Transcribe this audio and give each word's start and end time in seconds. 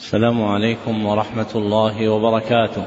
السلام 0.00 0.42
عليكم 0.42 1.06
ورحمة 1.06 1.46
الله 1.54 2.08
وبركاته. 2.08 2.82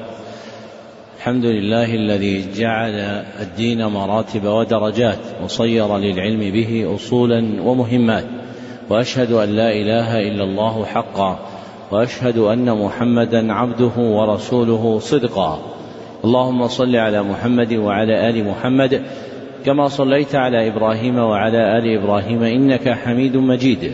الحمد 1.18 1.46
لله 1.46 1.96
الذي 1.96 2.52
جعل 2.56 2.92
الدين 3.42 3.86
مراتب 3.86 4.46
ودرجات 4.46 5.20
وصير 5.44 5.98
للعلم 5.98 6.40
به 6.40 6.96
أصولا 6.96 7.62
ومهمات. 7.62 8.26
وأشهد 8.90 9.32
أن 9.32 9.50
لا 9.50 9.72
إله 9.72 10.20
إلا 10.20 10.44
الله 10.44 10.86
حقا 10.86 11.40
وأشهد 11.92 12.38
أن 12.38 12.78
محمدا 12.78 13.54
عبده 13.54 13.96
ورسوله 13.98 15.00
صدقا. 15.00 15.60
اللهم 16.26 16.68
صل 16.68 16.96
على 16.96 17.24
محمد 17.24 17.74
وعلى 17.74 18.30
آل 18.30 18.48
محمد 18.48 19.02
كما 19.66 19.88
صليت 19.88 20.36
على 20.36 20.68
إبراهيم 20.68 21.18
وعلى 21.18 21.78
آل 21.78 21.98
إبراهيم 21.98 22.44
إنك 22.44 22.90
حميد 22.90 23.38
مجيد. 23.38 23.94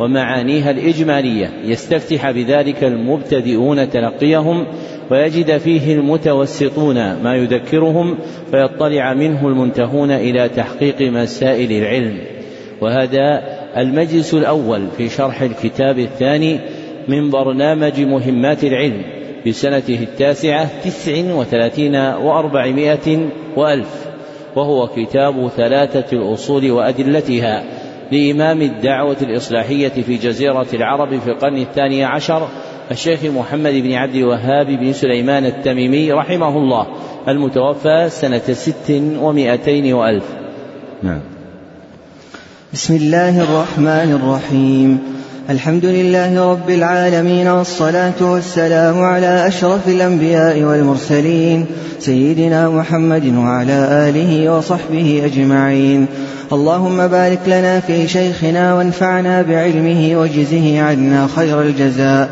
ومعانيها 0.00 0.70
الإجمالية. 0.70 1.50
يستفتح 1.64 2.30
بذلك 2.30 2.84
المبتدئون 2.84 3.90
تلقيهم 3.90 4.66
ويجد 5.10 5.58
فيه 5.58 5.94
المتوسطون 5.94 6.94
ما 7.22 7.34
يذكرهم 7.34 8.18
فيطلع 8.50 9.14
منه 9.14 9.48
المنتهون 9.48 10.10
إلى 10.10 10.48
تحقيق 10.48 11.02
مسائل 11.02 11.72
العلم. 11.72 12.18
وهذا 12.80 13.42
المجلس 13.76 14.34
الأول 14.34 14.86
في 14.96 15.08
شرح 15.08 15.42
الكتاب 15.42 15.98
الثاني 15.98 16.60
من 17.08 17.30
برنامج 17.30 18.00
مهمات 18.00 18.64
العلم 18.64 19.02
في 19.44 19.52
سنته 19.52 19.98
التاسعة 20.02 20.68
تسع 20.84 21.34
وثلاثين 21.34 21.96
وأربعمائة 21.96 23.28
وألف 23.56 24.06
وهو 24.56 24.86
كتاب 24.86 25.48
ثلاثة 25.56 26.16
الأصول 26.16 26.70
وأدلتها. 26.70 27.64
لإمام 28.12 28.62
الدعوة 28.62 29.16
الإصلاحية 29.22 29.88
في 29.88 30.16
جزيرة 30.16 30.66
العرب 30.74 31.18
في 31.18 31.30
القرن 31.30 31.58
الثاني 31.58 32.04
عشر 32.04 32.48
الشيخ 32.90 33.24
محمد 33.24 33.72
بن 33.72 33.92
عبد 33.92 34.14
الوهاب 34.14 34.66
بن 34.66 34.92
سليمان 34.92 35.46
التميمي 35.46 36.12
رحمه 36.12 36.56
الله 36.56 36.86
المتوفى 37.28 38.08
سنة 38.10 38.52
ست 38.52 38.90
ومائتين 39.20 39.94
وألف. 39.94 40.24
نعم. 41.02 41.20
بسم 42.72 42.96
الله 42.96 43.42
الرحمن 43.42 44.20
الرحيم. 44.22 45.17
الحمد 45.50 45.84
لله 45.84 46.50
رب 46.50 46.70
العالمين 46.70 47.48
والصلاة 47.48 48.20
والسلام 48.20 49.02
على 49.02 49.46
أشرف 49.46 49.88
الأنبياء 49.88 50.62
والمرسلين 50.62 51.66
سيدنا 52.00 52.68
محمد 52.68 53.34
وعلى 53.36 54.08
آله 54.08 54.56
وصحبه 54.56 55.22
أجمعين. 55.24 56.06
اللهم 56.52 57.06
بارك 57.06 57.38
لنا 57.46 57.80
في 57.80 58.08
شيخنا 58.08 58.74
وانفعنا 58.74 59.42
بعلمه 59.42 60.20
وجزه 60.20 60.82
عنا 60.82 61.28
خير 61.36 61.62
الجزاء. 61.62 62.28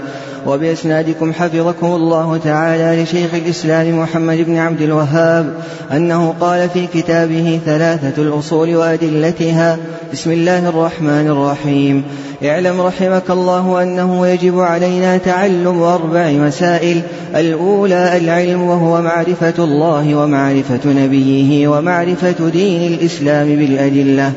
وبإسنادكم 0.47 1.33
حفظكم 1.33 1.87
الله 1.87 2.41
تعالى 2.45 3.03
لشيخ 3.03 3.35
الإسلام 3.35 3.99
محمد 3.99 4.37
بن 4.37 4.57
عبد 4.57 4.83
الوهاب 4.83 5.55
أنه 5.93 6.35
قال 6.41 6.69
في 6.69 6.87
كتابه 6.95 7.61
ثلاثة 7.67 8.23
الأصول 8.23 8.77
وأدلتها. 8.77 9.79
بسم 10.13 10.33
الله 10.33 10.69
الرحمن 10.69 11.27
الرحيم. 11.27 12.03
اعلم 12.45 12.81
رحمك 12.81 13.31
الله 13.31 13.83
أنه 13.83 14.27
يجب 14.27 14.61
علينا 14.61 15.19
تعلم 15.19 15.83
أربع 15.83 16.31
مسائل. 16.31 17.01
الأولى 17.37 18.17
العلم 18.17 18.63
وهو 18.63 19.03
معرفة 19.03 19.65
الله 19.65 20.15
ومعرفة 20.15 20.81
نبيه 20.87 21.69
ومعرفة 21.69 22.49
دين 22.53 22.93
الإسلام 22.93 23.47
بالأدلة. 23.57 24.33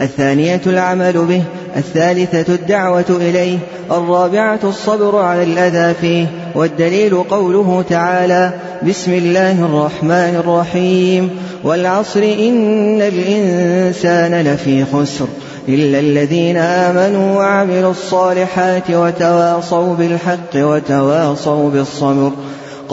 الثانية 0.00 0.60
العمل 0.66 1.12
به 1.12 1.42
الثالثة 1.76 2.54
الدعوة 2.54 3.04
إليه 3.10 3.58
الرابعة 3.90 4.60
الصبر 4.64 5.16
على 5.18 5.42
الأذى 5.42 5.94
فيه 6.00 6.26
والدليل 6.54 7.22
قوله 7.22 7.84
تعالى 7.90 8.52
بسم 8.88 9.12
الله 9.12 9.64
الرحمن 9.64 10.42
الرحيم 10.44 11.30
والعصر 11.64 12.22
إن 12.22 13.02
الإنسان 13.02 14.34
لفي 14.34 14.84
خسر 14.84 15.26
إلا 15.68 15.98
الذين 15.98 16.56
آمنوا 16.56 17.36
وعملوا 17.36 17.90
الصالحات 17.90 18.90
وتواصوا 18.90 19.94
بالحق 19.94 20.54
وتواصوا 20.56 21.70
بالصبر. 21.70 22.32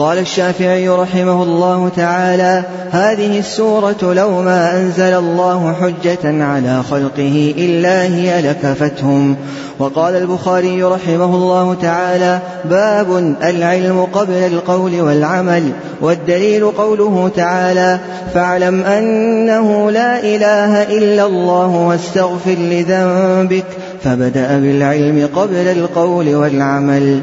قال 0.00 0.18
الشافعي 0.18 0.88
رحمه 0.88 1.42
الله 1.42 1.90
تعالى 1.96 2.64
هذه 2.90 3.38
السورة 3.38 4.14
لو 4.14 4.42
ما 4.42 4.76
أنزل 4.76 5.14
الله 5.14 5.74
حجة 5.80 6.44
على 6.44 6.82
خلقه 6.90 7.54
إلا 7.58 8.02
هي 8.02 8.42
لكفتهم 8.42 9.36
وقال 9.78 10.16
البخاري 10.16 10.82
رحمه 10.82 11.34
الله 11.34 11.74
تعالى 11.74 12.38
باب 12.64 13.36
العلم 13.42 14.06
قبل 14.12 14.34
القول 14.34 15.00
والعمل 15.00 15.62
والدليل 16.00 16.70
قوله 16.70 17.30
تعالى 17.36 17.98
فاعلم 18.34 18.82
أنه 18.82 19.90
لا 19.90 20.20
إله 20.20 20.82
إلا 20.82 21.26
الله 21.26 21.66
واستغفر 21.66 22.56
لذنبك 22.58 23.66
فبدأ 24.04 24.58
بالعلم 24.58 25.28
قبل 25.36 25.68
القول 25.68 26.34
والعمل. 26.34 27.20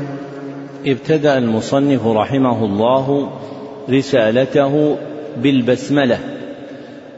ابتدأ 0.87 1.37
المصنف 1.37 2.07
رحمه 2.07 2.65
الله 2.65 3.29
رسالته 3.89 4.97
بالبسملة 5.37 6.19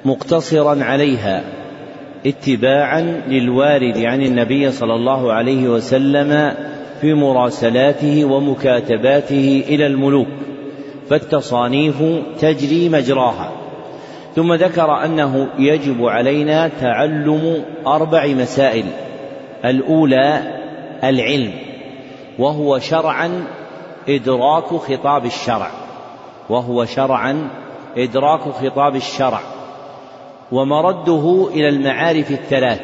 مقتصرا 0.06 0.84
عليها 0.84 1.44
اتباعا 2.26 3.02
للوارد 3.28 3.98
عن 3.98 4.22
النبي 4.22 4.72
صلى 4.72 4.94
الله 4.94 5.34
عليه 5.34 5.70
وسلم 5.70 6.54
في 7.02 7.14
مراسلاته 7.14 8.26
ومكاتباته 8.26 9.64
إلى 9.68 9.88
الملوك 9.88 10.28
فالتصانيف 11.10 11.96
تجري 12.40 12.90
مجراها. 12.90 13.52
ثم 14.36 14.54
ذكر 14.54 15.06
أنه 15.06 15.48
يجب 15.60 16.06
علينا 16.06 16.68
تعلم 16.68 17.64
أربع 17.88 18.28
مسائل 18.28 18.86
الأولى 19.66 20.42
العلم 21.04 21.52
وهو 22.40 22.80
شرعا 22.80 23.44
إدراك 24.10 24.66
خطاب 24.66 25.26
الشرع 25.26 25.72
وهو 26.50 26.86
شرعا 26.86 27.50
إدراك 27.98 28.42
خطاب 28.42 28.96
الشرع 28.96 29.40
ومرده 30.52 31.50
إلى 31.54 31.70
المعارف 31.70 32.32
الثلاث 32.32 32.82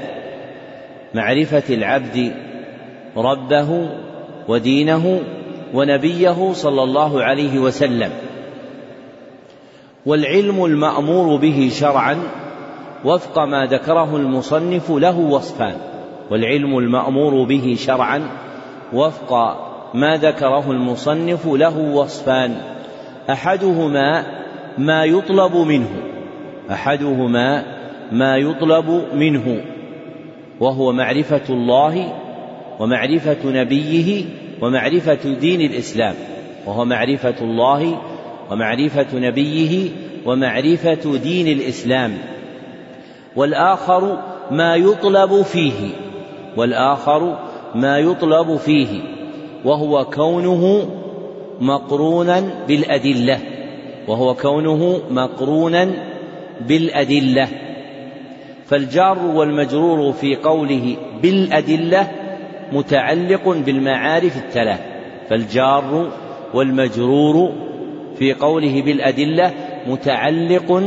معرفة 1.13 1.73
العبد 1.73 2.33
ربه 3.17 3.89
ودينه 4.47 5.21
ونبيه 5.73 6.53
صلى 6.53 6.83
الله 6.83 7.23
عليه 7.23 7.59
وسلم 7.59 8.11
والعلم 10.05 10.65
المأمور 10.65 11.35
به 11.35 11.69
شرعا 11.73 12.23
وفق 13.05 13.39
ما 13.39 13.65
ذكره 13.65 14.15
المصنف 14.15 14.91
له 14.91 15.19
وصفان 15.19 15.77
والعلم 16.31 16.77
المأمور 16.77 17.43
به 17.43 17.75
شرعا 17.79 18.29
وفق 18.93 19.64
ما 19.95 20.17
ذكره 20.17 20.71
المصنف 20.71 21.47
له 21.47 21.77
وصفان. 21.77 22.55
أحدهما 23.29 24.25
ما 24.77 25.05
يطلب 25.05 25.55
منه. 25.55 25.89
أحدهما 26.71 27.63
ما 28.11 28.37
يطلب 28.37 29.01
منه. 29.13 29.61
وهو 30.59 30.91
معرفة 30.91 31.41
الله 31.49 32.13
ومعرفة 32.79 33.37
نبيه 33.45 34.25
ومعرفة 34.61 35.33
دين 35.39 35.61
الإسلام. 35.61 36.15
وهو 36.65 36.85
معرفة 36.85 37.35
الله 37.41 38.01
ومعرفة 38.51 39.19
نبيه 39.19 39.89
ومعرفة 40.25 41.17
دين 41.17 41.47
الإسلام. 41.47 42.17
والآخر 43.35 44.17
ما 44.51 44.75
يطلب 44.75 45.41
فيه. 45.41 45.89
والآخر 46.57 47.39
ما 47.75 47.99
يطلب 47.99 48.55
فيه. 48.55 49.14
وهو 49.65 50.05
كونه 50.05 50.89
مقرونا 51.61 52.43
بالأدلة. 52.67 53.39
وهو 54.07 54.33
كونه 54.33 55.01
مقرونا 55.11 55.91
بالأدلة. 56.67 57.47
فالجار 58.65 59.19
والمجرور 59.35 60.11
في 60.11 60.35
قوله 60.35 60.95
بالأدلة 61.21 62.11
متعلق 62.71 63.49
بالمعارف 63.65 64.37
الثلاث. 64.37 64.79
فالجار 65.29 66.11
والمجرور 66.53 67.53
في 68.19 68.33
قوله 68.33 68.81
بالأدلة 68.81 69.51
متعلق 69.87 70.83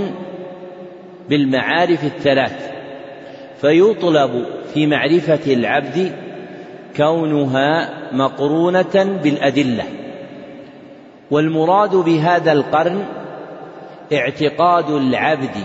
بالمعارف 1.29 2.05
الثلاث. 2.05 2.71
فيطلب 3.61 4.45
في 4.75 4.87
معرفة 4.87 5.53
العبد 5.53 6.13
كونها 6.97 7.91
مقرونة 8.13 9.21
بالأدلة. 9.23 9.85
والمراد 11.31 11.97
بهذا 11.97 12.53
القرن 12.53 13.05
اعتقاد 14.13 14.91
العبد 14.91 15.57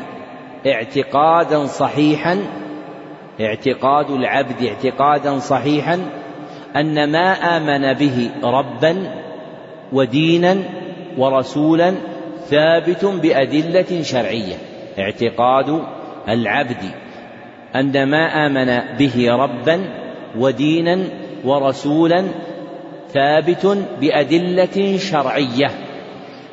اعتقادا 0.68 1.66
صحيحا 1.66 2.38
اعتقاد 3.42 4.12
العبد 4.12 4.64
اعتقادا 4.64 5.40
صحيحا 5.40 6.00
أن 6.76 7.12
ما 7.12 7.58
آمن 7.58 7.94
به 7.94 8.30
ربا 8.44 8.96
ودينا 9.94 10.58
ورسولا 11.18 11.94
ثابت 12.50 13.06
بأدلة 13.06 14.02
شرعية. 14.02 14.56
اعتقاد 15.00 15.84
العبد 16.30 16.84
أن 17.76 18.10
ما 18.10 18.46
آمن 18.48 18.98
به 18.98 19.36
ربا 19.36 20.03
ودينا 20.38 21.04
ورسولا 21.46 22.26
ثابت 23.14 23.78
بأدلة 24.02 24.98
شرعية. 24.98 25.72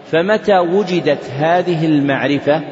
فمتى 0.05 0.59
وجدت 0.59 1.31
هذه 1.31 1.87
المعرفة؟ 1.87 2.63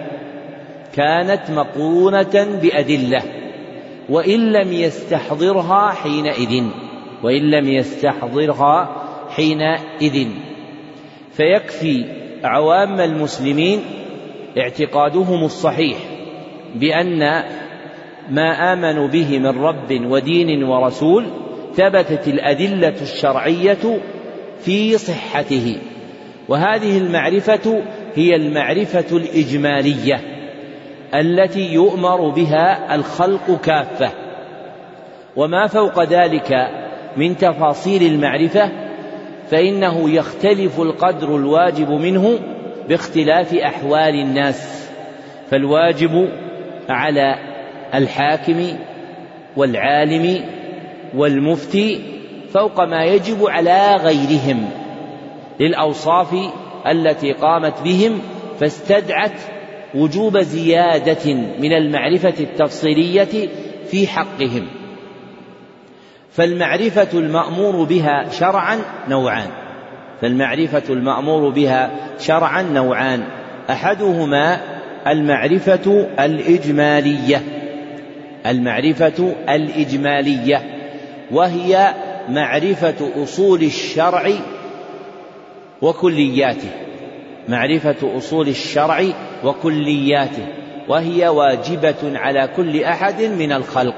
كانت 0.94 1.50
مقرونة 1.50 2.58
بأدلة 2.62 3.22
وإن 4.08 4.52
لم 4.52 4.72
يستحضرها 4.72 5.88
حينئذ 5.88 6.64
وإن 7.22 7.50
لم 7.50 7.68
يستحضرها 7.68 9.04
حينئذ. 9.30 10.28
فيكفي 11.32 12.04
عوام 12.44 13.00
المسلمين 13.00 13.80
اعتقادهم 14.58 15.44
الصحيح 15.44 15.98
بأن 16.74 17.44
ما 18.30 18.72
آمنوا 18.72 19.08
به 19.08 19.38
من 19.38 19.62
رب 19.62 20.10
ودين 20.10 20.64
ورسول 20.64 21.26
ثبتت 21.74 22.28
الأدلة 22.28 22.94
الشرعية 23.02 24.00
في 24.60 24.98
صحته. 24.98 25.76
وهذه 26.48 26.98
المعرفة 26.98 27.82
هي 28.14 28.36
المعرفة 28.36 29.16
الإجمالية 29.16 30.20
التي 31.14 31.72
يؤمر 31.72 32.28
بها 32.28 32.94
الخلق 32.94 33.60
كافة. 33.60 34.10
وما 35.36 35.66
فوق 35.66 36.02
ذلك 36.04 36.68
من 37.16 37.36
تفاصيل 37.36 38.02
المعرفة 38.02 38.70
فإنه 39.50 40.10
يختلف 40.10 40.80
القدر 40.80 41.36
الواجب 41.36 41.90
منه 41.90 42.38
باختلاف 42.88 43.54
أحوال 43.54 44.14
الناس. 44.14 44.90
فالواجب 45.50 46.28
على 46.88 47.57
الحاكم 47.94 48.66
والعالم 49.56 50.44
والمفتي 51.14 52.00
فوق 52.54 52.84
ما 52.84 53.04
يجب 53.04 53.46
على 53.46 53.96
غيرهم 53.96 54.70
للأوصاف 55.60 56.34
التي 56.86 57.32
قامت 57.32 57.74
بهم 57.84 58.20
فاستدعت 58.60 59.40
وجوب 59.94 60.38
زيادة 60.38 61.34
من 61.34 61.72
المعرفة 61.72 62.34
التفصيلية 62.40 63.48
في 63.90 64.06
حقهم. 64.06 64.66
فالمعرفة 66.32 67.18
المأمور 67.18 67.84
بها 67.84 68.30
شرعا 68.30 68.78
نوعان. 69.08 69.48
فالمعرفة 70.20 70.82
المأمور 70.90 71.50
بها 71.50 71.90
شرعا 72.18 72.62
نوعان. 72.62 73.24
أحدهما 73.70 74.60
المعرفة 75.06 76.06
الإجمالية. 76.20 77.57
المعرفة 78.46 79.34
الإجمالية 79.48 80.62
وهي 81.30 81.94
معرفة 82.28 83.22
أصول 83.22 83.62
الشرع 83.62 84.30
وكلياته 85.82 86.70
معرفة 87.48 88.16
أصول 88.16 88.48
الشرع 88.48 89.04
وكلياته 89.44 90.46
وهي 90.88 91.28
واجبة 91.28 92.18
على 92.18 92.48
كل 92.56 92.84
أحد 92.84 93.22
من 93.22 93.52
الخلق. 93.52 93.96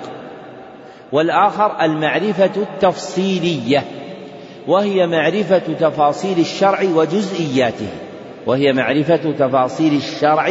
والآخر 1.12 1.80
المعرفة 1.80 2.50
التفصيلية 2.56 3.84
وهي 4.68 5.06
معرفة 5.06 5.58
تفاصيل 5.58 6.38
الشرع 6.38 6.82
وجزئياته 6.82 7.88
وهي 8.46 8.72
معرفة 8.72 9.32
تفاصيل 9.32 9.94
الشرع 9.94 10.50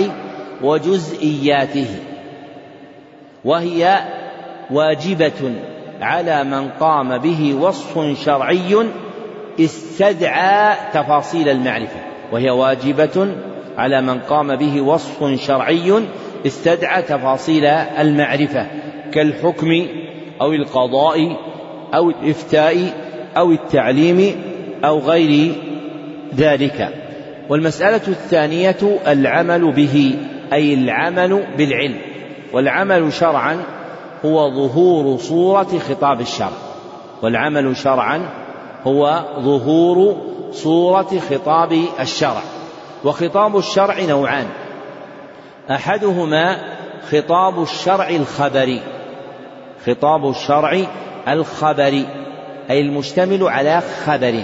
وجزئياته. 0.61 1.87
وهي 3.45 3.99
واجبة 4.71 5.53
على 6.01 6.43
من 6.43 6.69
قام 6.69 7.17
به 7.17 7.53
وصف 7.53 8.23
شرعي 8.25 8.75
استدعى 9.59 10.75
تفاصيل 10.93 11.49
المعرفة. 11.49 11.99
وهي 12.31 12.49
واجبة 12.49 13.35
على 13.77 14.01
من 14.01 14.19
قام 14.19 14.55
به 14.55 14.81
وصف 14.81 15.39
شرعي 15.47 15.93
استدعى 16.45 17.01
تفاصيل 17.01 17.65
المعرفة 17.65 18.67
كالحكم 19.11 19.87
أو 20.41 20.53
القضاء 20.53 21.37
أو 21.93 22.09
الإفتاء 22.09 22.93
أو 23.37 23.51
التعليم 23.51 24.35
أو 24.85 24.99
غير 24.99 25.51
ذلك. 26.35 26.89
والمسألة 27.49 28.07
الثانية 28.07 28.99
العمل 29.07 29.71
به 29.71 30.15
أي 30.53 30.73
العمل 30.73 31.43
بالعلم. 31.57 32.08
والعمل 32.53 33.13
شرعا 33.13 33.63
هو 34.25 34.49
ظهور 34.49 35.17
صورة 35.17 35.79
خطاب 35.89 36.21
الشرع. 36.21 36.57
والعمل 37.21 37.77
شرعا 37.77 38.21
هو 38.87 39.23
ظهور 39.39 40.17
صورة 40.51 41.19
خطاب 41.29 41.71
الشرع. 41.99 42.41
وخطاب 43.05 43.57
الشرع 43.57 44.01
نوعان. 44.01 44.47
أحدهما 45.71 46.57
خطاب 47.09 47.61
الشرع 47.61 48.09
الخبري. 48.09 48.81
خطاب 49.85 50.29
الشرع 50.29 50.81
الخبري 51.27 52.05
أي 52.69 52.81
المشتمل 52.81 53.43
على 53.43 53.81
خبر. 54.05 54.43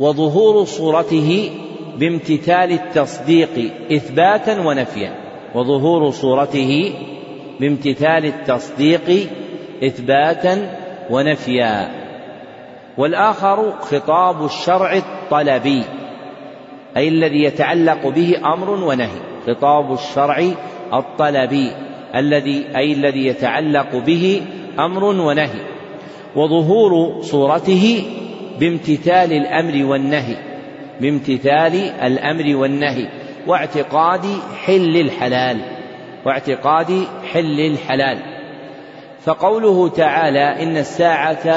وظهور 0.00 0.64
صورته 0.64 1.50
بامتثال 1.96 2.72
التصديق 2.72 3.72
إثباتا 3.92 4.60
ونفيا. 4.60 5.27
وظهور 5.54 6.10
صورته 6.10 6.92
بامتثال 7.60 8.24
التصديق 8.24 9.28
إثباتا 9.84 10.78
ونفيا. 11.10 11.88
والآخر 12.98 13.72
خطاب 13.80 14.44
الشرع 14.44 14.96
الطلبي 14.96 15.82
أي 16.96 17.08
الذي 17.08 17.42
يتعلق 17.42 18.08
به 18.08 18.34
أمر 18.54 18.70
ونهي. 18.70 19.20
خطاب 19.46 19.92
الشرع 19.92 20.52
الطلبي 20.94 21.72
الذي 22.14 22.64
أي 22.76 22.92
الذي 22.92 23.26
يتعلق 23.26 23.96
به 23.96 24.42
أمر 24.78 25.04
ونهي. 25.04 25.60
وظهور 26.36 27.22
صورته 27.22 28.04
بامتثال 28.60 29.32
الأمر 29.32 29.84
والنهي 29.84 30.36
بامتثال 31.00 31.74
الأمر 32.02 32.56
والنهي. 32.56 33.08
واعتقاد 33.48 34.26
حل 34.64 34.96
الحلال 34.96 35.58
واعتقاد 36.24 37.04
حل 37.32 37.60
الحلال. 37.60 38.18
فقوله 39.20 39.88
تعالى 39.88 40.62
إن 40.62 40.76
الساعة 40.76 41.48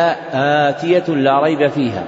آتية 0.69 1.13
لا 1.13 1.39
ريب 1.39 1.67
فيها. 1.67 2.07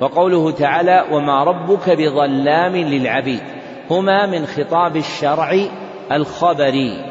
وقوله 0.00 0.50
تعالى 0.50 1.04
وما 1.12 1.44
ربك 1.44 1.90
بظلام 1.90 2.76
للعبيد. 2.76 3.42
هما 3.90 4.26
من 4.26 4.46
خطاب 4.46 4.96
الشرع 4.96 5.58
الخبري. 6.12 7.04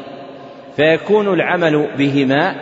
فيكون 0.76 1.34
العمل 1.34 1.88
بهما 1.98 2.54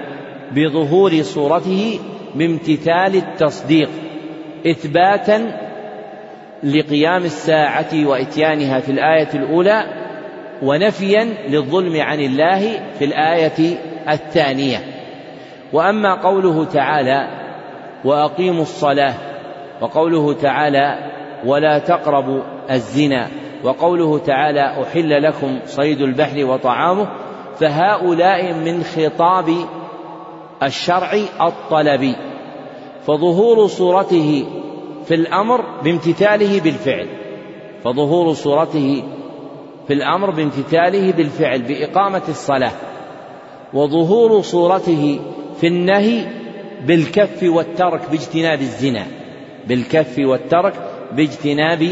بظهور 0.52 1.22
صورته 1.22 2.00
بامتثال 2.34 3.16
التصديق 3.16 3.88
إثباتا 4.66 5.67
لقيام 6.62 7.24
الساعة 7.24 8.06
وإتيانها 8.06 8.80
في 8.80 8.92
الآية 8.92 9.28
الأولى 9.34 9.84
ونفيا 10.62 11.24
للظلم 11.48 12.00
عن 12.00 12.20
الله 12.20 12.80
في 12.98 13.04
الآية 13.04 13.78
الثانية. 14.08 14.78
وأما 15.72 16.14
قوله 16.14 16.64
تعالى 16.64 17.28
وأقيموا 18.04 18.62
الصلاة 18.62 19.14
وقوله 19.80 20.32
تعالى 20.32 20.98
ولا 21.46 21.78
تقربوا 21.78 22.42
الزنا 22.70 23.28
وقوله 23.64 24.18
تعالى 24.18 24.82
أحل 24.82 25.22
لكم 25.22 25.58
صيد 25.66 26.00
البحر 26.00 26.44
وطعامه 26.44 27.08
فهؤلاء 27.60 28.52
من 28.52 28.82
خطاب 28.82 29.54
الشرع 30.62 31.12
الطلبي. 31.40 32.16
فظهور 33.06 33.66
صورته 33.66 34.44
في 35.08 35.14
الأمر 35.14 35.80
بامتثاله 35.84 36.60
بالفعل 36.60 37.08
فظهور 37.84 38.32
صورته 38.32 39.02
في 39.86 39.92
الأمر 39.92 40.30
بامتثاله 40.30 41.12
بالفعل 41.12 41.62
بإقامة 41.62 42.22
الصلاة 42.28 42.72
وظهور 43.74 44.42
صورته 44.42 45.20
في 45.60 45.66
النهي 45.66 46.24
بالكف 46.86 47.42
والترك 47.42 48.10
باجتناب 48.10 48.60
الزنا 48.60 49.06
بالكف 49.68 50.18
والترك 50.18 50.74
باجتناب 51.12 51.88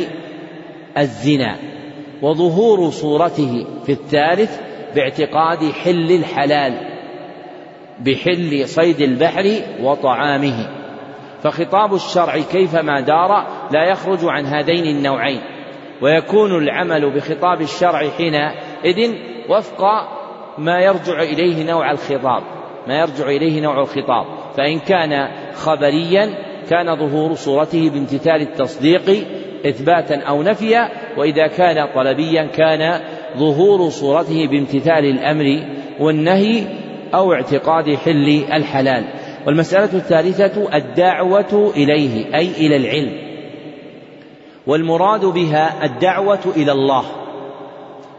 الزنا 0.99 1.56
وظهور 2.23 2.90
صورته 2.90 3.66
في 3.87 3.92
الثالث 3.92 4.61
باعتقاد 4.94 5.70
حل 5.73 6.12
الحلال 6.12 6.96
بحل 8.00 8.68
صيد 8.68 9.00
البحر 9.00 9.62
وطعامه. 9.82 10.75
فخطاب 11.47 11.95
الشرع 11.95 12.38
كيفما 12.38 13.00
دار 13.00 13.47
لا 13.71 13.85
يخرج 13.91 14.19
عن 14.23 14.47
هذين 14.47 14.97
النوعين. 14.97 15.41
ويكون 16.03 16.59
العمل 16.62 17.15
بخطاب 17.15 17.61
الشرع 17.61 18.09
حينئذ 18.11 19.15
وفق 19.49 19.83
ما 20.59 20.81
يرجع 20.81 21.23
إليه 21.23 21.71
نوع 21.71 21.91
الخطاب. 21.91 22.43
ما 22.88 22.99
يرجع 22.99 23.26
إليه 23.26 23.61
نوع 23.61 23.81
الخطاب. 23.81 24.26
فإن 24.57 24.79
كان 24.79 25.29
خبريا 25.55 26.35
كان 26.71 26.97
ظهور 26.97 27.35
صورته 27.35 27.91
بامتثال 27.91 28.43
التصديق 28.43 29.26
إثباتا 29.67 30.23
أو 30.23 30.43
نفيا 30.43 30.91
وإذا 31.17 31.47
كان 31.47 31.88
طلبيا 31.95 32.47
كان 32.47 33.00
ظهور 33.37 33.88
صورته 33.88 34.47
بامتثال 34.47 35.05
الأمر 35.05 35.67
والنهي 36.00 36.62
أو 37.15 37.33
اعتقاد 37.33 37.95
حل 37.95 38.45
الحلال. 38.53 39.05
والمسألة 39.47 39.93
الثالثة 39.93 40.76
الدعوة 40.76 41.73
إليه 41.76 42.35
أي 42.35 42.67
إلى 42.67 42.76
العلم. 42.76 43.12
والمراد 44.67 45.25
بها 45.25 45.85
الدعوة 45.85 46.53
إلى 46.57 46.73
الله. 46.73 47.05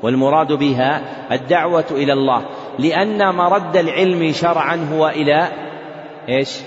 والمراد 0.04 0.54
بها 0.54 1.02
الدعوة 1.32 1.86
إلى 1.92 2.14
الله. 2.14 2.46
لأن 2.80 3.36
مرد 3.36 3.78
العلم 3.78 4.32
شرعا 4.32 4.90
هو 4.94 5.08
إلى 5.08 5.48
إيش؟ 6.30 6.60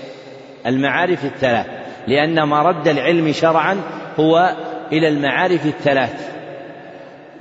المعارف 0.65 1.25
الثلاث. 1.25 1.67
لأن 2.07 2.47
مرد 2.47 2.87
العلم 2.87 3.31
شرعا 3.31 3.77
هو 4.19 4.55
إلى 4.91 5.07
المعارف 5.07 5.65
الثلاث. 5.65 6.31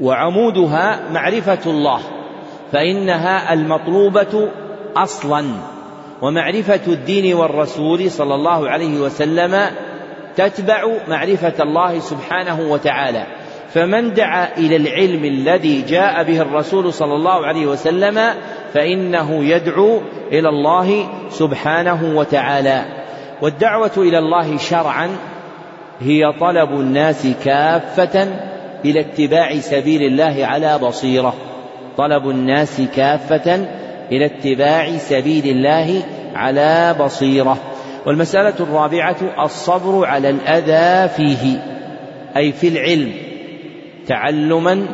وعمودها 0.01 1.11
معرفة 1.13 1.71
الله 1.71 2.01
فإنها 2.73 3.53
المطلوبة 3.53 4.49
أصلا. 4.97 5.45
ومعرفة 6.23 6.81
الدين 6.87 7.35
والرسول 7.35 8.11
صلى 8.11 8.35
الله 8.35 8.69
عليه 8.69 9.01
وسلم 9.01 9.71
تتبع 10.37 10.85
معرفة 11.09 11.63
الله 11.63 11.99
سبحانه 11.99 12.61
وتعالى. 12.61 13.27
فمن 13.75 14.15
دعا 14.15 14.49
إلى 14.57 14.77
العلم 14.77 15.25
الذي 15.25 15.83
جاء 15.83 16.23
به 16.23 16.41
الرسول 16.41 16.93
صلى 16.93 17.15
الله 17.15 17.47
عليه 17.47 17.67
وسلم 17.67 18.35
فإنه 18.75 19.45
يدعو 19.45 20.01
إلى 20.33 20.49
الله 20.49 21.09
سبحانه 21.31 22.17
وتعالى. 22.19 22.85
والدعوة 23.43 23.93
إلى 23.97 24.19
الله 24.19 24.57
شرعا 24.57 25.09
هي 26.01 26.33
طلب 26.41 26.71
الناس 26.71 27.27
كافة 27.45 28.29
إلى 28.85 29.01
اتباع 29.01 29.59
سبيل 29.59 30.03
الله 30.03 30.47
على 30.47 30.79
بصيرة. 30.79 31.35
طلب 31.97 32.31
الناس 32.31 32.83
كافة 32.97 33.67
إلى 34.13 34.27
اتباع 34.27 34.97
سبيل 34.97 35.47
الله 35.47 36.03
على 36.35 36.97
بصيرة. 37.01 37.57
والمسألة 38.07 38.55
الرابعة 38.61 39.17
الصبر 39.45 40.07
على 40.07 40.31
الأذى 40.31 41.09
فيه 41.09 41.63
أي 42.37 42.53
في 42.53 42.69
العلم 42.69 43.13
تعلما 44.07 44.87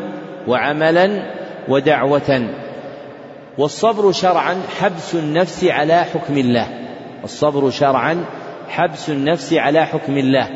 وعملا 0.49 1.23
ودعوة. 1.68 2.49
والصبر 3.58 4.12
شرعا 4.12 4.62
حبس 4.80 5.14
النفس 5.14 5.64
على 5.64 6.04
حكم 6.04 6.38
الله. 6.38 6.66
الصبر 7.25 7.70
شرعا 7.70 8.25
حبس 8.68 9.11
النفس 9.11 9.52
على 9.52 9.87
حكم 9.87 10.18
الله. 10.18 10.49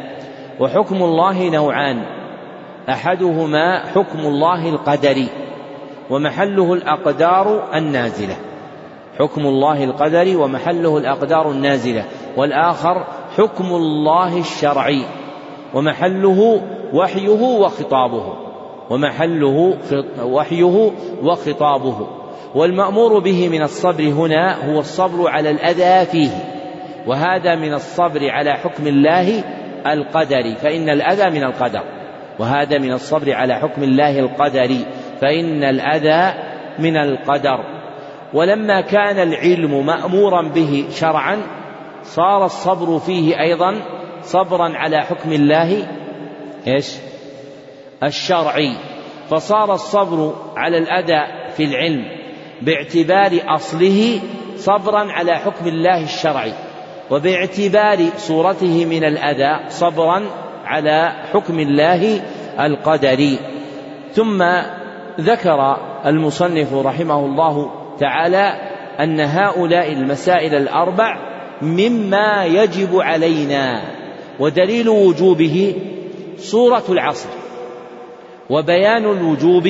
وحكم 0.60 0.96
الله 1.02 1.50
نوعان. 1.50 2.02
أحدهما 2.88 3.86
حكم 3.86 4.18
الله 4.18 4.68
القدري 4.68 5.28
ومحله 6.10 6.72
الأقدار 6.72 7.76
النازلة. 7.76 8.36
حكم 9.18 9.40
الله 9.46 9.84
القدري 9.84 10.36
ومحله 10.36 10.98
الأقدار 10.98 11.50
النازلة 11.50 12.04
والآخر 12.36 13.06
حكم 13.36 13.64
الله 13.64 14.38
الشرعي 14.38 15.04
ومحله 15.74 16.60
وحيه 16.92 17.42
وخطابه 17.42 18.34
ومحله 18.90 19.76
وحيه 20.22 20.90
وخطابه 21.22 22.06
والمأمور 22.54 23.18
به 23.18 23.48
من 23.48 23.62
الصبر 23.62 24.04
هنا 24.04 24.72
هو 24.72 24.78
الصبر 24.78 25.28
على 25.28 25.50
الأذى 25.50 26.06
فيه 26.06 26.30
وهذا 27.06 27.54
من 27.54 27.74
الصبر 27.74 28.30
على 28.30 28.52
حكم 28.52 28.86
الله 28.86 29.44
القدري 29.86 30.56
فإن 30.56 30.88
الأذى 30.88 31.30
من 31.30 31.44
القدر 31.44 31.82
وهذا 32.38 32.78
من 32.78 32.92
الصبر 32.92 33.34
على 33.34 33.54
حكم 33.54 33.82
الله 33.82 34.18
القدري 34.18 34.86
فإن 35.20 35.64
الأذى 35.64 36.34
من 36.78 36.96
القدر. 36.96 37.79
ولما 38.34 38.80
كان 38.80 39.18
العلم 39.28 39.86
مأمورا 39.86 40.42
به 40.42 40.84
شرعا 40.90 41.42
صار 42.02 42.44
الصبر 42.44 42.98
فيه 42.98 43.40
أيضا 43.40 43.82
صبرا 44.22 44.76
على 44.76 45.00
حكم 45.00 45.32
الله 45.32 45.86
إيش؟ 46.66 46.96
الشرعي 48.02 48.76
فصار 49.30 49.74
الصبر 49.74 50.34
على 50.56 50.78
الأذى 50.78 51.50
في 51.56 51.64
العلم 51.64 52.04
باعتبار 52.62 53.40
أصله 53.54 54.20
صبرا 54.56 55.12
على 55.12 55.32
حكم 55.36 55.66
الله 55.66 56.02
الشرعي 56.04 56.52
وباعتبار 57.10 57.98
صورته 58.16 58.84
من 58.84 59.04
الأذى 59.04 59.68
صبرا 59.68 60.22
على 60.64 61.12
حكم 61.32 61.58
الله 61.58 62.20
القدري 62.60 63.38
ثم 64.12 64.44
ذكر 65.20 65.76
المصنف 66.06 66.74
رحمه 66.74 67.18
الله 67.18 67.79
تعالى 68.00 68.70
أن 69.00 69.20
هؤلاء 69.20 69.92
المسائل 69.92 70.54
الأربع 70.54 71.18
مما 71.62 72.44
يجب 72.44 72.96
علينا 72.96 73.82
ودليل 74.38 74.88
وجوبه 74.88 75.74
سورة 76.36 76.84
العصر 76.88 77.28
وبيان 78.50 79.04
الوجوب 79.04 79.66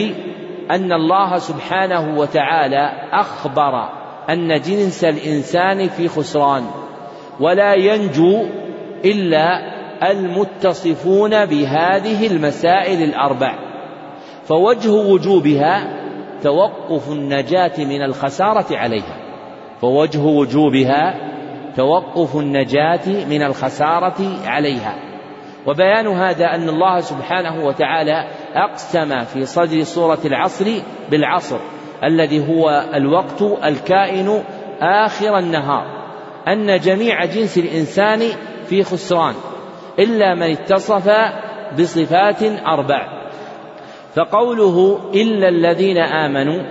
أن 0.70 0.92
الله 0.92 1.38
سبحانه 1.38 2.18
وتعالى 2.18 2.92
أخبر 3.12 3.88
أن 4.30 4.60
جنس 4.60 5.04
الإنسان 5.04 5.88
في 5.88 6.08
خسران 6.08 6.64
ولا 7.40 7.74
ينجو 7.74 8.44
إلا 9.04 9.60
المتصفون 10.10 11.46
بهذه 11.46 12.26
المسائل 12.26 13.02
الأربع 13.02 13.58
فوجه 14.44 14.90
وجوبها 14.90 15.99
توقف 16.42 17.12
النجاة 17.12 17.72
من 17.78 18.02
الخسارة 18.02 18.76
عليها 18.76 19.16
فوجه 19.80 20.18
وجوبها 20.18 21.14
توقف 21.76 22.36
النجاة 22.36 23.26
من 23.28 23.42
الخسارة 23.42 24.46
عليها. 24.46 25.10
وبيان 25.66 26.06
هذا 26.06 26.44
أن 26.44 26.68
الله 26.68 27.00
سبحانه 27.00 27.64
وتعالى 27.64 28.28
أقسم 28.54 29.24
في 29.24 29.44
صدر 29.44 29.82
سورة 29.82 30.18
العصر 30.24 30.66
بالعصر 31.10 31.58
الذي 32.04 32.48
هو 32.48 32.84
الوقت 32.94 33.42
الكائن 33.64 34.42
آخر 34.80 35.38
النهار 35.38 35.84
أن 36.48 36.78
جميع 36.78 37.24
جنس 37.24 37.58
الإنسان 37.58 38.20
في 38.66 38.84
خسران 38.84 39.34
إلا 39.98 40.34
من 40.34 40.50
اتصف 40.50 41.10
بصفات 41.78 42.42
أربع. 42.66 43.19
فقوله 44.14 44.98
إلا 45.14 45.48
الذين 45.48 45.98
آمنوا 45.98 46.62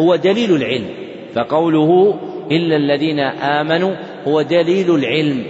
هو 0.00 0.16
دليل 0.16 0.54
العلم. 0.54 0.88
فقوله 1.34 2.14
إلا 2.50 2.76
الذين 2.76 3.20
آمنوا 3.20 3.94
هو 4.28 4.42
دليل 4.42 4.94
العلم. 4.94 5.44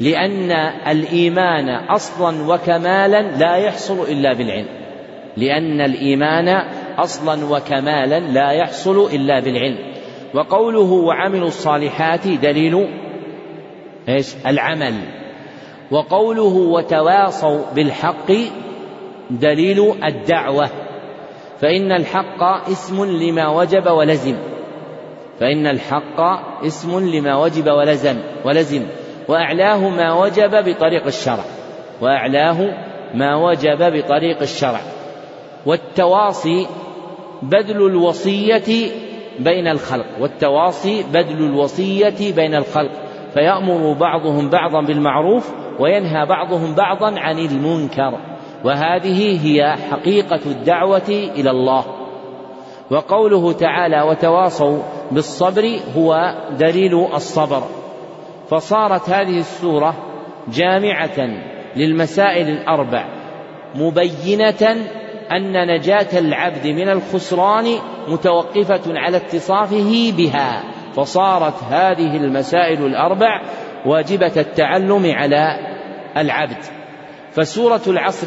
لأن 0.00 0.52
الإيمان 0.90 1.68
أصلا 1.68 2.54
وكمالا 2.54 3.22
لا 3.22 3.56
يحصل 3.56 4.02
إلا 4.10 4.32
بالعلم. 4.32 4.68
لأن 5.36 5.80
الإيمان 5.80 6.48
أصلا 6.98 7.56
وكمالا 7.56 8.20
لا 8.20 8.50
يحصل 8.50 9.10
إلا 9.12 9.40
بالعلم. 9.40 9.78
وقوله 10.34 10.92
وعملوا 10.92 11.48
الصالحات 11.48 12.28
دليل 12.28 12.86
إيش؟ 14.08 14.34
العمل. 14.46 14.94
وقوله 15.90 16.54
وتواصوا 16.54 17.60
بالحق 17.74 18.32
دليل 19.30 19.94
الدعوة. 20.04 20.68
فإن 21.60 21.92
الحق 21.92 22.42
اسم 22.42 23.04
لما 23.04 23.48
وجب 23.48 23.86
ولزم. 23.86 24.36
فإن 25.40 25.66
الحق 25.66 26.20
اسم 26.66 27.08
لما 27.08 27.36
وجب 27.36 27.66
ولزم. 27.66 28.16
ولزم. 28.44 28.82
وأعلاه 29.28 29.88
ما 29.88 30.12
وجب 30.12 30.50
بطريق 30.68 31.06
الشرع. 31.06 31.44
وأعلاه 32.00 32.56
ما 33.14 33.36
وجب 33.36 33.78
بطريق 33.96 34.40
الشرع. 34.42 34.80
والتواصي 35.66 36.66
بذل 37.42 37.86
الوصية 37.86 38.90
بين 39.38 39.68
الخلق. 39.68 40.06
والتواصي 40.20 41.04
بذل 41.12 41.44
الوصية 41.44 42.32
بين 42.34 42.54
الخلق. 42.54 42.92
فيأمر 43.34 43.92
بعضهم 43.92 44.50
بعضا 44.50 44.80
بالمعروف 44.80 45.50
وينهى 45.80 46.26
بعضهم 46.26 46.74
بعضا 46.74 47.20
عن 47.20 47.38
المنكر. 47.38 48.18
وهذه 48.64 49.46
هي 49.46 49.76
حقيقة 49.90 50.40
الدعوة 50.46 51.08
إلى 51.08 51.50
الله. 51.50 51.84
وقوله 52.90 53.52
تعالى 53.52 54.02
وتواصوا 54.02 54.82
بالصبر 55.10 55.78
هو 55.96 56.34
دليل 56.58 56.94
الصبر. 57.14 57.62
فصارت 58.50 59.10
هذه 59.10 59.38
السورة 59.38 59.94
جامعة 60.48 61.30
للمسائل 61.76 62.48
الأربع. 62.48 63.04
مبينة 63.74 64.76
أن 65.32 65.74
نجاة 65.74 66.18
العبد 66.18 66.66
من 66.66 66.88
الخسران 66.88 67.78
متوقفة 68.08 68.80
على 68.86 69.16
اتصافه 69.16 70.12
بها. 70.16 70.62
فصارت 70.96 71.54
هذه 71.70 72.16
المسائل 72.16 72.86
الأربع 72.86 73.42
واجبة 73.86 74.32
التعلم 74.36 75.12
على 75.14 75.58
العبد. 76.16 76.77
فسورة 77.38 77.80
العصر 77.86 78.26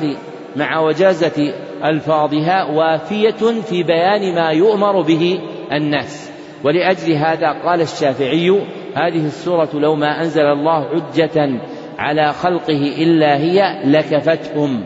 مع 0.55 0.79
وجازة 0.79 1.53
ألفاظها 1.83 2.63
وافية 2.63 3.61
في 3.61 3.83
بيان 3.83 4.35
ما 4.35 4.49
يؤمر 4.49 5.01
به 5.01 5.39
الناس. 5.71 6.31
ولأجل 6.63 7.13
هذا 7.13 7.47
قال 7.47 7.81
الشافعي 7.81 8.49
هذه 8.95 9.25
السورة 9.25 9.69
لو 9.73 9.95
ما 9.95 10.21
أنزل 10.21 10.45
الله 10.45 10.89
حجة 10.89 11.59
على 11.97 12.33
خلقه 12.33 12.93
إلا 12.97 13.37
هي 13.37 13.81
لكفتهم. 13.85 14.83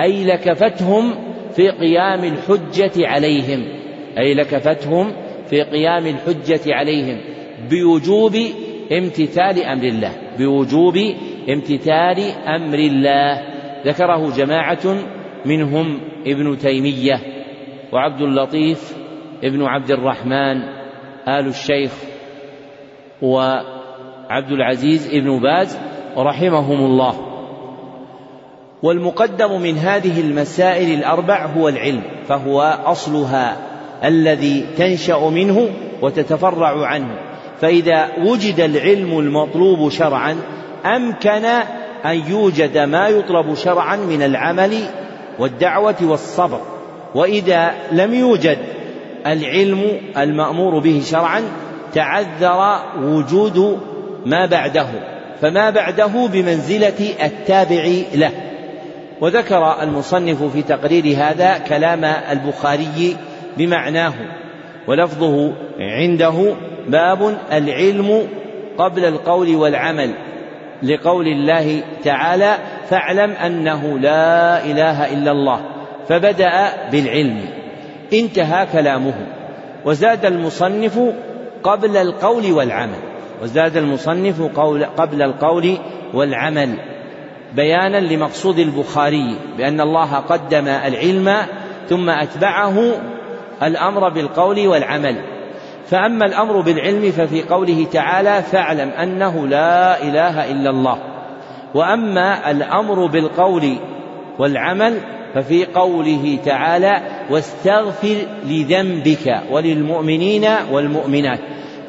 أي 0.00 0.24
لكفتهم 0.24 1.14
في 1.56 1.70
قيام 1.70 2.24
الحجة 2.24 3.08
عليهم. 3.08 3.64
أي 4.18 4.34
لكفتهم 4.34 5.12
في 5.50 5.62
قيام 5.62 6.06
الحجة 6.06 6.74
عليهم. 6.74 7.20
بوجوب 7.70 8.36
امتثال 8.92 9.64
أمر 9.64 9.84
الله. 9.84 10.12
بوجوب 10.38 10.98
امتثال 11.48 12.20
أمر 12.46 12.78
الله. 12.78 13.42
ذكره 13.86 14.36
جماعة 14.36 14.96
منهم 15.46 16.00
ابن 16.26 16.58
تيمية 16.58 17.20
وعبد 17.92 18.20
اللطيف 18.20 18.96
ابن 19.44 19.62
عبد 19.62 19.90
الرحمن 19.90 20.62
آل 21.28 21.46
الشيخ 21.46 21.92
وعبد 23.22 24.52
العزيز 24.52 25.08
ابن 25.14 25.40
باز 25.40 25.78
رحمهم 26.16 26.84
الله. 26.84 27.14
والمقدم 28.82 29.60
من 29.60 29.78
هذه 29.78 30.20
المسائل 30.20 30.98
الأربع 30.98 31.46
هو 31.46 31.68
العلم 31.68 32.02
فهو 32.24 32.60
أصلها 32.84 33.56
الذي 34.04 34.66
تنشأ 34.76 35.28
منه 35.28 35.68
وتتفرع 36.02 36.86
عنه. 36.86 37.18
فإذا 37.60 38.08
وجد 38.18 38.60
العلم 38.60 39.18
المطلوب 39.18 39.90
شرعا 39.90 40.36
أمكن 40.86 41.44
أن 42.04 42.22
يوجد 42.28 42.78
ما 42.78 43.08
يطلب 43.08 43.54
شرعا 43.54 43.96
من 43.96 44.22
العمل 44.22 44.78
والدعوة 45.38 45.96
والصبر. 46.02 46.60
وإذا 47.14 47.74
لم 47.92 48.14
يوجد 48.14 48.58
العلم 49.26 50.00
المأمور 50.18 50.78
به 50.78 51.02
شرعا 51.04 51.42
تعذر 51.94 52.78
وجود 53.02 53.80
ما 54.26 54.46
بعده 54.46 54.86
فما 55.40 55.70
بعده 55.70 56.26
بمنزلة 56.32 57.14
التابع 57.24 57.88
له. 58.14 58.30
وذكر 59.20 59.82
المصنف 59.82 60.42
في 60.42 60.62
تقرير 60.62 61.16
هذا 61.16 61.58
كلام 61.58 62.04
البخاري 62.04 63.16
بمعناه 63.58 64.12
ولفظه 64.86 65.52
عنده 65.80 66.54
باب 66.88 67.38
العلم 67.52 68.28
قبل 68.78 69.04
القول 69.04 69.56
والعمل. 69.56 70.14
لقول 70.82 71.26
الله 71.26 71.82
تعالى 72.04 72.58
فاعلم 72.88 73.30
أنه 73.30 73.98
لا 73.98 74.64
إله 74.64 75.12
إلا 75.12 75.32
الله 75.32 75.60
فبدأ 76.08 76.72
بالعلم 76.92 77.40
انتهى 78.12 78.66
كلامه 78.72 79.14
وزاد 79.84 80.24
المصنف 80.24 81.00
قبل 81.62 81.96
القول 81.96 82.52
والعمل 82.52 82.98
وزاد 83.42 83.76
المصنف 83.76 84.42
قول 84.56 84.84
قبل 84.84 85.22
القول 85.22 85.78
والعمل 86.14 86.74
بيانا 87.54 87.96
لمقصود 88.00 88.58
البخاري 88.58 89.36
بأن 89.58 89.80
الله 89.80 90.14
قدم 90.14 90.68
العلم 90.68 91.36
ثم 91.88 92.10
أتبعه 92.10 92.92
الأمر 93.62 94.08
بالقول 94.08 94.68
والعمل. 94.68 95.16
فأما 95.86 96.26
الأمر 96.26 96.60
بالعلم 96.60 97.10
ففي 97.10 97.42
قوله 97.42 97.86
تعالى 97.92 98.42
فاعلم 98.42 98.88
أنه 98.88 99.46
لا 99.46 100.02
إله 100.02 100.50
إلا 100.50 100.70
الله. 100.70 100.98
وأما 101.74 102.50
الأمر 102.50 103.06
بالقول 103.06 103.76
والعمل 104.38 104.98
ففي 105.34 105.64
قوله 105.64 106.38
تعالى 106.44 107.02
واستغفر 107.30 108.16
لذنبك 108.46 109.40
وللمؤمنين 109.50 110.46
والمؤمنات. 110.72 111.40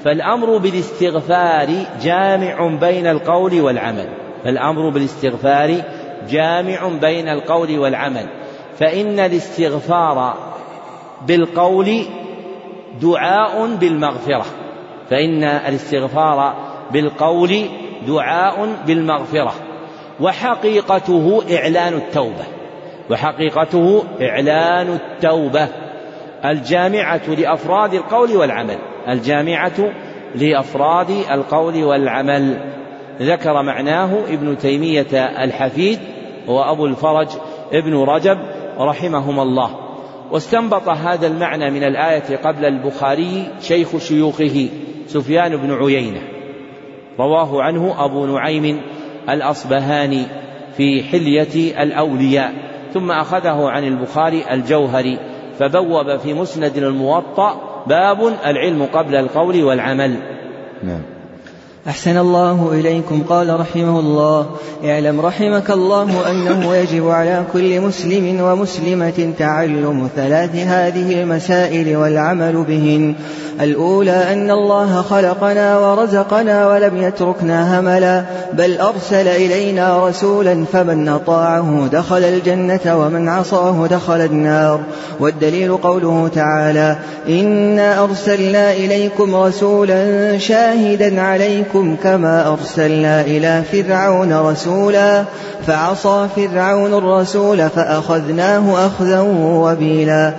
فالأمر 0.04 0.58
بالاستغفار 0.58 1.70
جامع 2.02 2.68
بين 2.82 3.08
القول 3.08 3.62
والعمل. 3.62 4.08
فالأمر 4.44 4.90
بالاستغفار 4.90 5.82
جامع 6.30 6.90
بين 7.02 7.30
القول 7.30 7.80
والعمل. 7.80 8.26
فإن 8.80 9.20
الاستغفار 9.20 10.38
بالقول 11.28 12.06
دعاء 13.02 13.76
بالمغفرة. 13.76 14.46
فإن 15.10 15.44
الاستغفار 15.44 16.54
بالقول 16.92 17.66
دعاء 18.08 18.68
بالمغفرة. 18.88 19.54
وحقيقته 20.20 21.42
إعلان 21.58 21.94
التوبة. 21.94 22.46
وحقيقته 23.10 24.04
إعلان 24.22 24.88
التوبة. 24.88 25.68
الجامعة 26.46 27.30
لأفراد 27.30 27.94
القول 27.94 28.38
والعمل. 28.38 28.78
الجامعة 29.08 29.92
لأفراد 30.36 31.10
القول 31.10 31.84
والعمل. 31.84 32.58
ذكر 33.22 33.62
معناه 33.62 34.20
ابن 34.30 34.58
تيمية 34.58 35.14
الحفيد 35.44 36.00
وأبو 36.48 36.86
الفرج 36.86 37.28
ابن 37.74 38.04
رجب 38.04 38.38
رحمهما 38.80 39.44
الله. 39.44 39.91
واستنبط 40.32 40.90
هذا 40.90 41.28
المعنى 41.28 41.72
من 41.72 41.84
الآية 41.84 42.38
قبل 42.38 42.66
البخاري 42.66 43.48
شيخ 43.62 43.98
شيوخه 43.98 44.70
سفيان 45.08 45.58
بن 45.58 45.72
عيينة. 45.72 46.22
رواه 47.20 47.64
عنه 47.64 48.06
أبو 48.06 48.26
نعيم 48.26 48.82
الأصبهاني 49.30 50.24
في 50.78 51.04
حلية 51.04 51.84
الأولياء. 51.84 52.54
ثم 52.94 53.12
أخذه 53.12 53.70
عن 53.70 53.84
البخاري 53.84 54.44
الجوهري. 54.52 55.20
فبوب 55.60 56.18
في 56.18 56.34
مسند 56.34 56.78
الموطأ 56.78 57.84
باب 57.88 58.28
العلم 58.46 58.86
قبل 58.86 59.16
القول 59.16 59.64
والعمل. 59.64 60.16
نعم. 60.84 61.21
أحسن 61.88 62.18
الله 62.18 62.70
إليكم. 62.72 63.24
قال 63.30 63.60
رحمه 63.60 64.00
الله 64.00 64.46
اعلم 64.86 65.22
رحمك 65.22 65.72
الله 65.72 66.32
أنه 66.32 66.76
يجب 66.76 67.10
على 67.10 67.44
كل 67.54 67.82
مسلم 67.82 68.42
ومسلمة 68.42 69.34
تعلم 69.40 70.10
ثلاث 70.16 70.56
هذه 70.56 71.22
المسائل 71.22 71.98
والعمل 71.98 72.64
بهن. 72.68 73.16
الأولى 73.62 74.34
أن 74.34 74.52
الله 74.52 75.02
خلقنا 75.02 75.80
ورزقنا 75.80 76.68
ولم 76.68 76.98
يتركنا 76.98 77.80
هملا 77.80 78.24
بل 78.54 78.78
أرسل 78.78 79.28
إلينا 79.28 80.08
رسولا 80.08 80.66
فمن 80.74 81.10
أطاعه 81.10 81.88
دخل 81.92 82.24
الجنة 82.24 82.98
ومن 82.98 83.30
عصاه 83.30 83.88
دخل 83.88 84.22
النار. 84.22 84.80
والدليل 85.20 85.78
قوله 85.78 86.30
تعالى 86.36 86.96
إنا 87.30 88.04
أرسلنا 88.04 88.74
إليكم 88.74 89.36
رسولا 89.36 90.38
شاهدا 90.38 91.22
عليكم 91.22 91.71
إليكم 91.72 91.96
كما 92.04 92.48
أرسلنا 92.48 93.22
إلى 93.22 93.64
فرعون 93.72 94.34
رسولا 94.34 95.24
فعصى 95.68 96.28
فرعون 96.36 96.94
الرسول 96.94 97.70
فأخذناه 97.70 98.88
أخذا 98.88 99.20
وبيلا. 99.40 100.34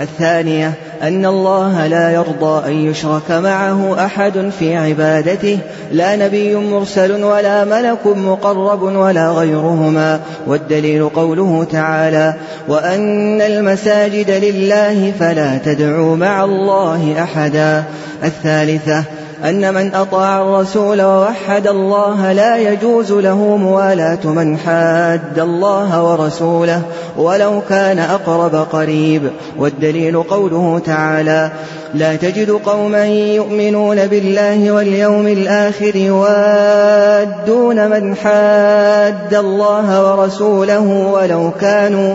الثانية 0.00 0.72
أن 1.02 1.26
الله 1.26 1.86
لا 1.86 2.10
يرضى 2.10 2.68
أن 2.68 2.72
يشرك 2.72 3.30
معه 3.30 4.04
أحد 4.06 4.50
في 4.58 4.76
عبادته 4.76 5.58
لا 5.92 6.16
نبي 6.16 6.56
مرسل 6.56 7.24
ولا 7.24 7.64
ملك 7.64 8.06
مقرب 8.06 8.82
ولا 8.82 9.30
غيرهما. 9.30 10.20
والدليل 10.46 11.08
قوله 11.08 11.66
تعالى 11.72 12.34
وأن 12.68 13.40
المساجد 13.40 14.30
لله 14.30 15.12
فلا 15.20 15.58
تدعوا 15.58 16.16
مع 16.16 16.44
الله 16.44 17.22
أحدا. 17.22 17.84
الثالثة 18.24 19.04
أن 19.44 19.74
من 19.74 19.94
أطاع 19.94 20.42
الرسول 20.42 21.02
ووحد 21.02 21.66
الله 21.66 22.32
لا 22.32 22.56
يجوز 22.56 23.12
له 23.12 23.56
موالاة 23.56 24.26
من 24.26 24.58
حاد 24.58 25.38
الله 25.38 26.04
ورسوله 26.04 26.82
ولو 27.16 27.60
كان 27.68 27.98
أقرب 27.98 28.54
قريب 28.72 29.30
والدليل 29.58 30.22
قوله 30.22 30.82
تعالى 30.86 31.50
لا 31.94 32.16
تجد 32.16 32.50
قوما 32.50 33.06
يؤمنون 33.06 34.06
بالله 34.06 34.72
واليوم 34.72 35.26
الآخر 35.26 35.96
يوادون 35.96 37.90
من 37.90 38.16
حاد 38.16 39.34
الله 39.34 40.12
ورسوله 40.12 41.10
ولو 41.12 41.50
كانوا 41.60 42.14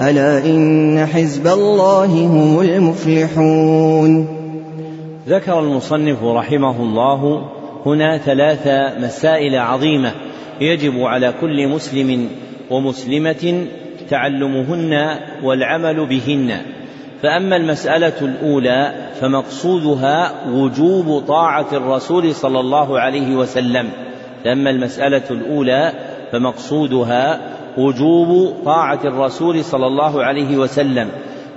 ألا 0.00 0.38
إن 0.46 1.06
حزب 1.06 1.46
الله 1.46 2.04
هم 2.04 2.60
المفلحون. 2.60 4.28
ذكر 5.28 5.58
المصنف 5.58 6.24
رحمه 6.24 6.82
الله 6.82 7.50
هنا 7.86 8.18
ثلاث 8.18 8.68
مسائل 8.98 9.58
عظيمة 9.58 10.12
يجب 10.60 11.00
على 11.00 11.34
كل 11.40 11.68
مسلم 11.68 12.28
ومسلمة 12.70 13.66
تعلمهن 14.10 15.18
والعمل 15.42 16.06
بهن. 16.06 16.56
فأما 17.22 17.56
المسألة 17.56 18.20
الأولى 18.22 18.94
فمقصودها 19.20 20.32
وجوب 20.48 21.22
طاعة 21.28 21.66
الرسول 21.72 22.34
صلى 22.34 22.60
الله 22.60 23.00
عليه 23.00 23.36
وسلم. 23.36 23.88
فأما 24.44 24.70
المسألة 24.70 25.22
الأولى 25.30 25.92
فمقصودها 26.32 27.40
وجوب 27.76 28.56
طاعة 28.64 29.00
الرسول 29.04 29.64
صلى 29.64 29.86
الله 29.86 30.24
عليه 30.24 30.56
وسلم. 30.56 31.08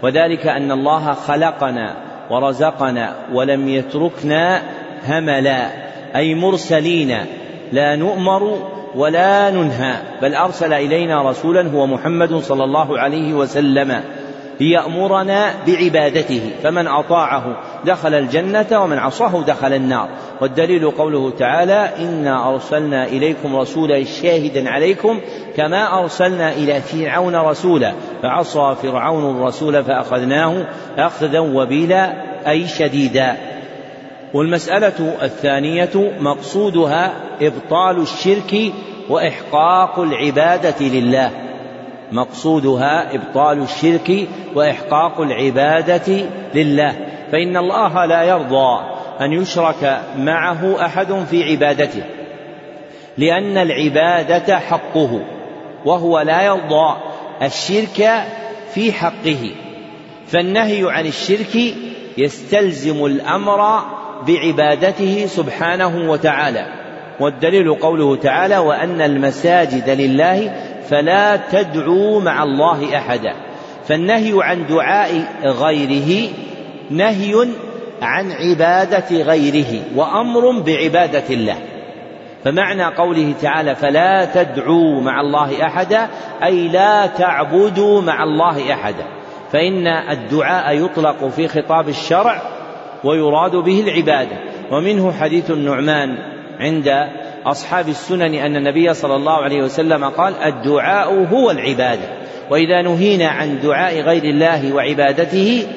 وذلك 0.03 0.47
أن 0.47 0.71
الله 0.71 1.13
خلقنا 1.13 1.95
ورزقنا 2.29 3.15
ولم 3.33 3.67
يتركنا 3.67 4.61
هملا 5.07 5.67
أي 6.15 6.35
مرسلين. 6.35 7.17
لا 7.71 7.95
نؤمر 7.95 8.73
ولا 8.95 9.51
ننهى 9.51 9.93
بل 10.21 10.35
أرسل 10.35 10.73
إلينا 10.73 11.29
رسولا 11.29 11.69
هو 11.69 11.87
محمد 11.87 12.35
صلى 12.35 12.63
الله 12.63 12.99
عليه 12.99 13.33
وسلم 13.33 14.03
ليأمرنا 14.59 15.53
بعبادته 15.67 16.49
فمن 16.63 16.87
أطاعه 16.87 17.57
دخل 17.85 18.13
الجنة 18.13 18.83
ومن 18.83 18.97
عصاه 18.97 19.43
دخل 19.47 19.73
النار. 19.73 20.09
والدليل 20.41 20.91
قوله 20.91 21.31
تعالى 21.31 21.89
إنا 21.99 22.53
أرسلنا 22.53 23.05
إليكم 23.05 23.55
رسولا 23.55 24.03
شاهدا 24.03 24.69
عليكم 24.69 25.19
كما 25.57 25.99
أرسلنا 25.99 26.51
إلى 26.51 26.81
فرعون 26.81 27.35
رسولا. 27.35 27.93
فعصى 28.23 28.75
فرعون 28.81 29.35
الرسول 29.35 29.83
فأخذناه 29.83 30.67
أخذا 30.97 31.39
وبيلا 31.39 32.13
أي 32.49 32.67
شديدا. 32.67 33.37
والمسألة 34.33 35.15
الثانية 35.21 36.11
مقصودها 36.19 37.13
إبطال 37.41 38.01
الشرك 38.01 38.73
وإحقاق 39.09 39.99
العبادة 39.99 40.85
لله. 40.85 41.31
مقصودها 42.11 43.15
إبطال 43.15 43.61
الشرك 43.61 44.27
وإحقاق 44.55 45.21
العبادة 45.21 46.25
لله. 46.55 47.12
فإن 47.33 47.57
الله 47.57 48.05
لا 48.05 48.23
يرضى 48.23 48.79
أن 49.21 49.33
يشرك 49.33 50.01
معه 50.17 50.85
أحد 50.85 51.25
في 51.29 51.43
عبادته 51.43 52.03
لأن 53.17 53.57
العبادة 53.57 54.59
حقه 54.59 55.21
وهو 55.85 56.19
لا 56.19 56.41
يرضى 56.41 56.95
الشرك 57.41 58.23
في 58.73 58.91
حقه. 58.91 59.51
فالنهي 60.27 60.91
عن 60.91 61.05
الشرك 61.05 61.75
يستلزم 62.17 63.05
الأمر 63.05 63.79
بعبادته 64.27 65.25
سبحانه 65.25 66.11
وتعالى. 66.11 66.65
والدليل 67.19 67.75
قوله 67.75 68.15
تعالى 68.15 68.57
وأن 68.57 69.01
المساجد 69.01 69.89
لله 69.89 70.53
فلا 70.89 71.35
تدعوا 71.35 72.21
مع 72.21 72.43
الله 72.43 72.97
أحدا. 72.97 73.33
فالنهي 73.87 74.33
عن 74.35 74.67
دعاء 74.67 75.25
غيره 75.43 76.29
نهي 76.91 77.47
عن 78.01 78.31
عبادة 78.31 79.23
غيره 79.23 79.81
وأمر 79.95 80.59
بعبادة 80.59 81.23
الله. 81.29 81.55
فمعنى 82.43 82.83
قوله 82.83 83.33
تعالى 83.41 83.75
فلا 83.75 84.25
تدعوا 84.25 85.01
مع 85.01 85.21
الله 85.21 85.65
أحدا 85.65 86.07
أي 86.43 86.67
لا 86.67 87.05
تعبدوا 87.05 88.01
مع 88.01 88.23
الله 88.23 88.73
أحدا. 88.73 89.05
فإن 89.51 89.87
الدعاء 89.87 90.85
يطلق 90.85 91.27
في 91.27 91.47
خطاب 91.47 91.89
الشرع 91.89 92.41
ويراد 93.03 93.55
به 93.55 93.79
العبادة. 93.79 94.37
ومنه 94.71 95.11
حديث 95.11 95.51
النعمان 95.51 96.17
عند 96.59 97.07
أصحاب 97.45 97.89
السنن 97.89 98.33
أن 98.33 98.55
النبي 98.55 98.93
صلى 98.93 99.15
الله 99.15 99.43
عليه 99.43 99.61
وسلم 99.63 100.03
قال 100.03 100.33
الدعاء 100.43 101.27
هو 101.31 101.51
العبادة. 101.51 102.23
وإذا 102.49 102.81
نهينا 102.81 103.27
عن 103.27 103.59
دعاء 103.63 104.01
غير 104.01 104.23
الله 104.23 104.73
وعبادته 104.73 105.67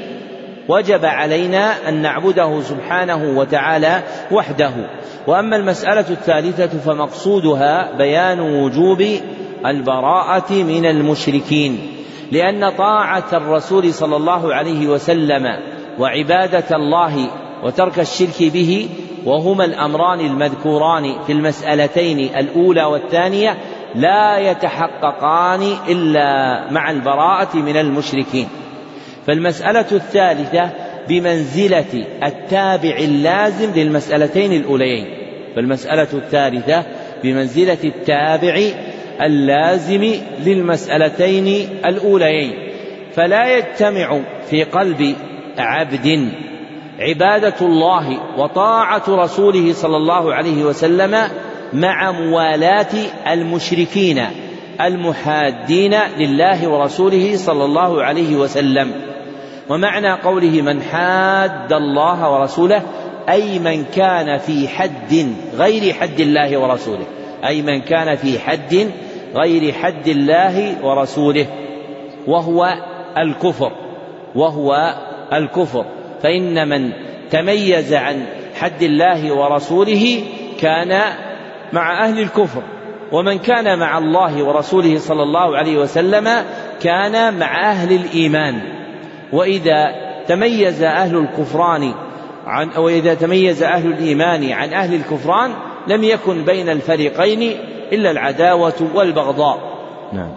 وجب 0.69 1.05
علينا 1.05 1.89
أن 1.89 2.03
نعبده 2.03 2.61
سبحانه 2.61 3.39
وتعالى 3.39 4.03
وحده. 4.33 4.73
وأما 5.27 5.57
المسألة 5.57 6.11
الثالثة 6.11 6.79
فمقصودها 6.79 7.97
بيان 7.99 8.41
وجوب 8.41 9.07
البراءة 9.67 10.53
من 10.53 10.87
المشركين 10.87 11.79
لأن 12.33 12.71
طاعة 12.71 13.25
الرسول 13.33 13.95
صلى 13.95 14.17
الله 14.17 14.55
عليه 14.55 14.89
وسلم 14.89 15.47
وعبادة 15.99 16.77
الله 16.77 17.29
وترك 17.63 17.99
الشرك 17.99 18.53
به 18.53 18.89
وهما 19.25 19.65
الأمران 19.65 20.21
المذكوران 20.21 21.15
في 21.27 21.33
المسألتين 21.33 22.37
الأولى 22.37 22.85
والثانية 22.85 23.57
لا 23.95 24.39
يتحققان 24.39 25.63
إلا 25.89 26.61
مع 26.71 26.91
البراءة 26.91 27.57
من 27.57 27.77
المشركين. 27.77 28.49
فالمسألة 29.27 29.87
الثالثة 29.93 30.71
بمنزلة 31.09 32.05
التابع 32.23 32.97
اللازم 32.99 33.73
للمسألتين 33.77 34.53
الأوليين. 34.53 35.07
فالمسألة 35.57 36.09
الثالثة 36.13 36.85
بمنزلة 37.23 37.79
التابع 37.85 38.63
اللازم 39.23 40.13
للمسألتين 40.47 41.69
الأوليين. 41.87 42.53
فلا 43.15 43.57
يجتمع 43.57 44.21
في 44.51 44.65
قلب 44.65 45.15
عبد 45.59 46.33
عبادة 46.99 47.55
الله 47.61 48.39
وطاعة 48.39 49.05
رسوله 49.09 49.73
صلى 49.73 49.97
الله 49.97 50.35
عليه 50.35 50.65
وسلم 50.65 51.29
مع 51.73 52.13
موالاة 52.13 52.95
المشركين 53.33 54.27
المحادين 54.81 55.95
لله 56.19 56.69
ورسوله 56.69 57.37
صلى 57.37 57.65
الله 57.65 58.03
عليه 58.03 58.37
وسلم. 58.37 59.16
ومعنى 59.69 60.13
قوله 60.13 60.63
من 60.63 60.83
حاد 60.83 61.73
الله 61.73 62.31
ورسوله 62.33 62.83
أي 63.29 63.59
من 63.59 63.85
كان 63.85 64.39
في 64.39 64.69
حد 64.69 65.27
غير 65.57 65.93
حد 65.93 66.21
الله 66.21 66.57
ورسوله 66.59 67.07
أي 67.45 67.63
من 67.63 67.81
كان 67.81 68.17
في 68.17 68.39
حد 68.39 68.91
غير 69.35 69.73
حد 69.73 70.09
الله 70.09 70.85
ورسوله 70.85 71.47
وهو 72.27 72.75
الكفر 73.19 73.73
وهو 74.35 74.95
الكفر 75.33 75.85
فإن 76.23 76.69
من 76.69 76.93
تميز 77.31 77.95
عن 77.95 78.27
حد 78.55 78.83
الله 78.83 79.33
ورسوله 79.33 80.25
كان 80.61 81.03
مع 81.73 82.05
أهل 82.05 82.19
الكفر 82.19 82.63
ومن 83.13 83.39
كان 83.39 83.79
مع 83.79 83.99
الله 83.99 84.43
ورسوله 84.45 84.99
صلى 84.99 85.23
الله 85.23 85.57
عليه 85.57 85.79
وسلم 85.79 86.45
كان 86.83 87.39
مع 87.39 87.71
أهل 87.71 87.93
الإيمان. 87.93 88.86
وإذا 89.33 89.95
تميز 90.29 90.83
أهل 90.83 91.17
الكفران 91.17 91.93
عن 92.47 92.71
أو 92.71 92.89
إذا 92.89 93.15
تميز 93.15 93.63
أهل 93.63 93.87
الإيمان 93.87 94.53
عن 94.53 94.73
أهل 94.73 94.95
الكفران 94.95 95.51
لم 95.89 96.05
يكن 96.05 96.45
بين 96.45 96.69
الفريقين 96.69 97.57
إلا 97.93 98.11
العداوة 98.11 98.91
والبغضاء. 98.95 99.59
نعم. 100.13 100.31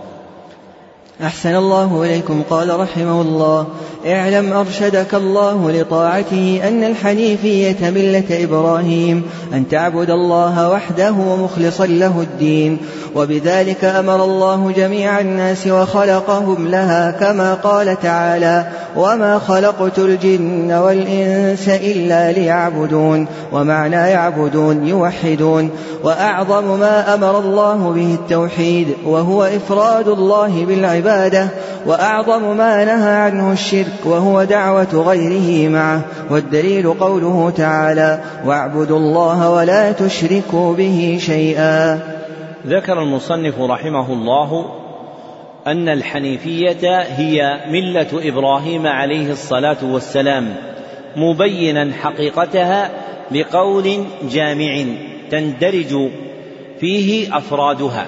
أحسن 1.23 1.55
الله 1.55 2.03
إليكم. 2.03 2.41
قال 2.49 2.79
رحمه 2.79 3.21
الله 3.21 3.67
اعلم 4.07 4.53
أرشدك 4.53 5.13
الله 5.13 5.71
لطاعته 5.71 6.61
أن 6.67 6.83
الحنيفية 6.83 7.89
ملة 7.89 8.43
إبراهيم 8.43 9.23
أن 9.53 9.67
تعبد 9.67 10.09
الله 10.09 10.69
وحده 10.69 11.11
مخلصا 11.11 11.85
له 11.85 12.21
الدين. 12.21 12.77
وبذلك 13.15 13.85
أمر 13.85 14.23
الله 14.23 14.71
جميع 14.71 15.19
الناس 15.19 15.67
وخلقهم 15.67 16.67
لها 16.67 17.11
كما 17.11 17.53
قال 17.53 17.99
تعالى 18.01 18.67
وما 18.95 19.39
خلقت 19.39 19.99
الجن 19.99 20.71
والإنس 20.71 21.69
إلا 21.69 22.31
ليعبدون 22.31 23.27
ومعنى 23.53 23.95
يعبدون 23.95 24.87
يوحدون. 24.87 25.69
وأعظم 26.03 26.79
ما 26.79 27.13
أمر 27.13 27.39
الله 27.39 27.91
به 27.95 28.13
التوحيد 28.13 28.87
وهو 29.05 29.43
إفراد 29.43 30.07
الله 30.07 30.65
بالعبادة 30.65 31.08
وأعظم 31.85 32.57
ما 32.57 32.85
نهى 32.85 33.15
عنه 33.15 33.51
الشرك 33.51 34.05
وهو 34.05 34.43
دعوة 34.43 35.03
غيره 35.07 35.69
معه 35.69 36.01
والدليل 36.29 36.93
قوله 36.93 37.53
تعالى 37.57 38.19
واعبدوا 38.45 38.97
الله 38.97 39.51
ولا 39.51 39.91
تشركوا 39.91 40.73
به 40.73 41.17
شيئا 41.21 41.99
ذكر 42.67 43.01
المصنف 43.01 43.59
رحمه 43.59 44.13
الله 44.13 44.65
أن 45.67 45.89
الحنيفية 45.89 47.01
هي 47.01 47.59
ملة 47.67 48.07
إبراهيم 48.13 48.87
عليه 48.87 49.31
الصلاة 49.31 49.77
والسلام 49.83 50.55
مبينا 51.15 51.91
حقيقتها 52.01 52.91
بقول 53.31 54.05
جامع 54.31 54.85
تندرج 55.31 56.09
فيه 56.79 57.37
أفرادها 57.37 58.05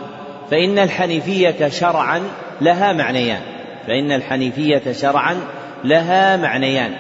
فإن 0.52 0.80
الحنيفية 0.80 1.68
شرعا 1.70 2.22
لها 2.62 2.94
معنيان 2.94 3.42
فإن 3.88 4.12
الحنيفية 4.12 4.92
شرعا 4.92 5.36
لها 5.84 6.38
معنيان. 6.38 6.92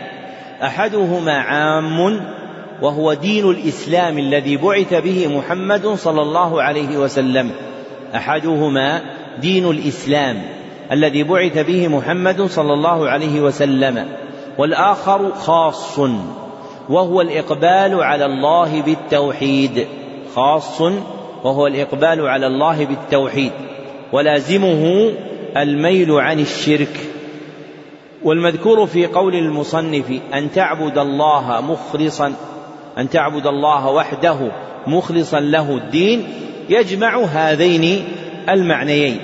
أحدهما 0.64 1.40
عام 1.40 2.22
وهو 2.82 3.14
دين 3.14 3.50
الإسلام 3.50 4.18
الذي 4.18 4.58
بعث 4.58 4.94
به 4.94 5.38
محمد 5.38 5.88
صلى 5.88 6.22
الله 6.22 6.62
عليه 6.62 6.98
وسلم. 6.98 7.52
أحدهما 8.16 9.02
دين 9.42 9.70
الإسلام 9.70 10.42
الذي 10.92 11.24
بعث 11.24 11.58
به 11.58 11.88
محمد 11.88 12.42
صلى 12.42 12.74
الله 12.74 13.10
عليه 13.10 13.42
وسلم. 13.42 14.06
والآخر 14.58 15.32
خاص 15.32 16.00
وهو 16.90 17.22
الإقبال 17.22 18.04
على 18.04 18.26
الله 18.26 18.82
بالتوحيد. 18.82 19.88
خاص 20.36 20.82
وهو 21.44 21.68
الإقبال 21.68 22.28
على 22.28 22.48
الله 22.48 22.86
بالتوحيد. 22.86 23.52
ولازمه 24.12 25.14
الميل 25.58 26.12
عن 26.12 26.40
الشرك. 26.40 27.00
والمذكور 28.24 28.86
في 28.86 29.06
قول 29.06 29.36
المصنف 29.36 30.12
أن 30.34 30.52
تعبد 30.52 30.98
الله 30.98 31.62
مخلصا 31.62 32.34
أن 32.98 33.10
تعبد 33.10 33.48
الله 33.48 33.90
وحده 33.90 34.52
مخلصا 34.88 35.40
له 35.40 35.78
الدين 35.78 36.28
يجمع 36.70 37.18
هذين 37.18 38.04
المعنيين. 38.50 39.20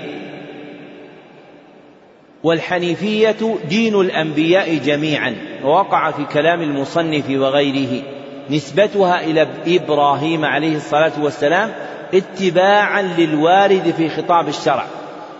والحنيفية 2.43 3.57
دين 3.69 3.95
الأنبياء 4.01 4.75
جميعا 4.75 5.35
ووقع 5.63 6.11
في 6.11 6.25
كلام 6.25 6.61
المصنف 6.61 7.29
وغيره 7.29 8.03
نسبتها 8.49 9.23
إلى 9.23 9.47
إبراهيم 9.67 10.45
عليه 10.45 10.75
الصلاة 10.75 11.11
والسلام 11.21 11.71
اتباعا 12.13 13.01
للوارد 13.01 13.93
في 13.97 14.09
خطاب 14.09 14.47
الشرع. 14.47 14.85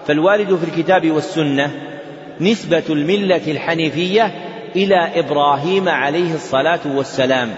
فالوارد 0.08 0.56
في 0.56 0.63
الكتاب 0.63 1.12
والسنة 1.12 1.72
نسبة 2.41 2.84
الملة 2.89 3.41
الحنيفية 3.48 4.32
إلى 4.76 5.20
إبراهيم 5.20 5.89
عليه 5.89 6.34
الصلاة 6.34 6.80
والسلام. 6.96 7.50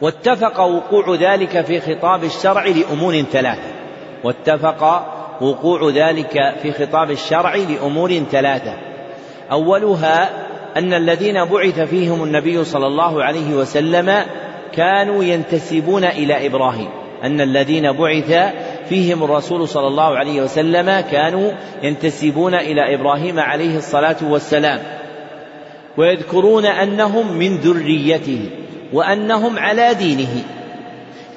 واتفق 0.00 0.60
وقوع 0.60 1.14
ذلك 1.14 1.64
في 1.64 1.80
خطاب 1.80 2.24
الشرع 2.24 2.66
لأمور 2.66 3.22
ثلاثة. 3.22 3.68
واتفق 4.24 4.82
وقوع 5.40 5.90
ذلك 5.90 6.54
في 6.62 6.72
خطاب 6.72 7.10
الشرع 7.10 7.54
لأمور 7.54 8.22
ثلاثة. 8.30 8.74
أولها 9.52 10.30
أن 10.76 10.94
الذين 10.94 11.44
بعث 11.44 11.80
فيهم 11.80 12.24
النبي 12.24 12.64
صلى 12.64 12.86
الله 12.86 13.24
عليه 13.24 13.54
وسلم 13.54 14.24
كانوا 14.72 15.24
ينتسبون 15.24 16.04
إلى 16.04 16.46
إبراهيم. 16.46 16.88
أن 17.24 17.40
الذين 17.40 17.92
بعث 17.92 18.52
فيهم 18.90 19.24
الرسول 19.24 19.68
صلى 19.68 19.86
الله 19.86 20.18
عليه 20.18 20.42
وسلم 20.42 21.00
كانوا 21.00 21.52
ينتسبون 21.82 22.54
إلى 22.54 22.94
إبراهيم 22.94 23.40
عليه 23.40 23.76
الصلاة 23.76 24.16
والسلام 24.22 24.78
ويذكرون 25.96 26.66
أنهم 26.66 27.32
من 27.32 27.56
ذريته 27.56 28.50
وأنهم 28.92 29.58
على 29.58 29.94
دينه 29.94 30.42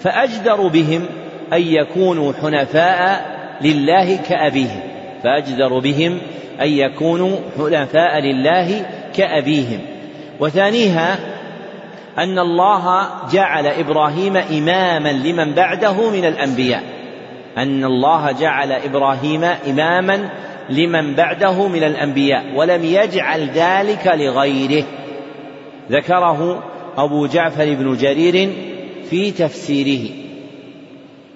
فأجدر 0.02 0.68
بهم 0.68 1.06
أن 1.54 1.62
يكونوا 1.62 2.34
حنفاء 2.42 3.26
لله 3.62 4.16
كأبيهم 4.16 4.80
فأجدر 5.24 5.80
بهم 5.80 6.18
أن 6.62 6.70
يكونوا 6.70 7.38
حنفاء 7.58 8.20
لله 8.20 8.86
كأبيهم 9.16 9.80
وثانيها 10.40 11.20
أن 12.18 12.40
الله 12.40 13.08
جعل 13.32 13.68
إبراهيم 13.68 14.38
إماما 14.38 15.10
لمن 15.10 15.54
بعده 15.54 16.10
من 16.10 16.26
الأنبياء 16.26 16.93
أن 17.58 17.84
الله 17.84 18.32
جعل 18.32 18.72
إبراهيم 18.72 19.44
إماما 19.44 20.30
لمن 20.70 21.16
بعده 21.16 21.68
من 21.68 21.84
الأنبياء 21.84 22.56
ولم 22.56 22.86
يجعل 22.86 23.50
ذلك 23.50 24.08
لغيره. 24.08 24.84
ذكره 25.92 26.64
أبو 26.98 27.28
جعفر 27.28 27.74
بن 27.74 27.98
جرير 27.98 28.50
في 29.10 29.32
تفسيره. 29.32 30.10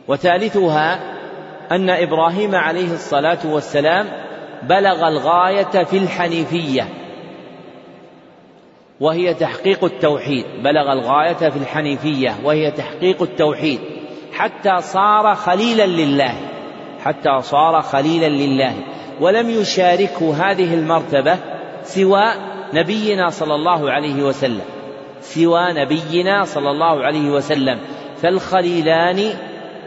وثالثها 0.07 0.99
أن 1.71 1.89
إبراهيم 1.89 2.55
عليه 2.55 2.93
الصلاة 2.93 3.39
والسلام 3.45 4.05
بلغ 4.63 5.07
الغاية 5.07 5.83
في 5.83 5.97
الحنيفية 5.97 6.87
وهي 8.99 9.33
تحقيق 9.33 9.83
التوحيد. 9.83 10.45
بلغ 10.63 10.93
الغاية 10.93 11.49
في 11.49 11.57
الحنيفية 11.57 12.35
وهي 12.43 12.71
تحقيق 12.71 13.21
التوحيد. 13.21 13.79
حتى 14.37 14.81
صار 14.81 15.35
خليلا 15.35 15.85
لله. 15.85 16.33
حتى 17.03 17.41
صار 17.41 17.81
خليلا 17.81 18.29
لله. 18.29 18.73
ولم 19.21 19.49
يشاركه 19.49 20.51
هذه 20.51 20.73
المرتبة 20.73 21.37
سوى 21.83 22.23
نبينا 22.73 23.29
صلى 23.29 23.55
الله 23.55 23.91
عليه 23.91 24.23
وسلم. 24.23 24.61
سوى 25.21 25.73
نبينا 25.73 26.43
صلى 26.43 26.71
الله 26.71 27.03
عليه 27.03 27.29
وسلم. 27.29 27.79
فالخليلان 28.21 29.29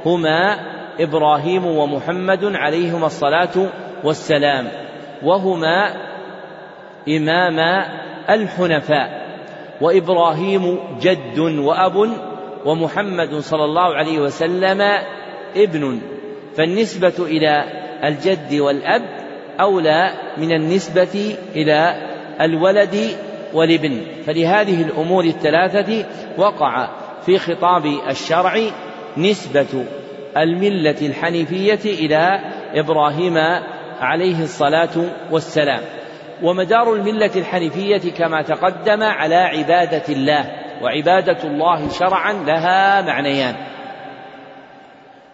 هما 0.07 0.59
إبراهيم 1.01 1.67
ومحمد 1.67 2.57
عليهما 2.57 3.07
الصلاة 3.07 3.67
والسلام. 4.05 4.69
وهما 5.23 5.95
إماما 7.09 7.87
الحنفاء. 8.31 9.21
وإبراهيم 9.81 10.79
جد 11.01 11.39
وأب 11.39 12.30
ومحمد 12.65 13.35
صلى 13.35 13.65
الله 13.65 13.95
عليه 13.95 14.19
وسلم 14.19 14.81
ابن 15.57 16.01
فالنسبة 16.57 17.15
إلى 17.19 17.65
الجد 18.05 18.55
والأب 18.55 19.03
أولى 19.61 20.11
من 20.39 20.53
النسبة 20.53 21.37
إلى 21.57 21.97
الولد 22.41 22.97
والابن. 23.55 24.01
فلهذه 24.27 24.83
الأمور 24.83 25.25
الثلاثة 25.25 26.05
وقع 26.39 26.89
في 27.27 27.39
خطاب 27.39 27.87
الشرع 28.11 28.59
نسبة 29.17 29.85
الملة 30.37 30.97
الحنيفية 31.03 31.81
إلى 31.85 32.41
إبراهيم 32.75 33.39
عليه 34.01 34.43
الصلاة 34.43 35.05
والسلام. 35.31 35.81
ومدار 36.43 36.95
الملة 36.95 37.31
الحنيفية 37.37 38.11
كما 38.13 38.43
تقدم 38.43 39.03
على 39.03 39.35
عبادة 39.35 40.03
الله. 40.09 40.60
وعبادة 40.83 41.45
الله 41.45 41.89
شرعا 41.89 42.33
لها 42.33 43.03
معنيان. 43.03 43.55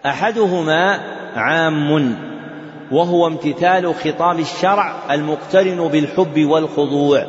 أحدهما 0.07 1.01
عام 1.37 2.17
وهو 2.93 3.27
امتثال 3.27 3.95
خطاب 3.95 4.39
الشرع 4.39 4.95
المقترن 5.11 5.89
بالحب 5.89 6.45
والخضوع. 6.45 7.27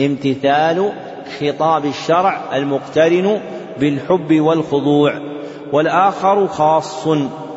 امتثال 0.00 0.92
خطاب 1.40 1.84
الشرع 1.84 2.40
المقترن 2.52 3.40
بالحب 3.80 4.40
والخضوع. 4.40 5.12
والآخر 5.72 6.46
خاص 6.46 7.06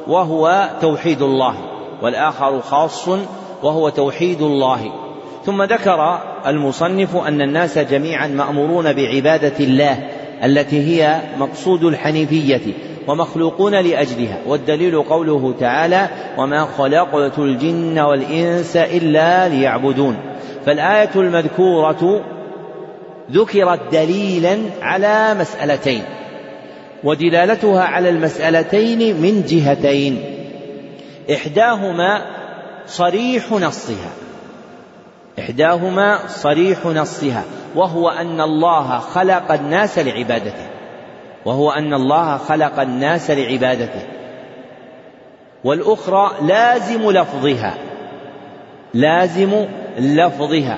وهو 0.08 0.70
توحيد 0.82 1.22
الله. 1.22 1.56
والآخر 2.02 2.60
خاص 2.62 3.08
وهو 3.64 3.90
توحيد 3.90 4.42
الله. 4.42 5.05
ثم 5.46 5.64
ذكر 5.64 6.20
المصنف 6.48 7.16
أن 7.16 7.42
الناس 7.42 7.78
جميعا 7.78 8.28
مأمورون 8.28 8.94
بعبادة 8.94 9.54
الله 9.60 9.98
التي 10.44 10.80
هي 10.80 11.20
مقصود 11.38 11.84
الحنيفية 11.84 12.62
ومخلوقون 13.08 13.76
لأجلها 13.76 14.38
والدليل 14.46 15.04
قوله 15.04 15.54
تعالى 15.60 16.10
وما 16.38 16.66
خلقت 16.78 17.40
الجن 17.40 18.00
والإنس 18.00 18.78
إلا 18.78 19.50
ليعبدون 19.50 20.18
فالآية 20.66 21.10
المذكورة 21.16 22.22
ذكرت 23.32 23.80
دليلا 23.92 24.58
على 24.82 25.36
مسألتين 25.40 26.02
ودلالتها 27.04 27.84
على 27.84 28.10
المسألتين 28.10 29.22
من 29.22 29.44
جهتين. 29.48 30.24
إحداهما 31.34 32.22
صريح 32.88 33.52
نصها 33.52 34.12
إحداهما 35.46 36.20
صريح 36.28 36.86
نصها 36.86 37.44
وهو 37.76 38.10
أن 38.10 38.42
الله 38.42 39.00
خلق 39.00 39.52
الناس 39.52 40.00
لعبادته 40.00 40.68
وهو 41.46 41.72
أن 41.72 41.94
الله 41.94 42.38
خلق 42.38 42.80
الناس 42.80 43.32
لعبادته. 43.32 44.02
والأخرى 45.64 46.32
لازم 46.42 47.12
لفظها 47.12 47.74
لازم 48.94 49.66
لفظها 50.00 50.78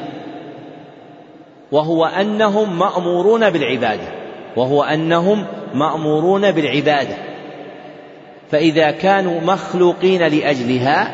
وهو 1.71 2.05
أنهم 2.05 2.79
مأمورون 2.79 3.49
بالعبادة 3.49 4.07
وهو 4.57 4.83
أنهم 4.83 5.45
مأمورون 5.73 6.51
بالعبادة. 6.51 7.15
فإذا 8.51 8.91
كانوا 8.91 9.41
مخلوقين 9.41 10.27
لأجلها 10.27 11.07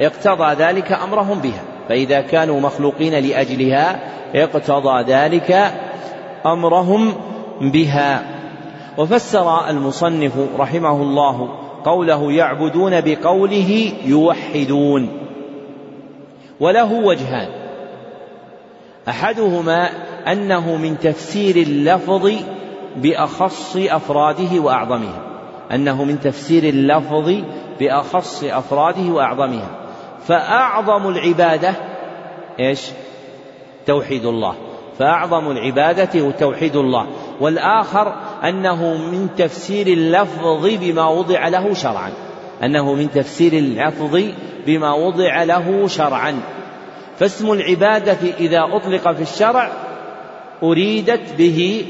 اقتضى 0.00 0.54
ذلك 0.64 0.92
أمرهم 0.92 1.38
بها. 1.38 1.69
فإذا 1.90 2.20
كانوا 2.20 2.60
مخلوقين 2.60 3.14
لأجلها 3.14 4.00
اقتضى 4.34 5.12
ذلك 5.12 5.72
أمرهم 6.46 7.12
بها. 7.60 8.22
وفسر 8.98 9.68
المصنف 9.68 10.32
رحمه 10.58 11.02
الله 11.02 11.48
قوله 11.84 12.32
يعبدون 12.32 13.00
بقوله 13.00 13.92
يوحدون. 14.04 15.08
وله 16.60 16.92
وجهان. 16.92 17.48
أحدهما 19.08 19.88
أنه 20.32 20.76
من 20.76 20.98
تفسير 20.98 21.56
اللفظ 21.56 22.32
بأخص 22.96 23.76
أفراده 23.76 24.60
وأعظمها. 24.60 25.22
أنه 25.72 26.04
من 26.04 26.20
تفسير 26.20 26.64
اللفظ 26.64 27.34
بأخص 27.80 28.44
أفراده 28.44 29.12
وأعظمها. 29.12 29.79
فأعظم 30.26 31.08
العبادة 31.08 31.74
إيش؟ 32.60 32.80
توحيد 33.86 34.26
الله. 34.26 34.54
فأعظم 34.98 35.50
العبادة 35.50 36.30
توحيد 36.30 36.76
الله. 36.76 37.06
والآخر 37.40 38.14
أنه 38.44 38.94
من 38.94 39.28
تفسير 39.36 39.86
اللفظ 39.86 40.66
بما 40.66 41.08
وضع 41.08 41.48
له 41.48 41.74
شرعا. 41.74 42.12
أنه 42.62 42.94
من 42.94 43.10
تفسير 43.10 43.52
اللفظ 43.52 44.22
بما 44.66 44.92
وضع 44.94 45.42
له 45.42 45.86
شرعا. 45.86 46.40
فاسم 47.18 47.52
العبادة 47.52 48.18
إذا 48.40 48.68
أطلق 48.72 49.12
في 49.12 49.22
الشرع 49.22 49.70
أريدت 50.62 51.34
به 51.38 51.84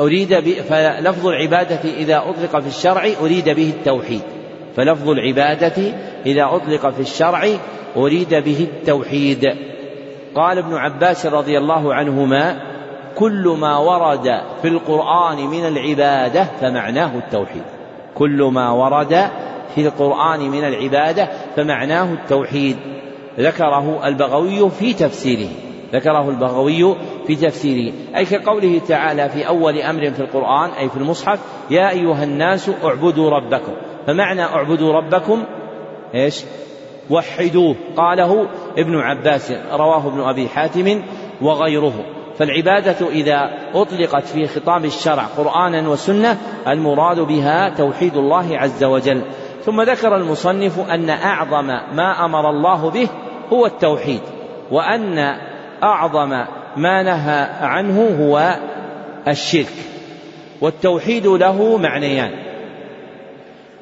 أريد 0.00 0.40
فلفظ 0.40 1.26
العبادة 1.26 1.80
إذا 1.98 2.16
أطلق 2.16 2.60
في 2.60 2.66
الشرع 2.66 3.08
أريد 3.22 3.48
به 3.48 3.72
التوحيد. 3.78 4.22
فلفظ 4.76 5.08
العبادة 5.08 5.92
إذا 6.26 6.44
أطلق 6.44 6.90
في 6.90 7.00
الشرع 7.00 7.48
أريد 7.96 8.34
به 8.34 8.68
التوحيد. 8.72 9.54
قال 10.34 10.58
ابن 10.58 10.74
عباس 10.74 11.26
رضي 11.26 11.58
الله 11.58 11.94
عنهما 11.94 12.60
كل 13.16 13.56
ما 13.60 13.78
ورد 13.78 14.40
في 14.62 14.68
القرآن 14.68 15.46
من 15.46 15.66
العبادة 15.66 16.44
فمعناه 16.60 17.10
التوحيد. 17.18 17.62
كل 18.14 18.42
ما 18.52 18.70
ورد 18.70 19.30
في 19.74 19.86
القرآن 19.86 20.40
من 20.40 20.64
العبادة 20.64 21.28
فمعناه 21.56 22.12
التوحيد. 22.12 22.76
ذكره 23.38 24.08
البغوي 24.08 24.70
في 24.70 24.92
تفسيره. 24.92 25.48
ذكره 25.92 26.28
البغوي 26.28 26.96
في 27.26 27.36
تفسيره. 27.36 27.92
أي 28.16 28.24
كقوله 28.24 28.80
تعالى 28.88 29.28
في 29.28 29.48
أول 29.48 29.78
أمر 29.78 30.10
في 30.10 30.20
القرآن 30.20 30.70
أي 30.70 30.88
في 30.88 30.96
المصحف 30.96 31.38
يا 31.70 31.90
أيها 31.90 32.24
الناس 32.24 32.70
اعبدوا 32.84 33.30
ربكم. 33.30 33.72
فمعنى 34.06 34.42
اعبدوا 34.42 34.92
ربكم 34.92 35.44
إيش؟ 36.14 36.44
وحدوه. 37.10 37.76
قاله 37.96 38.48
ابن 38.78 39.00
عباس 39.00 39.52
رواه 39.72 40.06
ابن 40.06 40.20
أبي 40.20 40.48
حاتم 40.48 41.02
وغيره. 41.42 42.04
فالعبادة 42.38 43.08
إذا 43.08 43.50
أطلقت 43.74 44.24
في 44.24 44.46
خطاب 44.46 44.84
الشرع 44.84 45.22
قرآنا 45.22 45.88
وسنة 45.88 46.38
المراد 46.68 47.20
بها 47.20 47.68
توحيد 47.68 48.16
الله 48.16 48.58
عز 48.58 48.84
وجل. 48.84 49.22
ثم 49.64 49.82
ذكر 49.82 50.16
المصنف 50.16 50.90
أن 50.90 51.10
أعظم 51.10 51.66
ما 51.92 52.24
أمر 52.24 52.50
الله 52.50 52.90
به 52.90 53.08
هو 53.52 53.66
التوحيد 53.66 54.20
وأن 54.70 55.18
أعظم 55.82 56.28
ما 56.76 57.02
نهى 57.02 57.48
عنه 57.60 58.08
هو 58.20 58.56
الشرك. 59.28 59.72
والتوحيد 60.60 61.26
له 61.26 61.76
معنيان. 61.76 62.41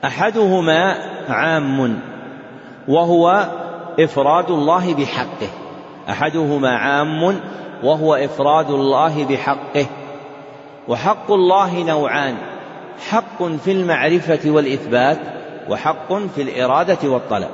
أحدهما 0.05 0.97
عام 1.29 2.01
وهو 2.89 3.49
إفراد 4.01 4.51
الله 4.51 4.95
بحقه. 4.95 5.49
أحدهما 6.11 6.77
عام 6.77 7.41
وهو 7.83 8.15
إفراد 8.15 8.71
الله 8.71 9.25
بحقه. 9.25 9.87
وحق 10.89 11.33
الله 11.33 11.83
نوعان 11.83 12.35
حق 13.11 13.43
في 13.43 13.73
المعرفة 13.73 14.51
والإثبات 14.51 15.19
وحق 15.69 16.13
في 16.13 16.43
الإرادة 16.43 17.09
والطلب. 17.09 17.51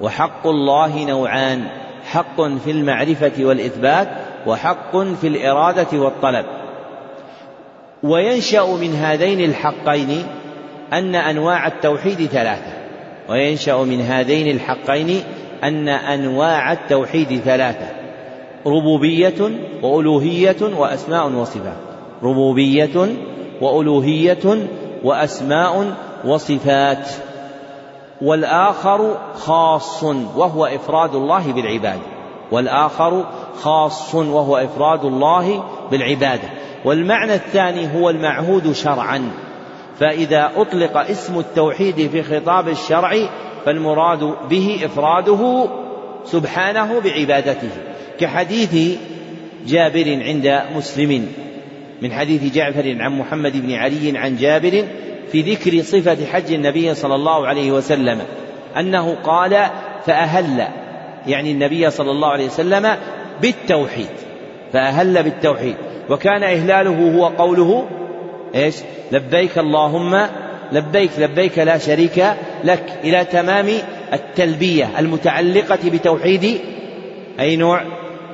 وحق 0.00 0.46
الله 0.46 1.04
نوعان 1.04 1.66
حق 2.04 2.42
في 2.42 2.70
المعرفة 2.70 3.32
والإثبات 3.38 4.08
وحق 4.46 4.96
في 4.96 5.26
الإرادة 5.28 5.98
والطلب. 5.98 6.46
وينشأ 8.02 8.66
من 8.80 8.94
هذين 8.94 9.40
الحقين 9.50 10.26
أن 10.92 11.14
أنواع 11.14 11.66
التوحيد 11.66 12.26
ثلاثة 12.26 12.72
وينشأ 13.28 13.76
من 13.76 14.00
هذين 14.00 14.56
الحقين 14.56 15.22
أن 15.64 15.88
أنواع 15.88 16.72
التوحيد 16.72 17.40
ثلاثة 17.40 17.86
ربوبية 18.66 19.50
وألوهية 19.82 20.56
وأسماء 20.78 21.32
وصفات 21.32 21.76
ربوبية 22.22 23.14
وألوهية 23.60 24.68
وأسماء 25.04 25.94
وصفات 26.24 27.08
والآخر 28.22 29.16
خاص 29.34 30.04
وهو 30.36 30.66
إفراد 30.66 31.14
الله 31.14 31.52
بالعبادة 31.52 32.02
والآخر 32.52 33.24
خاص 33.62 34.14
وهو 34.14 34.56
إفراد 34.56 35.04
الله 35.04 35.64
بالعبادة 35.90 36.48
والمعنى 36.84 37.34
الثاني 37.34 38.00
هو 38.00 38.10
المعهود 38.10 38.72
شرعا. 38.72 39.30
فإذا 40.02 40.50
أطلق 40.56 40.96
اسم 40.96 41.38
التوحيد 41.38 42.10
في 42.10 42.22
خطاب 42.22 42.68
الشرع 42.68 43.12
فالمراد 43.64 44.34
به 44.50 44.80
إفراده 44.84 45.70
سبحانه 46.24 47.00
بعبادته. 47.00 47.70
كحديث 48.20 48.98
جابر 49.66 50.22
عند 50.22 50.62
مسلم. 50.76 51.26
من 52.02 52.12
حديث 52.12 52.54
جعفر 52.54 52.96
عن 53.00 53.18
محمد 53.18 53.66
بن 53.66 53.72
علي 53.72 54.18
عن 54.18 54.36
جابر 54.36 54.84
في 55.32 55.40
ذكر 55.40 55.82
صفة 55.82 56.26
حج 56.32 56.52
النبي 56.52 56.94
صلى 56.94 57.14
الله 57.14 57.46
عليه 57.46 57.72
وسلم. 57.72 58.22
أنه 58.78 59.14
قال 59.14 59.66
فأهل 60.06 60.68
يعني 61.26 61.50
النبي 61.50 61.90
صلى 61.90 62.10
الله 62.10 62.28
عليه 62.28 62.46
وسلم 62.46 62.96
بالتوحيد. 63.42 64.14
فأهل 64.72 65.22
بالتوحيد. 65.22 65.74
وكان 66.10 66.42
إهلاله 66.42 67.16
هو 67.16 67.26
قوله 67.26 67.88
إيش؟ 68.54 68.74
لبيك 69.12 69.58
اللهم 69.58 70.26
لبيك 70.72 71.10
لبيك 71.18 71.58
لا 71.58 71.78
شريك 71.78 72.24
لك. 72.64 73.00
إلى 73.04 73.24
تمام 73.24 73.68
التلبية 74.12 74.90
المتعلقة 74.98 75.90
بتوحيد 75.90 76.60
أي 77.40 77.56
نوع؟ 77.56 77.82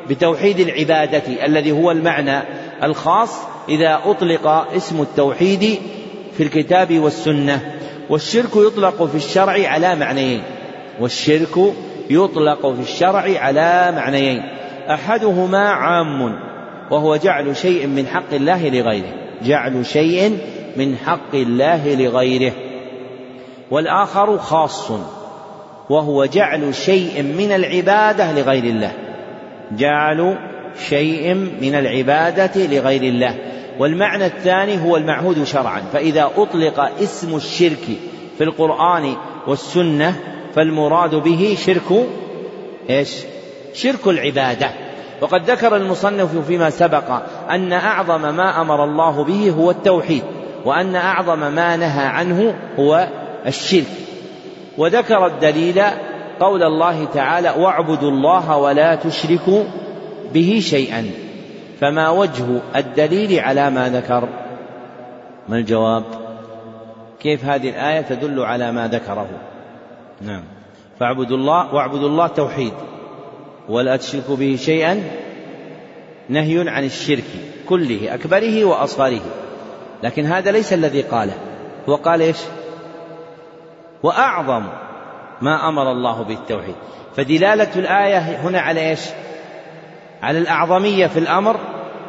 بتوحيد 0.08 0.60
العبادة 0.60 1.22
الذي 1.46 1.72
هو 1.72 1.90
المعنى 1.90 2.42
الخاص 2.82 3.38
إذا 3.68 4.00
أطلق 4.04 4.46
اسم 4.76 5.02
التوحيد 5.02 5.78
في 6.36 6.42
الكتاب 6.42 6.98
والسنة. 6.98 7.72
والشرك 8.10 8.56
يطلق 8.56 9.04
في 9.04 9.14
الشرع 9.14 9.68
على 9.68 9.94
معنيين. 9.96 10.42
والشرك 11.00 11.74
يطلق 12.10 12.66
في 12.66 12.80
الشرع 12.80 13.38
على 13.38 13.92
معنيين. 13.96 14.42
أحدهما 14.90 15.68
عام 15.68 16.38
وهو 16.90 17.16
جعل 17.16 17.56
شيء 17.56 17.86
من 17.86 18.06
حق 18.06 18.34
الله 18.34 18.68
لغيره. 18.68 19.27
جعل 19.42 19.86
شيء 19.86 20.38
من 20.76 20.96
حق 20.96 21.34
الله 21.34 21.94
لغيره. 21.94 22.52
والآخر 23.70 24.38
خاص 24.38 24.90
وهو 25.90 26.24
جعل 26.24 26.74
شيء 26.74 27.22
من 27.22 27.52
العبادة 27.52 28.32
لغير 28.32 28.64
الله. 28.64 28.92
جعل 29.72 30.38
شيء 30.88 31.34
من 31.34 31.74
العبادة 31.74 32.66
لغير 32.66 33.02
الله. 33.02 33.34
والمعنى 33.78 34.26
الثاني 34.26 34.84
هو 34.84 34.96
المعهود 34.96 35.44
شرعا. 35.44 35.80
فإذا 35.92 36.30
أطلق 36.36 36.80
اسم 37.02 37.36
الشرك 37.36 37.86
في 38.38 38.44
القرآن 38.44 39.16
والسنة 39.46 40.16
فالمراد 40.54 41.14
به 41.14 41.56
شرك 41.66 42.06
إيش؟ 42.90 43.10
شرك 43.74 44.06
العبادة. 44.06 44.87
وقد 45.20 45.50
ذكر 45.50 45.76
المصنف 45.76 46.46
فيما 46.46 46.70
سبق 46.70 47.22
أن 47.50 47.72
أعظم 47.72 48.34
ما 48.34 48.60
أمر 48.60 48.84
الله 48.84 49.24
به 49.24 49.50
هو 49.50 49.70
التوحيد 49.70 50.22
وأن 50.64 50.96
أعظم 50.96 51.38
ما 51.38 51.76
نهى 51.76 52.06
عنه 52.06 52.54
هو 52.78 53.08
الشرك. 53.46 53.86
وذكر 54.78 55.26
الدليل 55.26 55.82
قول 56.40 56.62
الله 56.62 57.04
تعالى 57.04 57.50
واعبدوا 57.50 58.10
الله 58.10 58.56
ولا 58.56 58.94
تشركوا 58.94 59.64
به 60.34 60.58
شيئا 60.62 61.10
فما 61.80 62.10
وجه 62.10 62.44
الدليل 62.76 63.40
على 63.40 63.70
ما 63.70 63.88
ذكر؟ 63.88 64.28
ما 65.48 65.56
الجواب؟ 65.56 66.04
كيف 67.20 67.44
هذه 67.44 67.68
الآية 67.68 68.00
تدل 68.00 68.40
على 68.40 68.72
ما 68.72 68.88
ذكره؟ 68.88 69.28
نعم. 70.22 70.42
فاعبدوا 71.00 71.36
الله 71.36 71.74
واعبدوا 71.74 72.08
الله 72.08 72.26
توحيد. 72.26 72.72
ولا 73.68 73.96
تشركوا 73.96 74.36
به 74.36 74.56
شيئا 74.60 75.02
نهي 76.28 76.68
عن 76.68 76.84
الشرك 76.84 77.24
كله 77.68 78.14
أكبره 78.14 78.64
وأصغره. 78.64 79.20
لكن 80.02 80.24
هذا 80.24 80.50
ليس 80.50 80.72
الذي 80.72 81.02
قاله. 81.02 81.34
هو 81.88 81.94
قال 81.94 82.22
إيش؟ 82.22 82.36
وأعظم 84.02 84.64
ما 85.42 85.68
أمر 85.68 85.92
الله 85.92 86.22
بالتوحيد 86.22 86.74
فدلالة 87.16 87.68
الآية 87.76 88.18
هنا 88.18 88.60
على 88.60 88.90
إيش؟ 88.90 89.00
على 90.22 90.38
الأعظمية 90.38 91.06
في 91.06 91.18
الأمر 91.18 91.60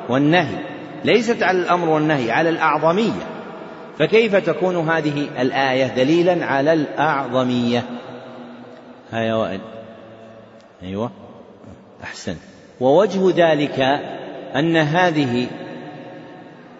والنهي. 0.10 0.58
ليست 1.06 1.44
على 1.44 1.58
الأمر 1.58 1.90
والنهي 1.90 2.32
على 2.32 2.50
الأعظمية. 2.50 3.28
فكيف 4.00 4.36
تكون 4.36 4.90
هذه 4.90 5.28
الآية 5.42 5.88
دليلا 5.88 6.46
على 6.46 6.74
الأعظمية؟ 6.74 7.84
هيا 9.12 9.34
وائل. 9.34 9.62
أيوة. 10.84 11.12
أحسن 12.04 12.36
ووجه 12.80 13.32
ذلك 13.36 13.80
أن 14.56 14.78
هذه 14.78 15.48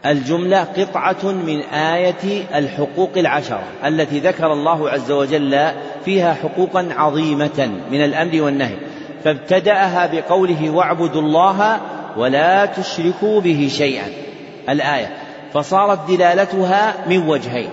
الجملة 0.06 0.64
قطعة 0.64 1.32
من 1.32 1.60
آية 1.62 2.44
الحقوق 2.56 3.12
العشرة 3.18 3.64
التي 3.86 4.20
ذكر 4.20 4.54
الله 4.54 4.90
عز 4.90 5.12
وجل 5.12 5.72
فيها 6.06 6.34
حقوقا 6.34 6.88
عظيمة 6.92 7.72
من 7.92 8.04
الأمر 8.04 8.42
والنهي. 8.42 8.76
فابتدأها 9.24 10.08
بقوله 10.14 10.70
واعبدوا 10.70 11.22
الله 11.22 11.82
ولا 12.18 12.66
تشركوا 12.66 13.42
به 13.42 13.70
شيئا. 13.72 14.08
الآية. 14.70 15.14
فصارت 15.54 16.12
دلالتها 16.12 16.94
من 17.08 17.28
وجهين. 17.28 17.70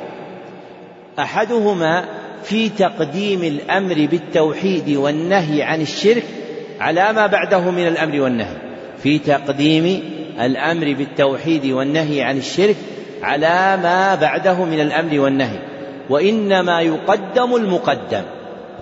أحدهما 1.18 2.05
في 2.42 2.68
تقديم 2.68 3.42
الأمر 3.42 4.09
بالتوحيد 4.11 4.97
والنهي 4.97 5.62
عن 5.62 5.80
الشرك 5.80 6.24
على 6.81 7.12
ما 7.12 7.27
بعده 7.27 7.70
من 7.70 7.87
الأمر 7.87 8.20
والنهي 8.20 8.57
في 9.03 9.18
تقديم 9.18 10.03
الأمر 10.41 10.95
بالتوحيد 10.99 11.66
والنهي 11.66 12.22
عن 12.22 12.37
الشرك 12.37 12.77
على 13.22 13.79
ما 13.83 14.14
بعده 14.14 14.64
من 14.64 14.81
الأمر 14.81 15.20
والنهي. 15.20 15.59
وإنما 16.11 16.81
يقدم 16.81 17.57
المقدم 17.57 18.22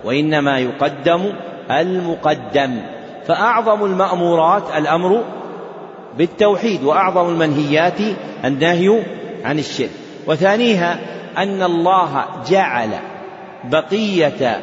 وإنما 0.03 0.59
يقدم 0.59 1.33
المقدم. 1.71 2.81
فأعظم 3.27 3.85
المأمورات 3.85 4.63
الأمر 4.77 5.23
بالتوحيد 6.17 6.83
وأعظم 6.83 7.29
المنهيات 7.29 7.99
النهي 8.45 9.03
عن 9.45 9.59
الشرك. 9.59 9.89
وثانيها 10.27 10.99
أن 11.37 11.63
الله 11.63 12.25
جعل 12.49 12.89
بقية 13.63 14.59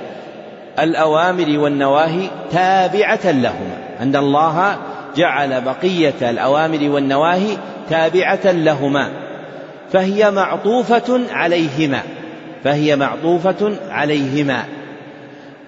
الأوامر 0.80 1.58
والنواهي 1.58 2.28
تابعة 2.52 3.20
لهما 3.24 3.76
أن 4.00 4.16
الله 4.16 4.76
جعل 5.16 5.60
بقية 5.60 6.30
الأوامر 6.30 6.88
والنواهي 6.90 7.56
تابعة 7.90 8.40
لهما 8.44 9.12
فهي 9.92 10.30
معطوفة 10.30 11.20
عليهما 11.32 12.02
فهي 12.64 12.96
معطوفة 12.96 13.72
عليهما 13.90 14.64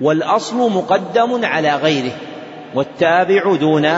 والأصل 0.01 0.57
مقدم 0.57 1.45
على 1.45 1.77
غيره 1.77 2.13
والتابع 2.75 3.55
دون 3.55 3.89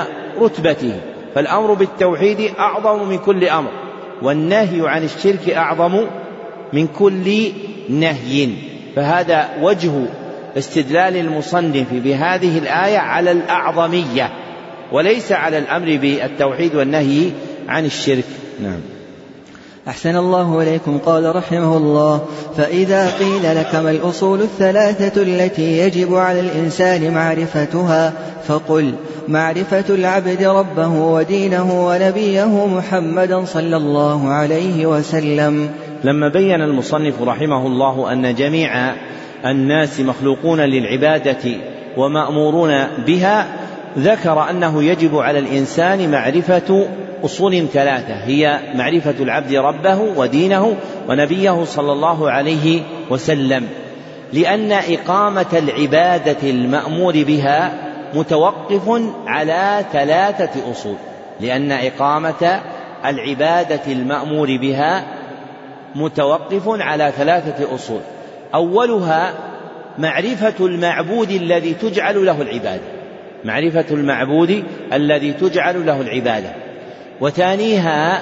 رتبته 0.41 1.01
فالأمر 1.35 1.75
بالتوحيد 1.75 2.53
أعظم 2.59 3.09
من 3.09 3.19
كل 3.19 3.45
أمر 3.49 3.71
والنهي 4.23 4.89
عن 4.89 5.05
الشرك 5.05 5.51
أعظم 5.51 6.07
من 6.73 6.87
كل 6.87 7.53
نهي 7.89 8.49
فهذا 8.97 9.49
وجه 9.63 9.93
استدلال 10.59 11.17
المصنف 11.17 11.87
بهذه 11.93 12.59
الآية 12.59 12.99
على 12.99 13.33
الأعظمية 13.33 14.31
وليس 14.93 15.33
على 15.33 15.59
الأمر 15.59 15.97
بالتوحيد 15.97 16.75
والنهي 16.75 17.31
عن 17.69 17.85
الشرك. 17.85 18.25
نعم. 18.63 18.81
أحسن 19.89 20.17
الله 20.17 20.63
إليكم. 20.63 20.99
قال 20.99 21.37
رحمه 21.37 21.77
الله 21.77 22.25
فإذا 22.57 23.11
قيل 23.19 23.57
لك 23.57 23.75
ما 23.75 23.91
الأصول 23.91 24.41
الثلاثة 24.41 25.23
التي 25.23 25.79
يجب 25.79 26.15
على 26.15 26.41
الإنسان 26.41 27.15
معرفتها 27.15 28.13
فقل 28.47 28.95
معرفة 29.29 29.85
العبد 29.95 30.43
ربه 30.43 30.89
ودينه 30.89 31.87
ونبيه 31.87 32.67
محمدا 32.67 33.45
صلى 33.45 33.77
الله 33.77 34.29
عليه 34.29 34.87
وسلم. 34.87 35.71
لما 36.05 36.29
بين 36.29 36.61
المصنف 36.61 37.23
رحمه 37.23 37.67
الله 37.67 38.13
أن 38.13 38.35
جميع 38.35 38.95
الناس 39.51 40.01
مخلوقون 40.01 40.61
للعبادة 40.61 41.53
ومأمورون 41.97 42.87
بها 43.07 43.47
ذكر 43.99 44.51
أنه 44.51 44.83
يجب 44.83 45.17
على 45.17 45.39
الإنسان 45.39 46.11
معرفة 46.11 46.89
أصول 47.25 47.67
ثلاثة 47.73 48.15
هي 48.15 48.61
معرفة 48.75 49.15
العبد 49.21 49.55
ربه 49.55 50.01
ودينه 50.01 50.77
ونبيه 51.09 51.65
صلى 51.65 51.93
الله 51.93 52.31
عليه 52.31 52.83
وسلم 53.11 53.69
لأن 54.33 54.73
إقامة 54.73 55.47
العبادة 55.53 56.51
المأمور 56.51 57.23
بها 57.23 57.73
متوقف 58.15 59.03
على 59.27 59.85
ثلاثة 59.93 60.71
أصول 60.71 60.97
لأن 61.41 61.73
إقامة 61.73 62.61
العبادة 63.05 63.81
المأمور 63.87 64.57
بها 64.57 65.05
متوقف 65.95 66.63
على 66.69 67.13
ثلاثة 67.17 67.75
أصول. 67.75 68.01
أولها 68.57 69.35
معرفة 69.99 70.67
المعبود 70.67 71.31
الذي 71.31 71.75
تجعل 71.75 72.27
له 72.27 72.43
العبادة. 72.43 72.83
معرفة 73.45 73.85
المعبود 73.91 74.65
الذي 74.93 75.33
تجعل 75.33 75.87
له 75.87 76.01
العبادة. 76.01 76.53
وثانيها 77.21 78.21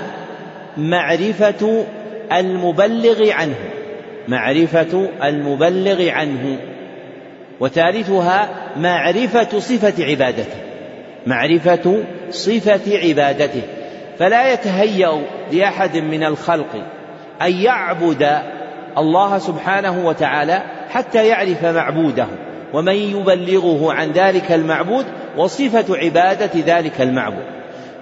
معرفة 0.76 1.84
المبلغ 2.32 3.30
عنه. 3.32 3.54
معرفة 4.28 5.08
المبلغ 5.24 6.08
عنه. 6.08 6.58
وثالثها 7.60 8.48
معرفة 8.76 9.58
صفة 9.58 10.04
عبادته. 10.04 10.56
معرفة 11.26 12.02
صفة 12.30 12.98
عبادته. 12.98 13.62
فلا 14.18 14.52
يتهيأ 14.52 15.22
لأحد 15.52 15.96
من 15.96 16.24
الخلق 16.24 16.84
أن 17.42 17.52
يعبد 17.52 18.38
الله 18.98 19.38
سبحانه 19.38 20.06
وتعالى 20.06 20.62
حتى 20.90 21.26
يعرف 21.26 21.64
معبوده 21.64 22.26
ومن 22.72 22.94
يبلغه 22.94 23.92
عن 23.92 24.10
ذلك 24.10 24.52
المعبود 24.52 25.04
وصفة 25.36 25.96
عبادة 25.96 26.50
ذلك 26.66 27.00
المعبود. 27.00 27.44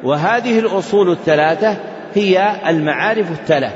وهذه 0.05 0.59
الأصول 0.59 1.11
الثلاثة 1.11 1.76
هي 2.14 2.57
المعارف 2.68 3.30
الثلاث. 3.30 3.72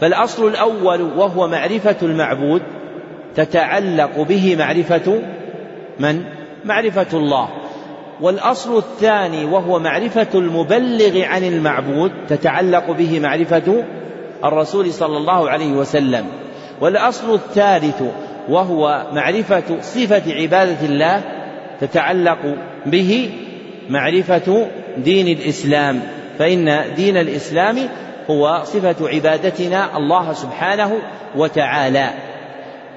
فالأصل 0.00 0.48
الأول 0.48 1.02
وهو 1.02 1.48
معرفة 1.48 1.96
المعبود 2.02 2.62
تتعلق 3.34 4.20
به 4.20 4.56
معرفة 4.58 5.22
من؟ 6.00 6.22
معرفة 6.64 7.18
الله. 7.18 7.48
والأصل 8.20 8.78
الثاني 8.78 9.44
وهو 9.44 9.78
معرفة 9.78 10.26
المبلغ 10.34 11.24
عن 11.24 11.44
المعبود 11.44 12.12
تتعلق 12.28 12.90
به 12.90 13.20
معرفة 13.20 13.84
الرسول 14.44 14.92
صلى 14.92 15.16
الله 15.16 15.50
عليه 15.50 15.72
وسلم. 15.72 16.26
والأصل 16.80 17.34
الثالث 17.34 18.02
وهو 18.48 19.06
معرفة 19.12 19.80
صفة 19.80 20.34
عبادة 20.34 20.86
الله 20.86 21.22
تتعلق 21.80 22.38
به 22.86 23.30
معرفة 23.90 24.66
دين 24.96 25.38
الإسلام. 25.38 26.00
فإن 26.38 26.94
دين 26.96 27.16
الإسلام 27.16 27.76
هو 28.30 28.62
صفة 28.64 29.08
عبادتنا 29.08 29.96
الله 29.96 30.32
سبحانه 30.32 30.98
وتعالى. 31.36 32.10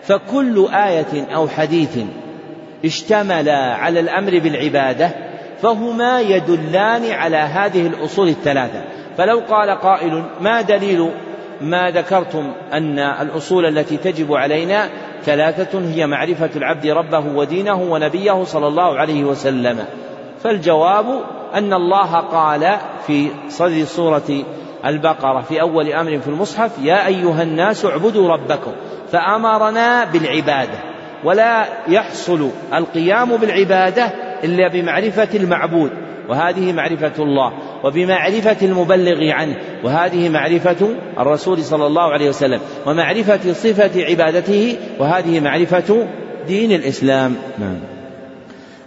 فكل 0.03 0.67
آية 0.73 1.35
أو 1.35 1.47
حديث 1.47 1.97
اشتمل 2.85 3.49
على 3.49 3.99
الأمر 3.99 4.39
بالعبادة 4.39 5.09
فهما 5.61 6.21
يدلان 6.21 7.11
على 7.11 7.37
هذه 7.37 7.87
الأصول 7.87 8.27
الثلاثة. 8.27 8.81
فلو 9.17 9.39
قال 9.49 9.69
قائل 9.69 10.23
ما 10.41 10.61
دليل 10.61 11.09
ما 11.61 11.91
ذكرتم 11.91 12.51
أن 12.73 12.99
الأصول 12.99 13.65
التي 13.65 13.97
تجب 13.97 14.33
علينا 14.33 14.89
ثلاثة 15.23 15.79
هي 15.79 16.07
معرفة 16.07 16.49
العبد 16.55 16.87
ربه 16.87 17.19
ودينه 17.35 17.81
ونبيه 17.81 18.43
صلى 18.43 18.67
الله 18.67 18.99
عليه 18.99 19.23
وسلم. 19.23 19.85
فالجواب 20.43 21.21
أن 21.53 21.73
الله 21.73 22.15
قال 22.15 22.77
في 23.07 23.27
صدر 23.49 23.83
سورة 23.83 24.43
البقرة 24.85 25.41
في 25.41 25.61
أول 25.61 25.93
أمر 25.93 26.19
في 26.19 26.27
المصحف 26.27 26.71
يا 26.81 27.07
أيها 27.07 27.43
الناس 27.43 27.85
اعبدوا 27.85 28.29
ربكم 28.29 28.71
فأمرنا 29.11 30.05
بالعبادة. 30.05 30.79
ولا 31.23 31.65
يحصل 31.87 32.49
القيام 32.73 33.37
بالعبادة 33.37 34.05
إلا 34.43 34.67
بمعرفة 34.67 35.29
المعبود. 35.33 35.91
وهذه 36.31 36.73
معرفة 36.73 37.23
الله 37.23 37.53
وبمعرفة 37.83 38.57
المبلغ 38.61 39.31
عنه 39.31 39.55
وهذه 39.83 40.29
معرفة 40.29 40.87
الرسول 41.19 41.63
صلى 41.63 41.87
الله 41.87 42.13
عليه 42.13 42.29
وسلم 42.29 42.59
ومعرفة 42.85 43.53
صفة 43.53 44.05
عبادته 44.05 44.77
وهذه 44.99 45.39
معرفة 45.39 46.07
دين 46.47 46.71
الإسلام. 46.71 47.35
نعم. 47.59 47.79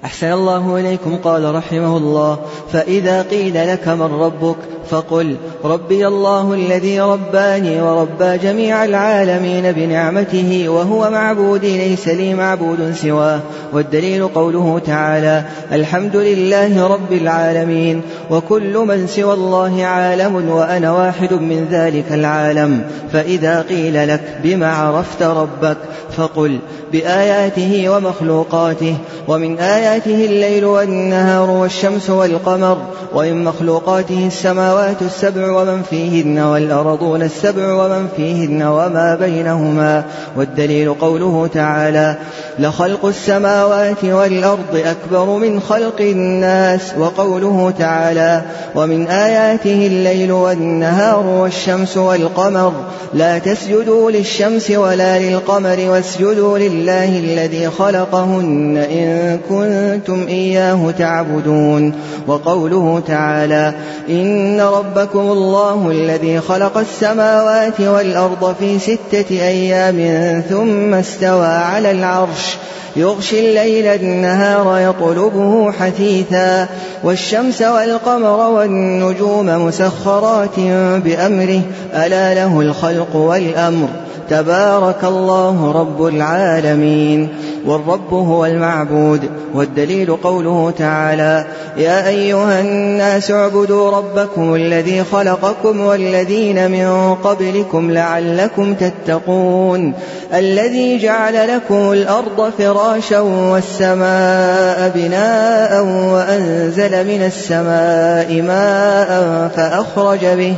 أحسن 0.04 0.32
الله 0.32 0.80
إليكم 0.80 1.16
قال 1.16 1.54
رحمه 1.54 1.96
الله 1.96 2.38
فإذا 2.72 3.22
قيل 3.22 3.68
لك 3.72 3.88
من 3.88 4.20
ربك 4.20 4.56
فقل 4.90 5.36
ربي 5.64 6.06
الله 6.06 6.54
الذي 6.54 7.00
رباني 7.00 7.80
وربى 7.80 8.38
جميع 8.38 8.84
العالمين 8.84 9.72
بنعمته 9.72 10.64
وهو 10.68 11.10
معبودي 11.10 11.78
ليس 11.78 12.08
لي 12.08 12.34
معبود 12.34 12.94
سواه 13.02 13.40
والدليل 13.72 14.28
قوله 14.28 14.80
تعالى 14.86 15.42
الحمد 15.72 16.16
لله 16.16 16.86
رب 16.86 17.12
العالمين 17.12 18.02
وكل 18.30 18.78
من 18.78 19.06
سوى 19.06 19.34
الله 19.34 19.84
عالم 19.84 20.50
وأنا 20.50 20.92
واحد 20.92 21.32
من 21.32 21.68
ذلك 21.70 22.12
العالم 22.12 22.84
فإذا 23.12 23.62
قيل 23.62 24.08
لك 24.08 24.38
بما 24.44 24.72
عرفت 24.72 25.22
ربك 25.22 25.76
فقل 26.16 26.58
بآياته 26.92 27.88
ومخلوقاته 27.88 28.96
ومن 29.28 29.58
آياته 29.58 30.24
الليل 30.24 30.64
والنهار 30.64 31.50
والشمس 31.50 32.10
والقمر 32.10 32.78
ومن 33.14 33.44
مخلوقاته 33.44 34.26
السماوات 34.26 34.73
السبع 34.80 35.50
ومن 35.50 35.82
فيهن 35.90 36.38
والأرضون 36.38 37.22
السبع 37.22 37.72
ومن 37.72 38.08
فيهن 38.16 38.62
وما 38.62 39.14
بينهما 39.20 40.04
والدليل 40.36 40.94
قوله 40.94 41.50
تعالى 41.54 42.16
لخلق 42.58 43.06
السماوات 43.06 44.04
والأرض 44.04 44.76
أكبر 44.84 45.24
من 45.24 45.60
خلق 45.60 46.00
الناس 46.00 46.94
وقوله 46.98 47.72
تعالى 47.78 48.42
ومن 48.74 49.06
آياته 49.06 49.86
الليل 49.86 50.32
والنهار 50.32 51.26
والشمس 51.26 51.96
والقمر 51.96 52.72
لا 53.14 53.38
تسجدوا 53.38 54.10
للشمس 54.10 54.70
ولا 54.70 55.18
للقمر 55.18 55.76
واسجدوا 55.88 56.58
لله 56.58 57.18
الذي 57.18 57.70
خلقهن 57.70 58.76
إن 58.76 59.38
كنتم 59.48 60.26
إياه 60.28 60.90
تعبدون 60.98 61.94
وقوله 62.26 63.02
تعالى 63.06 63.72
إن 64.08 64.60
ربكم 64.64 65.18
الله 65.20 65.90
الذي 65.90 66.40
خلق 66.40 66.78
السماوات 66.78 67.80
والأرض 67.80 68.54
في 68.58 68.78
ستة 68.78 69.30
أيام 69.30 70.40
ثم 70.48 70.94
استوى 70.94 71.46
على 71.46 71.90
العرش. 71.90 72.56
يغشي 72.96 73.40
الليل 73.40 73.86
النهار 73.86 74.78
يطلبه 74.78 75.72
حثيثا 75.72 76.68
والشمس 77.04 77.62
والقمر 77.62 78.50
والنجوم 78.50 79.66
مسخرات 79.66 80.60
بأمره. 81.04 81.60
ألا 81.94 82.34
له 82.34 82.60
الخلق 82.60 83.16
والأمر. 83.16 83.88
تبارك 84.30 85.04
الله 85.04 85.72
رب 85.72 86.06
العالمين. 86.06 87.28
والرب 87.66 88.12
هو 88.12 88.46
المعبود. 88.46 89.30
والدليل 89.54 90.16
قوله 90.16 90.72
تعالى 90.78 91.46
يا 91.76 92.08
أيها 92.08 92.60
الناس 92.60 93.30
اعبدوا 93.30 93.90
ربكم 93.90 94.53
الذي 94.54 95.04
خلقكم 95.04 95.80
والذين 95.80 96.70
من 96.70 97.14
قبلكم 97.14 97.90
لعلكم 97.90 98.74
تتقون. 98.74 99.94
الذي 100.34 100.98
جعل 100.98 101.48
لكم 101.56 101.92
الأرض 101.92 102.52
فراشا 102.58 103.20
والسماء 103.20 104.92
بناء 104.94 105.84
وأنزل 105.84 107.06
من 107.06 107.22
السماء 107.26 108.42
ماء 108.42 109.48
فأخرج 109.56 110.24
به 110.24 110.54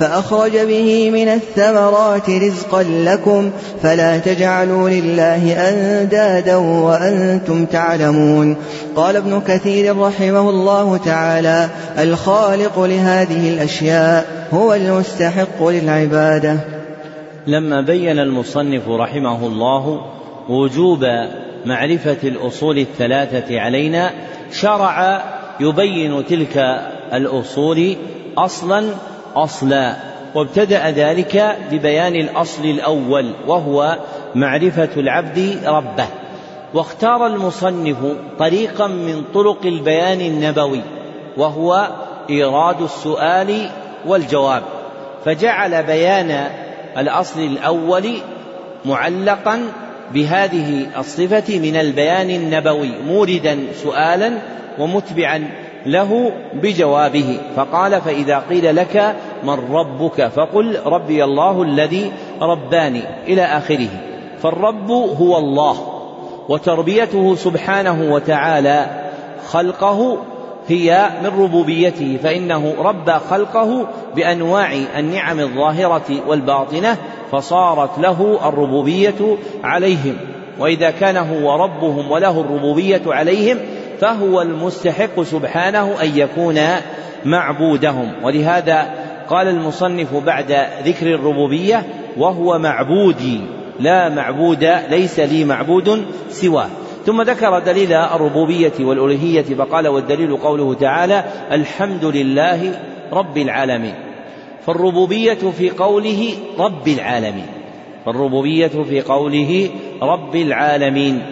فأخرج 0.00 0.58
به 0.58 1.10
من 1.10 1.28
الثمرات 1.28 2.30
رزقا 2.30 2.82
لكم. 2.82 3.50
فلا 3.82 4.18
تجعلوا 4.18 4.90
لله 4.90 5.68
أندادا 5.68 6.56
وأنتم 6.56 7.64
تعلمون. 7.64 8.56
قال 8.96 9.16
ابن 9.16 9.40
كثير 9.48 9.98
رحمه 9.98 10.50
الله 10.50 11.00
تعالى 11.04 11.68
الخالق 11.98 12.80
لهذه 12.80 13.37
الأشياء 13.46 14.48
هو 14.52 14.74
المستحق 14.74 15.66
للعبادة. 15.66 16.60
لما 17.46 17.80
بين 17.80 18.18
المصنف 18.18 18.88
رحمه 18.88 19.46
الله 19.46 20.00
وجوب 20.48 21.04
معرفة 21.64 22.16
الأصول 22.24 22.78
الثلاثة 22.78 23.60
علينا 23.60 24.10
شرع 24.52 25.22
يبين 25.60 26.26
تلك 26.26 26.80
الأصول 27.12 27.96
أصلا 28.38 28.84
أصلا 29.36 29.96
وابتدأ 30.34 30.90
ذلك 30.90 31.56
ببيان 31.72 32.14
الأصل 32.16 32.64
الأول 32.64 33.32
وهو 33.46 33.98
معرفة 34.34 34.88
العبد 34.96 35.58
ربه. 35.66 36.06
واختار 36.74 37.26
المصنف 37.26 37.96
طريقا 38.38 38.86
من 38.86 39.24
طرق 39.34 39.66
البيان 39.66 40.20
النبوي 40.20 40.80
وهو 41.36 41.88
إيراد 42.30 42.82
السؤال 42.82 43.70
والجواب 44.06 44.62
فجعل 45.24 45.82
بيان 45.82 46.48
الأصل 46.98 47.40
الأول 47.40 48.14
معلقا 48.84 49.60
بهذه 50.14 50.86
الصفة 50.98 51.58
من 51.58 51.76
البيان 51.76 52.30
النبوي 52.30 52.90
موردا 53.06 53.58
سؤالا 53.82 54.32
ومتبعا 54.78 55.50
له 55.86 56.32
بجوابه. 56.54 57.40
فقال 57.56 58.00
فإذا 58.00 58.42
قيل 58.50 58.76
لك 58.76 59.16
من 59.44 59.58
ربك 59.72 60.28
فقل 60.28 60.78
ربي 60.86 61.24
الله 61.24 61.62
الذي 61.62 62.12
رباني 62.42 63.02
إلى 63.26 63.42
آخره. 63.42 63.88
فالرب 64.42 64.90
هو 64.90 65.38
الله 65.38 65.76
وتربيته 66.48 67.34
سبحانه 67.34 68.12
وتعالى 68.12 68.86
خلقه 69.48 70.18
هي 70.68 71.10
من 71.22 71.26
ربوبيته 71.26 72.18
فإنه 72.22 72.74
ربى 72.78 73.12
خلقه 73.30 73.88
بأنواع 74.16 74.72
النعم 74.98 75.40
الظاهرة 75.40 76.22
والباطنة 76.26 76.96
فصارت 77.32 77.98
له 77.98 78.48
الربوبية 78.48 79.36
عليهم. 79.64 80.16
وإذا 80.58 80.90
كان 80.90 81.16
هو 81.16 81.64
ربهم 81.64 82.10
وله 82.10 82.40
الربوبية 82.40 83.02
عليهم 83.06 83.58
فهو 84.00 84.42
المستحق 84.42 85.22
سبحانه 85.22 86.02
أن 86.02 86.18
يكون 86.18 86.60
معبودهم. 87.24 88.12
ولهذا 88.22 88.86
قال 89.28 89.48
المصنف 89.48 90.14
بعد 90.14 90.66
ذكر 90.84 91.14
الربوبية 91.14 91.82
وهو 92.16 92.58
معبودي 92.58 93.40
لا 93.80 94.08
معبود 94.08 94.64
ليس 94.90 95.20
لي 95.20 95.44
معبود 95.44 96.04
سواه. 96.30 96.68
ثم 97.08 97.22
ذكر 97.22 97.58
دليل 97.58 97.92
الربوبية 97.92 98.72
والألوهية 98.80 99.42
فقال 99.42 99.88
والدليل 99.88 100.36
قوله 100.36 100.74
تعالى 100.74 101.24
الحمد 101.52 102.04
لله 102.04 102.80
رب 103.12 103.38
العالمين. 103.38 103.94
فالربوبية 104.66 105.34
في 105.34 105.70
قوله 105.70 106.32
رب 106.58 106.88
العالمين. 106.88 107.46
فالربوبية 108.06 108.66
في 108.66 109.00
قوله 109.00 109.68
رب 110.02 110.36
العالمين. 110.36 111.22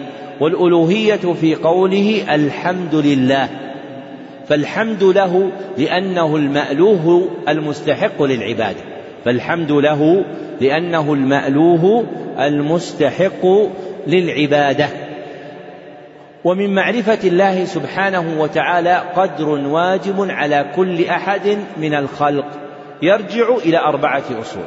والألوهية 0.41 1.33
في 1.41 1.55
قوله 1.55 2.35
الحمد 2.35 2.95
لله. 2.95 3.49
فالحمد 4.47 5.03
له 5.03 5.51
لأنه 5.77 6.35
المألوه 6.35 7.27
المستحق 7.49 8.23
للعبادة. 8.23 8.81
فالحمد 9.25 9.71
له 9.71 10.25
لأنه 10.61 11.13
المألوه 11.13 12.03
المستحق 12.39 13.45
للعبادة. 14.07 15.06
ومن 16.47 16.75
معرفة 16.75 17.27
الله 17.27 17.65
سبحانه 17.65 18.41
وتعالى 18.41 19.03
قدر 19.15 19.49
واجب 19.49 20.27
على 20.29 20.65
كل 20.75 21.05
أحد 21.05 21.57
من 21.77 21.93
الخلق 21.93 22.45
يرجع 23.01 23.55
إلى 23.65 23.77
أربعة 23.77 24.23
أصول. 24.41 24.63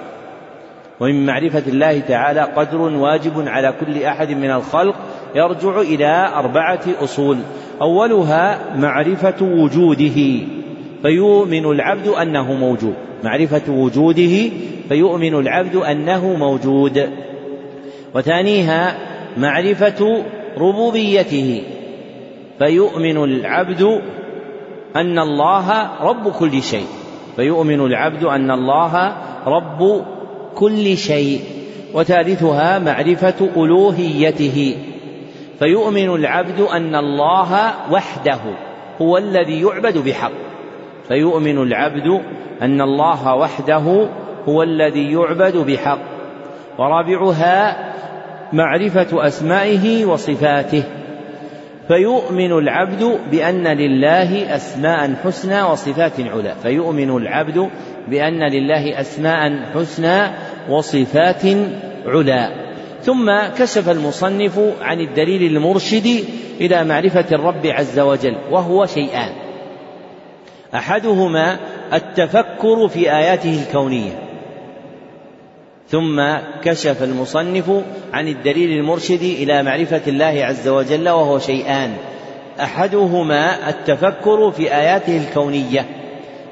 ومن 1.01 1.27
معرفة 1.27 1.63
الله 1.67 2.01
تعالى 2.01 2.41
قدر 2.41 2.81
واجب 2.81 3.49
على 3.49 3.75
كل 3.81 4.03
أحد 4.03 4.31
من 4.31 4.51
الخلق 4.51 4.95
يرجع 5.35 5.81
إلى 5.81 6.31
أربعة 6.35 6.81
أصول. 7.01 7.39
أولها 7.83 8.59
معرفة 8.77 9.45
وجوده 9.45 10.47
فيؤمن 11.03 11.65
العبد 11.65 12.09
أنه 12.09 12.53
موجود. 12.53 12.95
معرفة 13.25 13.73
وجوده 13.73 14.51
فيؤمن 14.89 15.35
العبد 15.35 15.77
أنه 15.77 16.37
موجود. 16.37 17.11
وثانيها 18.15 18.99
معرفة 19.37 20.25
ربوبيته 20.59 21.63
فيؤمن 22.61 23.25
العبد 23.25 24.01
أن 24.97 25.19
الله 25.19 25.91
رب 26.01 26.29
كل 26.29 26.63
شيء. 26.63 26.87
فيؤمن 27.37 27.81
العبد 27.81 28.25
أن 28.25 28.51
الله 28.51 29.13
رب 29.47 30.05
كل 30.55 30.97
شيء. 30.97 31.41
وثالثها 31.95 32.79
معرفة 32.79 33.49
ألوهيته. 33.57 34.77
فيؤمن 35.59 36.15
العبد 36.15 36.61
أن 36.61 36.95
الله 36.95 37.73
وحده 37.93 38.41
هو 39.03 39.19
الذي 39.19 39.63
يعبد 39.63 39.99
بحق. 39.99 40.33
فيؤمن 41.09 41.63
العبد 41.63 42.21
أن 42.63 42.81
الله 42.81 43.35
وحده 43.35 44.09
هو 44.49 44.63
الذي 44.63 45.13
يعبد 45.13 45.57
بحق. 45.57 45.99
ورابعها 46.79 47.77
معرفة 48.53 49.27
أسمائه 49.27 50.05
وصفاته. 50.05 51.00
فيؤمن 51.91 52.53
العبد 52.53 53.19
بأن 53.31 53.67
لله 53.67 54.57
أسماء 54.57 55.15
حسنى 55.25 55.63
وصفات 55.63 56.21
علا. 56.21 56.55
فيؤمن 56.55 57.17
العبد 57.17 57.71
بأن 58.09 58.53
لله 58.53 59.01
أسماء 59.01 59.63
حسنى 59.75 60.33
وصفات 60.69 61.43
علا. 62.07 62.51
ثم 63.03 63.33
كشف 63.59 63.89
المصنف 63.89 64.61
عن 64.83 65.01
الدليل 65.01 65.57
المرشد 65.57 66.25
إلى 66.61 66.85
معرفة 66.85 67.25
الرب 67.33 67.67
عز 67.67 67.99
وجل 67.99 68.37
وهو 68.51 68.87
شيئان. 68.87 69.33
أحدهما 70.75 71.57
التفكر 71.93 72.89
في 72.89 73.13
آياته 73.13 73.63
الكونية. 73.69 74.30
ثم 75.91 76.23
كشف 76.63 77.03
المصنف 77.03 77.71
عن 78.13 78.29
الدليل 78.29 78.79
المرشد 78.79 79.23
إلى 79.23 79.63
معرفة 79.63 80.01
الله 80.07 80.45
عز 80.45 80.69
وجل 80.69 81.09
وهو 81.09 81.39
شيئان. 81.39 81.93
أحدهما 82.61 83.69
التفكر 83.69 84.51
في 84.51 84.75
آياته 84.75 85.17
الكونية 85.17 85.87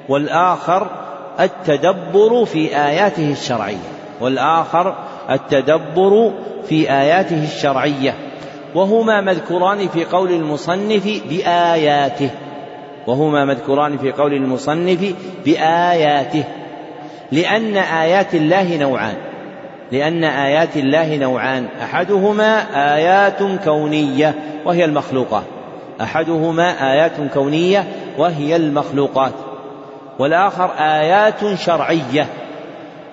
والآخر 0.09 0.91
التدبر 1.41 2.45
في 2.45 2.77
آياته 2.77 3.33
الشرعية 3.33 3.89
والآخر 4.21 4.95
التدبر 5.31 6.33
في 6.69 6.93
آياته 6.93 7.45
الشرعية. 7.45 8.15
وهما 8.75 9.21
مذكوران 9.21 9.89
في 9.89 10.05
قول 10.05 10.33
المصنف 10.33 11.23
بآياته. 11.29 12.31
وهما 13.07 13.45
مذكوران 13.45 13.99
في 13.99 14.13
قول 14.13 14.33
المصنف 14.33 15.15
بآياته 15.45 16.45
لأن 17.33 17.77
آيات 17.77 18.35
الله 18.35 18.77
نوعان. 18.77 19.28
لأن 19.93 20.25
آيات 20.25 20.77
الله 20.77 21.17
نوعان. 21.17 21.67
أحدهما 21.83 22.67
آيات 22.95 23.43
كونية 23.65 24.35
وهي 24.65 24.85
المخلوقات. 24.85 25.45
أحدهما 26.01 26.93
آيات 26.93 27.13
كونية 27.35 27.85
وهي 28.19 28.57
المخلوقات. 28.57 29.33
والآخر 30.19 30.71
آيات 30.79 31.55
شرعية 31.55 32.27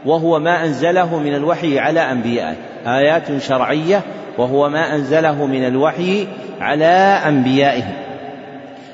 وهو 0.05 0.39
ما 0.39 0.65
أنزله 0.65 1.19
من 1.19 1.35
الوحي 1.35 1.79
على 1.79 2.11
أنبيائه 2.11 2.55
آيات 2.87 3.41
شرعية 3.41 4.01
وهو 4.37 4.69
ما 4.69 4.95
أنزله 4.95 5.45
من 5.45 5.67
الوحي 5.67 6.27
على 6.61 7.19
أنبيائه. 7.27 7.83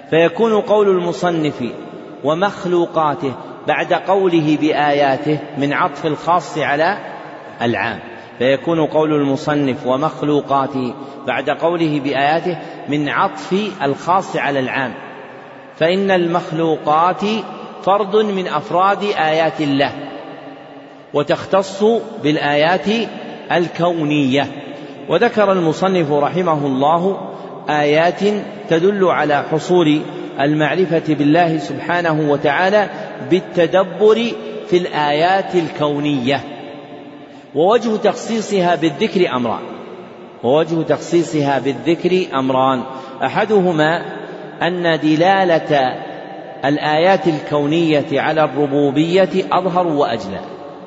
فيكون 0.10 0.62
قول 0.62 0.90
المصنف 0.90 1.64
ومخلوقاته 2.24 3.34
بعد 3.68 3.94
قوله 3.94 4.58
بآياته 4.62 5.40
من 5.58 5.74
عطف 5.74 6.06
الخاص 6.06 6.58
على 6.58 6.98
العام. 7.62 7.99
فيكون 8.39 8.86
قول 8.86 9.14
المصنف 9.14 9.86
ومخلوقاته 9.86 10.93
بعد 11.28 11.49
قوله 11.49 11.99
بآياته 11.99 12.57
من 12.89 13.09
عطف 13.09 13.55
الخاص 13.84 14.36
على 14.36 14.59
العام. 14.59 14.93
فإن 15.78 16.12
المخلوقات 16.12 17.22
فرد 17.84 18.16
من 18.16 18.47
أفراد 18.47 19.03
آيات 19.03 19.62
الله 19.62 19.91
وتختص 21.14 21.84
بالآيات 22.24 23.07
الكونية. 23.51 24.47
وذكر 25.09 25.51
المصنف 25.51 26.12
رحمه 26.12 26.66
الله 26.66 27.32
آيات 27.70 28.20
تدل 28.70 29.05
على 29.05 29.43
حصول 29.51 30.01
المعرفة 30.39 31.14
بالله 31.14 31.57
سبحانه 31.57 32.32
وتعالى 32.32 32.89
بالتدبر 33.30 34.32
في 34.68 34.78
الآيات 34.78 35.55
الكونية. 35.55 36.61
ووجه 37.56 37.95
تخصيصها 37.95 38.76
بالذكر 38.76 39.36
أمران. 39.36 39.64
ووجه 40.43 40.82
تخصيصها 40.82 41.60
بالذكر 41.60 42.38
أمران. 42.39 42.84
أحدهما 43.24 44.02
أن 44.62 44.99
دلالة 44.99 45.93
الآيات 46.66 47.28
الكونية 47.28 48.22
على 48.22 48.43
الربوبية 48.43 49.30
أظهر 49.52 49.88
وأجلى 49.88 50.39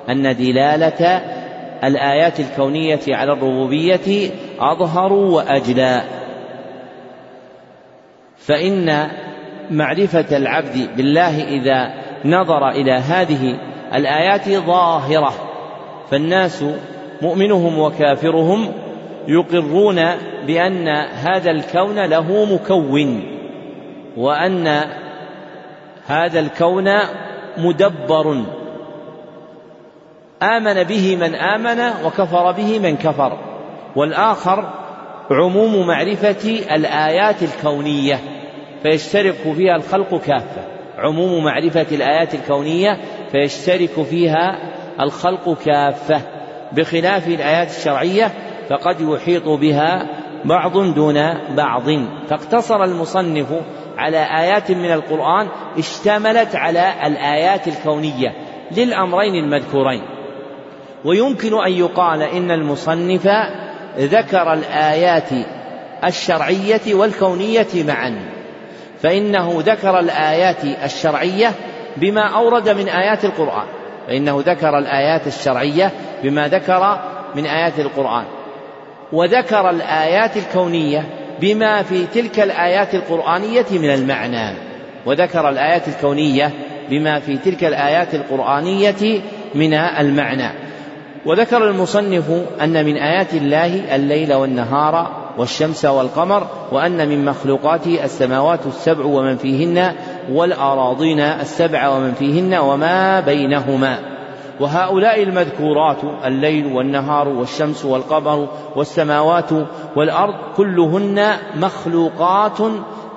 أن 0.09 0.37
دلالة 0.37 1.23
الآيات 1.85 2.41
الكونية 2.41 3.01
على 3.09 3.33
الربوبية 3.33 4.31
أظهر 4.61 5.13
وأجلى 5.13 6.03
فإن 8.37 9.09
معرفة 9.71 10.37
العبد 10.37 10.97
بالله 10.97 11.45
إذا 11.45 11.95
نظر 12.25 12.69
إلى 12.69 12.93
هذه 12.93 13.59
الآيات 13.95 14.49
ظاهرة. 14.49 15.54
فالناس 16.11 16.65
مؤمنهم 17.23 17.79
وكافرهم 17.79 18.73
يقرون 19.29 20.01
بأن 20.47 20.89
هذا 21.13 21.51
الكون 21.51 22.05
له 22.05 22.45
مكون 22.55 23.23
وأن 24.17 24.81
هذا 26.07 26.41
الكون 26.41 26.91
مدبر. 27.59 28.45
آمن 30.43 30.83
به 30.83 31.17
من 31.17 31.35
آمن 31.35 32.05
وكفر 32.05 32.53
به 32.53 32.79
من 32.79 32.97
كفر. 32.97 33.39
والآخر 33.97 34.71
عموم 35.31 35.87
معرفة 35.87 36.49
الآيات 36.75 37.43
الكونية 37.43 38.19
فيشترك 38.83 39.35
فيها 39.57 39.77
الخلق 39.77 40.21
كافة. 40.21 40.63
عموم 40.99 41.45
معرفة 41.45 41.87
الآيات 41.93 42.35
الكونية 42.35 42.99
فيشترك 43.33 44.03
فيها 44.11 44.74
الخلق 45.01 45.59
كافة 45.65 46.21
بخلاف 46.73 47.29
الآيات 47.29 47.71
الشرعية 47.71 48.33
فقد 48.71 49.01
يحيط 49.01 49.49
بها 49.49 50.07
بعض 50.45 50.79
دون 50.95 51.15
بعض. 51.57 51.85
فاقتصر 52.29 52.85
المصنف 52.85 53.47
على 53.97 54.19
آيات 54.19 54.71
من 54.71 54.93
القرآن 54.93 55.49
اشتملت 55.79 56.57
على 56.57 56.93
الآيات 57.07 57.69
الكونية 57.69 58.33
للأمرين 58.77 59.35
المذكورين. 59.35 60.03
ويمكن 61.05 61.63
أن 61.63 61.73
يقال 61.73 62.23
إن 62.23 62.51
المصنف 62.51 63.29
ذكر 63.99 64.53
الآيات 64.53 65.29
الشرعية 66.05 66.95
والكونية 66.95 67.85
معا 67.87 68.15
فإنه 69.01 69.55
ذكر 69.59 69.99
الآيات 69.99 70.65
الشرعية 70.85 71.53
بما 71.97 72.35
أورد 72.35 72.69
من 72.69 72.89
آيات 72.89 73.25
القرآن. 73.25 73.67
فإنه 74.07 74.43
ذكر 74.47 74.79
الآيات 74.79 75.27
الشرعية 75.27 75.91
بما 76.23 76.49
ذكر 76.49 76.99
من 77.35 77.47
آيات 77.47 77.79
القرآن. 77.79 78.25
وذكر 79.13 79.71
الآيات 79.71 80.37
الكونية 80.37 81.05
بما 81.41 81.83
في 81.83 82.07
تلك 82.07 82.41
الآيات 82.41 82.95
القرآنية 82.95 83.67
من 83.71 83.91
المعنى. 83.91 84.57
وذكر 85.07 85.49
الآيات 85.49 85.89
الكونية 85.89 86.51
بما 86.91 87.21
في 87.21 87.37
تلك 87.37 87.65
الآيات 87.65 88.15
القرآنية 88.15 89.21
من 89.55 89.75
المعنى. 89.75 90.51
وذكر 91.27 91.71
المصنف 91.71 92.31
أن 92.63 92.85
من 92.85 92.97
آيات 92.97 93.35
الله 93.35 93.95
الليل 93.97 94.35
والنهار 94.35 95.25
والشمس 95.39 95.85
والقمر 95.85 96.47
وأن 96.73 97.09
من 97.09 97.25
مخلوقاته 97.25 98.05
السماوات 98.05 98.67
السبع 98.67 99.05
ومن 99.05 99.37
فيهن 99.37 99.95
والأراضين 100.33 101.21
السبع 101.21 101.89
ومن 101.89 102.13
فيهن 102.13 102.55
وما 102.55 103.21
بينهما. 103.21 103.99
وهؤلاء 104.61 105.23
المذكورات 105.23 105.99
الليل 106.25 106.67
والنهار 106.67 107.29
والشمس 107.29 107.85
والقمر 107.85 108.49
والسماوات 108.77 109.51
والأرض 109.97 110.35
كلهن 110.57 111.33
مخلوقات 111.57 112.59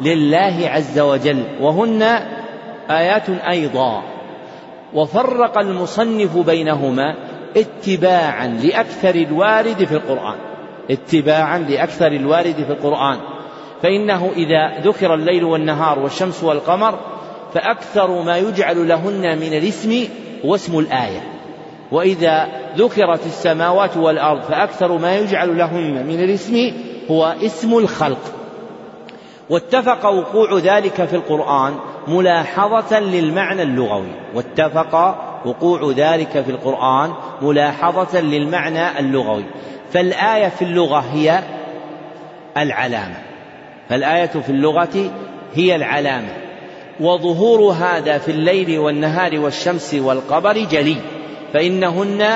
لله 0.01 0.55
عز 0.63 0.99
وجل. 0.99 1.43
وهن 1.61 2.01
آيات 2.89 3.29
أيضا. 3.29 4.01
وفرق 4.93 5.57
المصنف 5.57 6.37
بينهما 6.37 7.15
اتباعا 7.57 8.47
لأكثر 8.47 9.15
الوارد 9.15 9.83
في 9.83 9.91
القرآن. 9.91 10.35
اتباعا 10.91 11.59
لأكثر 11.59 12.07
الوارد 12.07 12.55
في 12.67 12.71
القرآن. 12.71 13.17
فإنه 13.84 14.32
إذا 14.36 14.80
ذكر 14.80 15.13
الليل 15.13 15.43
والنهار 15.43 15.99
والشمس 15.99 16.43
والقمر 16.43 16.99
فأكثر 17.53 18.21
ما 18.21 18.38
يجعل 18.38 18.88
لهن 18.88 19.38
من 19.38 19.53
الاسم 19.53 20.07
هو 20.45 20.55
اسم 20.55 20.80
الآية. 20.80 21.21
وإذا 21.91 22.47
ذكرت 22.78 23.25
السماوات 23.25 23.97
والأرض 23.97 24.41
فأكثر 24.41 24.97
ما 24.97 25.17
يجعل 25.17 25.57
لهن 25.57 26.05
من 26.07 26.23
الاسم 26.23 26.71
هو 27.11 27.36
اسم 27.43 27.78
الخلق. 27.78 28.19
واتفق 29.49 30.05
وقوع 30.05 30.57
ذلك 30.57 31.05
في 31.05 31.15
القرآن 31.15 31.73
ملاحظة 32.07 32.99
للمعنى 32.99 33.61
اللغوي. 33.61 34.11
واتفق 34.36 34.95
وقوع 35.45 35.93
ذلك 35.97 36.41
في 36.41 36.51
القرآن 36.51 37.13
ملاحظة 37.41 38.21
للمعنى 38.21 38.99
اللغوي. 38.99 39.45
فالآية 39.93 40.47
في 40.47 40.61
اللغة 40.61 40.99
هي 41.13 41.39
العلامة. 42.57 43.26
فالآية 43.89 44.25
في 44.27 44.49
اللغة 44.49 45.11
هي 45.53 45.75
العلامة. 45.75 46.29
وظهور 46.99 47.73
هذا 47.73 48.17
في 48.17 48.31
الليل 48.31 48.79
والنهار 48.79 49.39
والشمس 49.39 49.93
والقمر 49.93 50.57
جلي. 50.57 50.97
فإنهن 51.53 52.27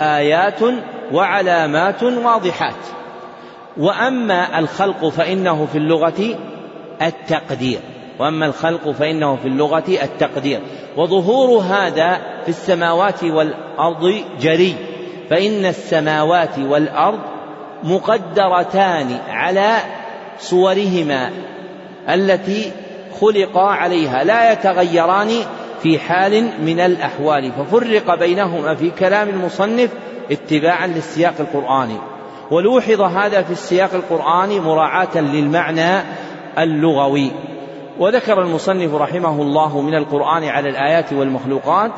آيات 0.00 0.60
وعلامات 1.12 2.02
واضحات. 2.02 2.74
وأما 3.76 4.58
الخلق 4.58 5.08
فإنه 5.08 5.68
في 5.72 5.78
اللغة 5.78 6.38
التقدير. 7.02 7.80
وأما 8.18 8.46
الخلق 8.46 8.90
فإنه 8.90 9.36
في 9.36 9.48
اللغة 9.48 9.98
التقدير. 10.02 10.60
وظهور 10.96 11.60
هذا 11.60 12.20
في 12.42 12.48
السماوات 12.48 13.24
والأرض 13.24 14.14
جري 14.40 14.74
فإن 15.30 15.66
السماوات 15.66 16.58
والأرض 16.58 17.18
مقدرتان 17.82 19.18
على 19.30 19.76
صورهما 20.40 21.30
التي 22.08 22.72
خلقا 23.20 23.66
عليها. 23.68 24.24
لا 24.24 24.52
يتغيران 24.52 25.30
في 25.82 25.98
حال 25.98 26.50
من 26.62 26.80
الأحوال 26.80 27.52
ففرق 27.52 28.14
بينهما 28.14 28.74
في 28.74 28.90
كلام 28.90 29.28
المصنف 29.28 29.90
اتباعا 30.30 30.86
للسياق 30.86 31.34
القرآني. 31.40 31.96
ولوحظ 32.50 33.00
هذا 33.00 33.42
في 33.42 33.50
السياق 33.50 33.90
القرآني 33.94 34.60
مراعاة 34.60 35.20
للمعنى 35.20 36.02
اللغوي. 36.58 37.30
وذكر 37.98 38.42
المصنف 38.42 38.94
رحمه 38.94 39.42
الله 39.42 39.80
من 39.80 39.94
القرآن 39.94 40.44
على 40.44 40.68
الآيات 40.68 41.12
والمخلوقات 41.12 41.90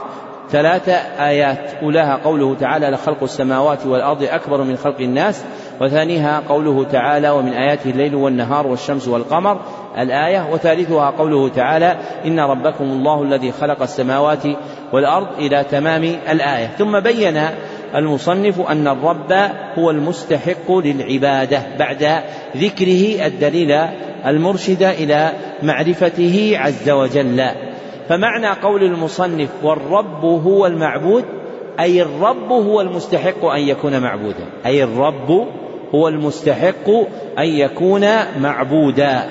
ثلاث 0.50 0.88
آيات 1.18 1.74
أولاها 1.82 2.16
قوله 2.24 2.54
تعالى 2.54 2.90
لخلق 2.90 3.22
السماوات 3.22 3.86
والأرض 3.86 4.22
أكبر 4.22 4.62
من 4.62 4.76
خلق 4.76 5.00
الناس 5.00 5.44
وثانيها 5.82 6.42
قوله 6.48 6.84
تعالى 6.84 7.30
ومن 7.30 7.52
آياته 7.52 7.90
الليل 7.90 8.14
والنهار 8.14 8.66
والشمس 8.66 9.08
والقمر 9.08 9.60
الآية 9.98 10.52
وثالثها 10.52 11.10
قوله 11.10 11.48
تعالى 11.48 11.96
إن 12.26 12.40
ربكم 12.40 12.84
الله 12.84 13.22
الذي 13.22 13.52
خلق 13.52 13.82
السماوات 13.82 14.42
والأرض 14.92 15.26
إلى 15.38 15.64
تمام 15.64 16.04
الآية. 16.04 16.66
ثم 16.66 17.00
بين 17.00 17.40
المصنف 17.94 18.60
أن 18.60 18.88
الرب 18.88 19.32
هو 19.78 19.90
المستحق 19.90 20.72
للعبادة 20.72 21.62
بعد 21.78 22.22
ذكره 22.56 23.26
الدليل 23.26 23.78
المرشد 24.26 24.82
إلى 24.82 25.32
معرفته 25.62 26.52
عز 26.54 26.90
وجل. 26.90 27.44
فمعنى 28.08 28.48
قول 28.48 28.82
المصنف 28.82 29.48
والرب 29.62 30.24
هو 30.24 30.66
المعبود 30.66 31.24
أي 31.80 32.02
الرب 32.02 32.52
هو 32.52 32.80
المستحق 32.80 33.44
أن 33.44 33.60
يكون 33.60 34.00
معبودا. 34.00 34.46
أي 34.66 34.84
الرب 34.84 35.46
هو 35.94 36.08
المستحق 36.08 36.88
أن 37.38 37.46
يكون 37.46 38.06
معبودا. 38.40 39.24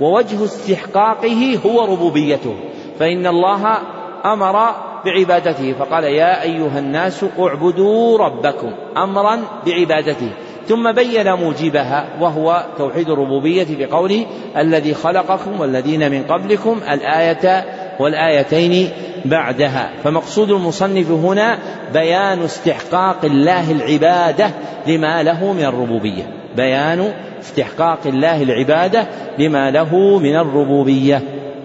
ووجه 0.00 0.44
استحقاقه 0.44 1.58
هو 1.66 1.84
ربوبيته. 1.84 2.54
فإن 2.98 3.26
الله 3.26 3.78
أمر 4.24 4.74
بعبادته. 5.04 5.72
فقال 5.72 6.04
يا 6.04 6.42
أيها 6.42 6.78
الناس 6.78 7.24
اعبدوا 7.38 8.18
ربكم 8.18 8.72
أمرا 8.96 9.38
بعبادته. 9.66 10.30
ثم 10.68 10.92
بين 10.92 11.32
موجبها 11.32 12.08
وهو 12.20 12.64
توحيد 12.78 13.10
الربوبية 13.10 13.66
بقوله 13.70 14.26
الذي 14.56 14.94
خلقكم 14.94 15.60
والذين 15.60 16.10
من 16.10 16.22
قبلكم 16.22 16.80
الآية 16.90 17.64
والآيتين 17.98 18.88
بعدها. 19.24 19.90
فمقصود 20.04 20.50
المصنف 20.50 21.10
هنا 21.10 21.58
بيان 21.92 22.42
استحقاق 22.42 23.24
الله 23.24 23.72
العبادة 23.72 24.50
لما 24.86 25.22
له 25.22 25.52
من 25.52 25.64
الربوبية. 25.64 26.22
بيان 26.56 27.12
استحقاق 27.40 27.98
الله 28.06 28.42
العبادة 28.42 29.06
لما 29.38 29.70
له 29.70 30.18
من 30.18 30.36
الربوبية. 30.36 31.22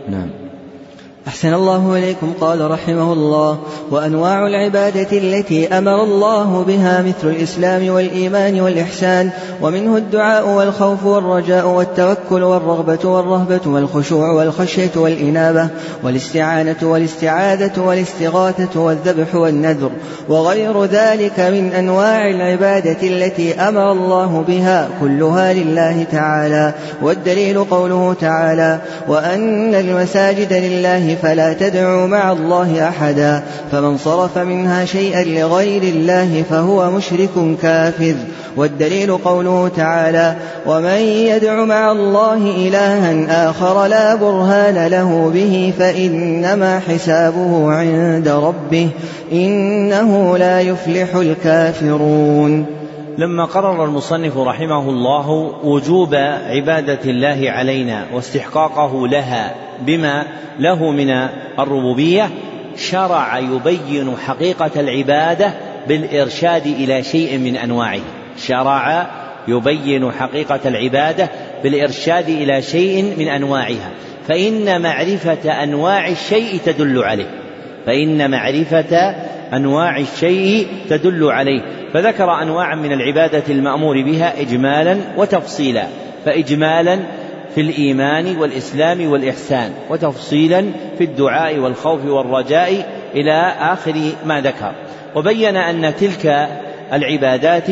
نعم. 0.10 0.43
أحسن 1.28 1.54
الله 1.54 1.96
إليكم 1.98 2.34
قال 2.42 2.72
رحمه 2.72 3.14
الله. 3.14 3.60
وأنواع 3.92 4.48
العبادة 4.48 5.18
التي 5.18 5.68
أمر 5.68 6.04
الله 6.04 6.64
بها 6.68 7.02
مثل 7.02 7.28
الإسلام 7.30 7.90
والإيمان 7.90 8.62
والإحسان 8.62 9.30
ومنه 9.62 9.98
الدعاء 9.98 10.50
والخوف 10.50 11.06
والرجاء 11.06 11.68
والتوكل 11.68 12.44
والرغبة 12.44 13.10
والرهبة 13.10 13.60
والخشوع 13.66 14.32
والخشية 14.32 14.92
والإنابة 14.96 15.68
والاستعانة 16.04 16.76
والاستعاذة 16.82 17.82
والاستغاثة 17.82 18.80
والذبح 18.80 19.36
والنذر. 19.36 19.92
وغير 20.30 20.86
ذلك 20.86 21.40
من 21.40 21.72
أنواع 21.72 22.30
العبادة 22.30 22.98
التي 23.04 23.54
أمر 23.54 23.92
الله 23.92 24.44
بها 24.48 24.90
كلها 25.02 25.54
لله 25.54 26.04
تعالى. 26.12 26.74
والدليل 27.02 27.64
قوله 27.64 28.16
تعالى 28.22 28.80
وأن 29.08 29.76
المساجد 29.76 30.54
لله 30.54 31.13
فلا 31.22 31.54
تدعوا 31.54 32.08
مع 32.08 32.32
الله 32.32 32.88
أحدا 32.88 33.44
فمن 33.72 33.98
صرف 33.98 34.38
منها 34.38 34.86
شيئا 34.86 35.24
لغير 35.24 35.84
الله 35.84 36.44
فهو 36.50 36.92
مشرك 36.92 37.58
كافر. 37.62 38.16
والدليل 38.58 39.18
قوله 39.18 39.72
تعالى 39.78 40.36
ومن 40.68 40.98
يدع 41.02 41.66
مع 41.66 41.92
الله 41.92 42.38
إلها 42.38 43.50
آخر 43.50 43.86
لا 43.86 44.16
برهان 44.16 44.88
له 44.88 45.32
به 45.34 45.74
فإنما 45.80 46.80
حسابه 46.80 47.72
عند 47.72 48.28
ربه 48.28 48.90
إنه 49.32 50.38
لا 50.38 50.62
يفلح 50.62 51.16
الكافرون. 51.16 52.83
لما 53.18 53.46
قرر 53.46 53.86
المصنف 53.86 54.38
رحمه 54.38 54.90
الله 54.90 55.30
وجوب 55.64 56.16
عبادة 56.46 57.00
الله 57.06 57.52
علينا 57.52 58.06
واستحقاقه 58.14 59.08
لها 59.08 59.56
بما 59.82 60.26
له 60.60 60.92
من 60.92 61.10
الربوبية 61.60 62.30
شرع 62.76 63.40
يبين 63.40 64.16
حقيقة 64.26 64.72
العبادة 64.80 65.54
بالإرشاد 65.88 66.66
إلى 66.68 67.04
شيء 67.04 67.38
من 67.38 67.56
أنواعه. 67.56 68.02
شرع 68.38 69.08
يبين 69.48 70.12
حقيقة 70.12 70.60
العبادة 70.66 71.30
بالإرشاد 71.64 72.30
إلى 72.30 72.62
شيء 72.62 73.16
من 73.18 73.28
أنواعها 73.28 73.92
فإن 74.28 74.82
معرفة 74.82 75.64
أنواع 75.64 76.08
الشيء 76.08 76.60
تدل 76.66 77.04
عليه. 77.04 77.43
فإن 77.86 78.32
معرفة 78.32 79.16
أنواع 79.54 79.98
الشيء 79.98 80.68
تدل 80.90 81.32
عليه. 81.32 81.62
فذكر 81.94 82.42
أنواعا 82.42 82.76
من 82.76 82.92
العبادة 82.92 83.44
المأمور 83.50 84.02
بها 84.02 84.42
إجمالا 84.42 84.98
وتفصيلا 85.18 85.84
فإجمالا 86.26 87.00
في 87.56 87.62
الإيمان 87.62 88.38
والإسلام 88.38 89.12
والإحسان 89.12 89.72
وتفصيلا 89.90 90.66
في 90.98 91.04
الدعاء 91.04 91.58
والخوف 91.58 92.06
والرجاء 92.06 92.86
إلى 93.16 93.54
آخر 93.60 93.96
ما 94.26 94.42
ذكر. 94.42 94.72
وبين 95.16 95.58
أن 95.58 95.94
تلك 95.96 96.50
العبادات 96.94 97.68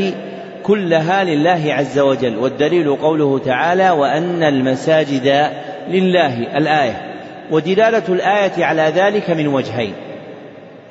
كلها 0.63 1.23
لله 1.23 1.73
عز 1.73 1.99
وجل 1.99 2.37
والدليل 2.37 2.95
قوله 2.95 3.39
تعالى 3.39 3.89
وأن 3.89 4.43
المساجد 4.43 5.49
لله 5.89 6.57
الآية. 6.57 7.10
ودلالة 7.51 8.03
الآية 8.09 8.65
على 8.65 8.81
ذلك 8.81 9.29
من 9.29 9.47
وجهين. 9.47 9.93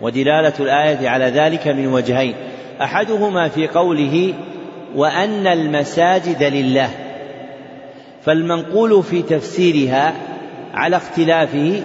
ودلالة 0.00 0.52
الآية 0.60 1.08
على 1.08 1.24
ذلك 1.24 1.68
من 1.68 1.86
وجهين. 1.86 2.34
أحدهما 2.82 3.48
في 3.48 3.68
قوله 3.68 4.34
وأن 4.94 5.46
المساجد 5.46 6.42
لله. 6.42 6.90
فالمنقول 8.22 9.02
في 9.02 9.22
تفسيرها 9.22 10.12
على 10.74 10.96
اختلافه 10.96 11.82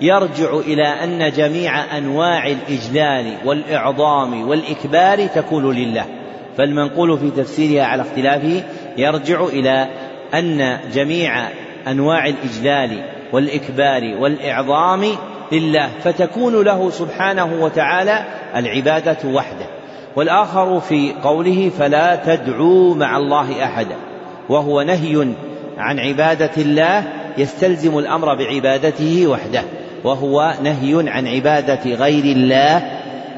يرجع 0.00 0.58
إلى 0.58 0.86
أن 0.86 1.30
جميع 1.30 1.98
أنواع 1.98 2.46
الإجلال 2.46 3.34
والإعظام 3.44 4.48
والإكبار 4.48 5.26
تكون 5.26 5.76
لله. 5.76 6.04
فالمنقول 6.56 7.18
في 7.18 7.30
تفسيرها 7.30 7.84
على 7.84 8.02
اختلافه 8.02 8.62
يرجع 8.96 9.44
إلى 9.44 9.88
أن 10.34 10.78
جميع 10.94 11.48
أنواع 11.88 12.26
الإجلال 12.26 13.15
والإكبار 13.32 14.14
والإعظام 14.20 15.04
لله 15.52 15.88
فتكون 16.04 16.62
له 16.64 16.90
سبحانه 16.90 17.48
وتعالى 17.60 18.24
العبادة 18.56 19.16
وحده. 19.24 19.66
والآخر 20.16 20.80
في 20.80 21.12
قوله 21.22 21.70
فلا 21.78 22.16
تدعوا 22.16 22.94
مع 22.94 23.16
الله 23.16 23.64
أحدا 23.64 23.96
وهو 24.48 24.82
نهي 24.82 25.28
عن 25.78 25.98
عبادة 25.98 26.50
الله 26.56 27.04
يستلزم 27.38 27.98
الأمر 27.98 28.34
بعبادته 28.34 29.26
وحده. 29.26 29.62
وهو 30.04 30.54
نهي 30.62 31.10
عن 31.10 31.28
عبادة 31.28 31.94
غير 31.94 32.24
الله 32.24 32.82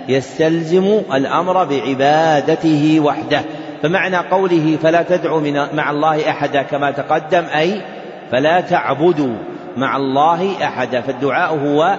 يستلزم 0.09 1.01
الأمر 1.15 1.65
بعبادته 1.65 3.01
وحده. 3.01 3.41
فمعنى 3.83 4.17
قوله 4.17 4.79
فلا 4.83 5.03
تدعوا 5.03 5.41
مع 5.75 5.91
الله 5.91 6.31
أحدا 6.31 6.63
كما 6.63 6.91
تقدم 6.91 7.45
أي 7.57 7.83
فلا 8.31 8.61
تعبدوا. 8.61 9.35
مع 9.79 9.97
الله 9.97 10.65
أحدا 10.65 11.01
فالدعاء 11.01 11.59
هو 11.59 11.99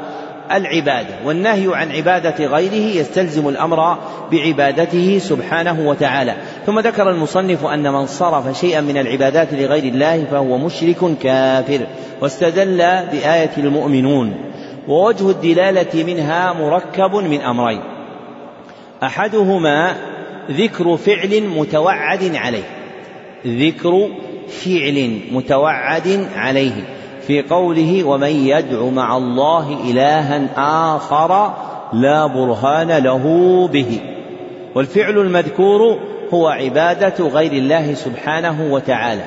العبادة 0.51 1.15
والنهي 1.25 1.75
عن 1.75 1.91
عبادة 1.91 2.45
غيره 2.45 2.97
يستلزم 2.97 3.49
الأمر 3.49 3.97
بعبادته 4.31 5.17
سبحانه 5.17 5.89
وتعالى. 5.89 6.35
ثم 6.65 6.79
ذكر 6.79 7.09
المصنف 7.09 7.65
أن 7.65 7.93
من 7.93 8.05
صرف 8.05 8.59
شيئا 8.59 8.81
من 8.81 8.97
العبادات 8.97 9.53
لغير 9.53 9.83
الله 9.83 10.25
فهو 10.31 10.57
مشرك 10.57 11.17
كافر 11.21 11.79
واستدل 12.21 12.77
بآية 13.11 13.51
المؤمنون 13.57 14.35
ووجه 14.87 15.29
الدلالة 15.29 16.03
منها 16.03 16.53
مركب 16.53 17.15
من 17.15 17.41
أمرين 17.41 17.81
أحدهما 19.03 19.95
ذكر 20.51 20.97
فعل 20.97 21.43
متوعد 21.43 22.35
عليه 22.35 22.63
ذكر 23.47 24.09
فعل 24.49 25.19
متوعد 25.31 26.27
عليه 26.35 26.98
في 27.29 27.41
قوله 27.41 28.03
ومن 28.03 28.47
يدع 28.47 28.83
مع 28.85 29.17
الله 29.17 29.77
إلها 29.91 30.47
آخر 30.95 31.53
لا 31.93 32.27
برهان 32.27 32.91
له 32.91 33.23
به. 33.67 33.99
والفعل 34.75 35.17
المذكور 35.17 35.99
هو 36.33 36.47
عبادة 36.47 37.27
غير 37.27 37.51
الله 37.51 37.93
سبحانه 37.93 38.73
وتعالى. 38.73 39.23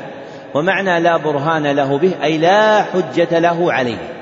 ومعنى 0.55 1.01
لا 1.01 1.17
برهان 1.17 1.67
له 1.67 1.99
به 1.99 2.13
أي 2.23 2.39
لا 2.39 2.83
حجة 2.83 3.39
له 3.39 3.73
عليه. 3.73 4.13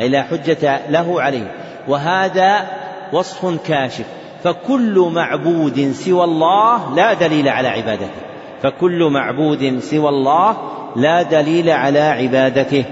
أي 0.00 0.08
لا 0.08 0.22
حجة 0.22 0.80
له 0.90 1.22
عليه. 1.22 1.54
وهذا 1.88 2.66
وصف 3.12 3.66
كاشف. 3.66 4.06
فكل 4.44 5.10
معبود 5.14 5.92
سوى 5.92 6.24
الله 6.24 6.94
لا 6.94 7.12
دليل 7.12 7.48
على 7.48 7.68
عبادته. 7.68 8.20
فكل 8.62 9.10
معبود 9.10 9.78
سوى 9.78 10.08
الله 10.08 10.56
لا 10.96 11.22
دليل 11.22 11.70
على 11.70 12.00
عبادته. 12.00 12.84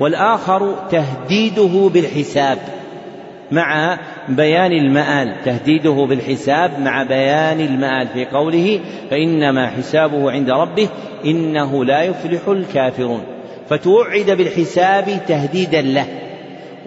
والآخر 0.00 0.74
تهديده 0.90 1.90
بالحساب 1.94 2.58
مع 3.52 3.98
بيان 4.28 4.72
المآل 4.72 5.34
تهديده 5.44 6.06
بالحساب 6.08 6.80
مع 6.80 7.02
بيان 7.02 7.60
المآل 7.60 8.08
في 8.08 8.24
قوله 8.24 8.80
فإنما 9.10 9.66
حسابه 9.66 10.30
عند 10.30 10.50
ربه 10.50 10.88
إنه 11.24 11.84
لا 11.84 12.02
يفلح 12.02 12.48
الكافرون. 12.48 13.22
فتوعد 13.68 14.30
بالحساب 14.30 15.20
تهديدا 15.28 15.80
له 15.80 16.06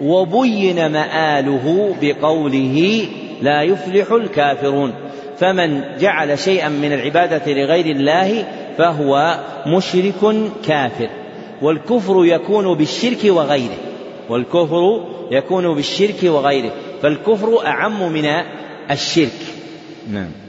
وبين 0.02 0.92
مآله 0.92 1.94
بقوله 2.02 3.06
لا 3.42 3.62
يفلح 3.62 4.12
الكافرون. 4.12 4.94
فمن 5.38 5.80
جعل 6.00 6.38
شيئا 6.38 6.68
من 6.68 6.92
العبادة 6.92 7.52
لغير 7.52 7.96
الله 7.96 8.44
فهو 8.78 9.38
مشرك 9.66 10.34
كافر. 10.66 11.08
والكفر 11.64 12.24
يكون 12.24 12.74
بالشرك 12.74 13.24
وغيره. 13.24 13.76
والكفر 14.28 15.04
يكون 15.30 15.74
بالشرك 15.74 16.22
وغيره. 16.22 16.72
فالكفر 17.02 17.66
أعم 17.66 18.12
من 18.12 18.24
الشرك. 18.90 19.40
نعم. 20.12 20.43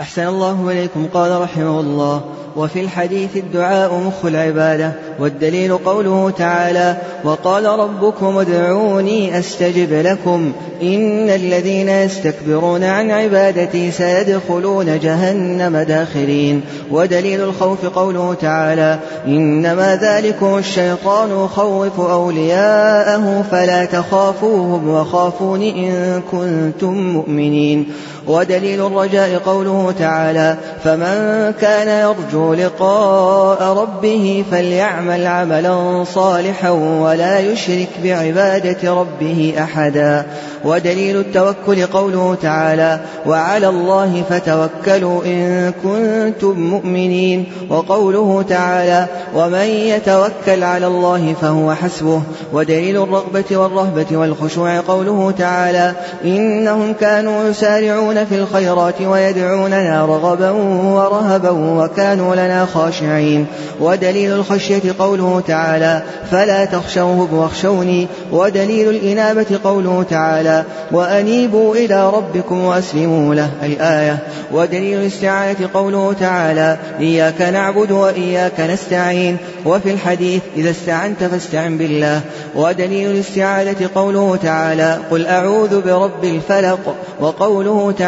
أحسن 0.00 0.26
الله 0.26 0.70
إليكم. 0.70 1.06
قال 1.14 1.40
رحمه 1.40 1.80
الله 1.80 2.20
وفي 2.56 2.80
الحديث 2.80 3.36
الدعاء 3.36 3.94
مخ 3.94 4.24
العبادة 4.24 4.92
والدليل 5.20 5.78
قوله 5.78 6.30
تعالى 6.30 6.96
وقال 7.24 7.64
ربكم 7.64 8.38
ادعوني 8.38 9.38
أستجب 9.38 9.92
لكم 9.92 10.52
إن 10.82 11.30
الذين 11.30 11.88
يستكبرون 11.88 12.84
عن 12.84 13.10
عبادتي 13.10 13.90
سيدخلون 13.90 14.98
جهنم 14.98 15.76
داخرين. 15.76 16.60
ودليل 16.90 17.40
الخوف 17.40 17.86
قوله 17.86 18.34
تعالى 18.34 18.98
إنما 19.26 19.96
ذلكم 19.96 20.58
الشيطان 20.58 21.44
يخوف 21.44 22.00
أولياءه 22.00 23.44
فلا 23.50 23.84
تخافوهم 23.84 24.88
وخافون 24.88 25.62
إن 25.62 26.22
كنتم 26.30 26.94
مؤمنين. 26.94 27.86
ودليل 28.28 28.86
الرجاء 28.86 29.38
قوله 29.46 29.94
تعالى 29.98 30.56
فمن 30.84 31.52
كان 31.60 31.88
يرجو 31.88 32.54
لقاء 32.54 33.62
ربه 33.62 34.44
فليعمل 34.50 35.26
عملا 35.26 36.04
صالحا 36.04 36.70
ولا 36.70 37.38
يشرك 37.38 37.88
بعبادة 38.04 38.94
ربه 38.94 39.54
أحدا. 39.58 40.26
ودليل 40.64 41.20
التوكل 41.20 41.86
قوله 41.86 42.36
تعالى 42.42 43.00
وعلى 43.26 43.68
الله 43.68 44.22
فتوكلوا 44.30 45.24
إن 45.24 45.72
كنتم 45.82 46.60
مؤمنين. 46.60 47.46
وقوله 47.70 48.44
تعالى 48.48 49.06
ومن 49.34 49.64
يتوكل 49.64 50.64
على 50.64 50.86
الله 50.86 51.34
فهو 51.42 51.74
حسبه. 51.74 52.22
ودليل 52.52 53.02
الرغبة 53.02 53.56
والرهبة 53.56 54.16
والخشوع 54.16 54.80
قوله 54.80 55.34
تعالى 55.38 55.92
إنهم 56.24 56.92
كانوا 56.92 57.48
يسارعون 57.48 58.13
في 58.22 58.34
الخيرات 58.34 59.00
ويدعوننا 59.00 60.06
رغبا 60.06 60.50
ورهبا 60.94 61.50
وكانوا 61.50 62.34
لنا 62.34 62.66
خاشعين. 62.74 63.46
ودليل 63.80 64.32
الخشية 64.32 64.82
قوله 64.98 65.42
تعالى 65.46 66.02
فلا 66.30 66.64
تخشوهم 66.64 67.34
واخشوني. 67.34 68.06
ودليل 68.32 68.88
الإنابة 68.88 69.46
قوله 69.64 70.04
تعالى 70.10 70.64
وأنيبوا 70.92 71.74
إلى 71.76 72.10
ربكم 72.10 72.64
وأسلموا 72.64 73.34
له 73.34 73.50
الآية 73.62 74.18
ودليل 74.52 75.00
الاستعانة 75.00 75.56
قوله 75.74 76.12
تعالى 76.20 76.78
إياك 77.00 77.42
نعبد 77.42 77.90
وإياك 77.90 78.60
نستعين. 78.60 79.36
وفي 79.66 79.90
الحديث 79.90 80.42
إذا 80.56 80.70
استعنت 80.70 81.24
فاستعن 81.24 81.78
بالله. 81.78 82.20
ودليل 82.54 83.10
الاستعاذة 83.10 83.90
قوله 83.94 84.38
تعالى 84.42 84.98
قل 85.10 85.26
أعوذ 85.26 85.80
برب 85.80 86.24
الفلق. 86.24 86.94
وقوله 87.20 87.94
تعالى 87.98 88.03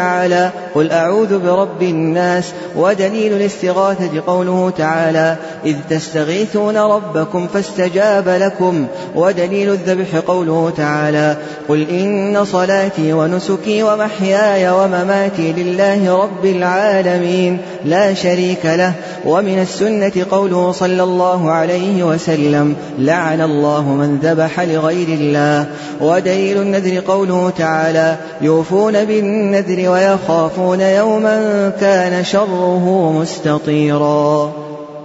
قل 0.75 0.91
أعوذ 0.91 1.39
برب 1.39 1.81
الناس 1.81 2.53
ودليل 2.75 3.33
الاستغاثة 3.33 4.21
قوله 4.27 4.69
تعالى 4.77 5.35
إذ 5.65 5.75
تستغيثون 5.89 6.77
ربكم 6.77 7.47
فاستجاب 7.47 8.29
لكم 8.29 8.87
ودليل 9.15 9.69
الذبح 9.69 10.15
قوله 10.27 10.73
تعالى 10.77 11.37
قل 11.69 11.89
إن 11.89 12.45
صلاتي 12.45 13.13
ونسكي 13.13 13.83
ومحياي 13.83 14.69
ومماتي 14.69 15.53
لله 15.53 16.21
رب 16.21 16.45
العالمين 16.45 17.57
لا 17.85 18.13
شريك 18.13 18.65
له 18.65 18.93
ومن 19.25 19.59
السنة 19.59 20.25
قوله 20.31 20.71
صلى 20.71 21.03
الله 21.03 21.51
عليه 21.51 22.03
وسلم 22.03 22.75
لعن 22.99 23.41
الله 23.41 23.81
من 23.81 24.17
ذبح 24.17 24.59
لغير 24.59 25.07
الله 25.07 25.65
ودليل 26.01 26.61
النذر 26.61 26.99
قوله 26.99 27.49
تعالى 27.57 28.15
يوفون 28.41 29.05
بالنذر 29.05 29.86
ويخافون 29.87 30.81
يوما 30.81 31.69
كان 31.79 32.23
شره 32.23 33.11
مستطيرا. 33.11 34.51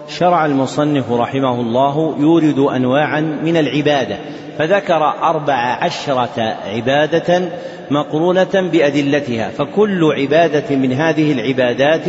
شرع 0.08 0.46
المصنف 0.46 1.12
رحمه 1.12 1.60
الله 1.60 2.16
يورد 2.18 2.58
أنواعا 2.58 3.20
من 3.20 3.56
العبادة 3.56 4.18
فذكر 4.58 5.12
أربع 5.22 5.54
عشرة 5.54 6.56
عبادة 6.74 7.42
مقرونة 7.90 8.70
بأدلتها 8.72 9.48
فكل 9.48 10.12
عبادة 10.18 10.76
من 10.76 10.92
هذه 10.92 11.32
العبادات 11.32 12.04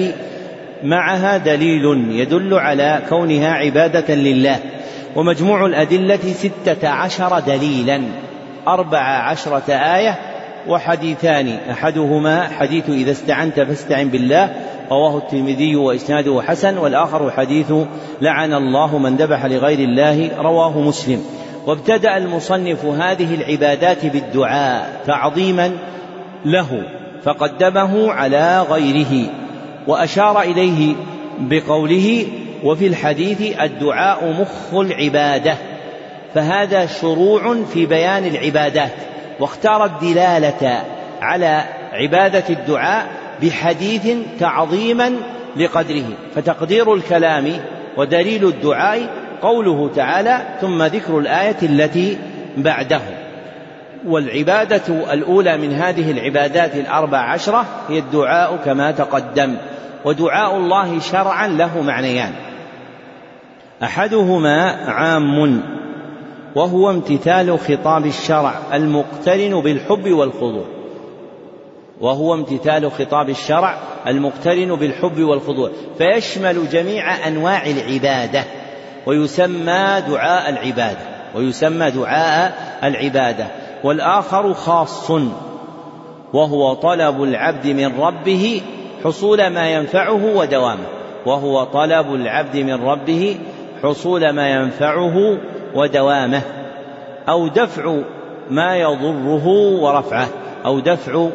معها 0.83 1.37
دليل 1.37 1.85
يدل 2.11 2.53
على 2.53 3.01
كونها 3.09 3.49
عبادة 3.53 4.15
لله 4.15 4.59
ومجموع 5.15 5.65
الأدلة 5.65 6.33
ستة 6.33 6.89
عشر 6.89 7.39
دليلا 7.39 8.01
أربع 8.67 8.99
عشرة 8.99 9.73
آية 9.73 10.19
وحديثان. 10.67 11.57
أحدهما 11.71 12.47
حديث 12.47 12.89
إذا 12.89 13.11
استعنت 13.11 13.59
فاستعن 13.59 14.09
بالله 14.09 14.53
رواه 14.91 15.17
الترمذي 15.17 15.75
وإسناده 15.75 16.41
حسن 16.41 16.77
والآخر 16.77 17.31
حديث 17.31 17.73
لعن 18.21 18.53
الله 18.53 18.97
من 18.97 19.15
ذبح 19.15 19.45
لغير 19.45 19.79
الله 19.79 20.31
رواه 20.37 20.79
مسلم. 20.79 21.23
وابتدأ 21.67 22.17
المصنف 22.17 22.85
هذه 22.85 23.35
العبادات 23.35 24.05
بالدعاء 24.05 25.01
تعظيما 25.05 25.71
له 26.45 26.83
فقدمه 27.23 28.11
على 28.11 28.65
غيره 28.69 29.29
وأشار 29.87 30.41
إليه 30.41 30.95
بقوله 31.39 32.27
وفي 32.63 32.87
الحديث 32.87 33.59
الدعاء 33.61 34.31
مخ 34.41 34.79
العبادة 34.79 35.57
فهذا 36.33 36.85
شروع 36.85 37.63
في 37.73 37.85
بيان 37.85 38.25
العبادات. 38.25 38.91
واختار 39.39 39.85
الدلالة 39.85 40.83
على 41.21 41.63
عبادة 41.93 42.43
الدعاء 42.49 43.07
بحديث 43.41 44.17
تعظيما 44.39 45.11
لقدره 45.55 46.05
فتقدير 46.35 46.93
الكلام 46.93 47.51
ودليل 47.97 48.47
الدعاء 48.47 49.09
قوله 49.41 49.91
تعالى 49.95 50.41
ثم 50.61 50.83
ذكر 50.83 51.19
الآية 51.19 51.57
التي 51.63 52.17
بعده. 52.57 53.01
والعبادة 54.05 55.13
الأولى 55.13 55.57
من 55.57 55.73
هذه 55.73 56.11
العبادات 56.11 56.75
الأربع 56.75 57.17
عشرة 57.17 57.65
هي 57.89 57.99
الدعاء 57.99 58.55
كما 58.65 58.91
تقدم 58.91 59.55
ودعاء 60.05 60.57
الله 60.57 60.99
شرعا 60.99 61.47
له 61.47 61.81
معنيان. 61.81 62.31
أحدهما 63.83 64.71
عام. 64.87 65.63
وهو 66.55 66.89
امتثال 66.89 67.59
خطاب 67.59 68.05
الشرع 68.05 68.53
المقترن 68.73 69.61
بالحب 69.61 70.11
والخضوع. 70.11 70.65
وهو 72.01 72.33
امتثال 72.33 72.91
خطاب 72.91 73.29
الشرع 73.29 73.77
المقترن 74.07 74.75
بالحب 74.75 75.19
والخضوع. 75.19 75.69
فيشمل 75.97 76.69
جميع 76.69 77.27
أنواع 77.27 77.65
العبادة 77.65 78.43
ويسمى 79.07 80.01
دعاء 80.07 80.49
العبادة 80.49 80.99
ويسمى 81.35 81.91
دعاء 81.91 82.79
العبادة. 82.83 83.47
والآخر 83.83 84.53
خاص 84.53 85.11
وهو 86.33 86.73
طلب 86.73 87.23
العبد 87.23 87.67
من 87.67 88.01
ربه 88.01 88.61
حصول 89.03 89.47
ما 89.47 89.69
ينفعه 89.69 90.35
ودوامه. 90.35 90.85
وهو 91.25 91.63
طلب 91.63 92.13
العبد 92.13 92.57
من 92.57 92.73
ربه 92.73 93.37
حصول 93.83 94.29
ما 94.29 94.49
ينفعه 94.49 95.37
ودوامه 95.75 96.41
أو 97.29 97.47
دفع 97.47 97.95
ما 98.49 98.77
يضره 98.77 99.47
ورفعه 99.81 100.27
أو 100.65 100.79
دفع 100.79 101.29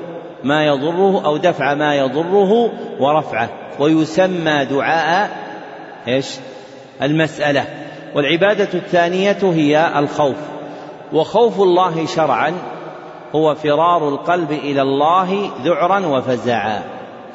ما 0.44 0.66
يضره 0.66 1.26
أو 1.26 1.36
دفع 1.36 1.74
ما 1.74 1.94
يضره 1.94 2.70
ورفعه. 3.00 3.48
ويسمى 3.78 4.64
دعاء 4.64 5.30
إيش؟ 6.08 6.36
المسألة. 7.02 7.64
والعبادة 8.14 8.68
الثانية 8.74 9.38
هي 9.42 9.98
الخوف. 9.98 10.36
وخوف 11.12 11.60
الله 11.60 12.06
شرعا 12.06 12.52
هو 13.34 13.54
فرار 13.54 14.08
القلب 14.08 14.52
إلى 14.52 14.82
الله 14.82 15.50
ذعرا 15.64 16.06
وفزعا 16.06 16.82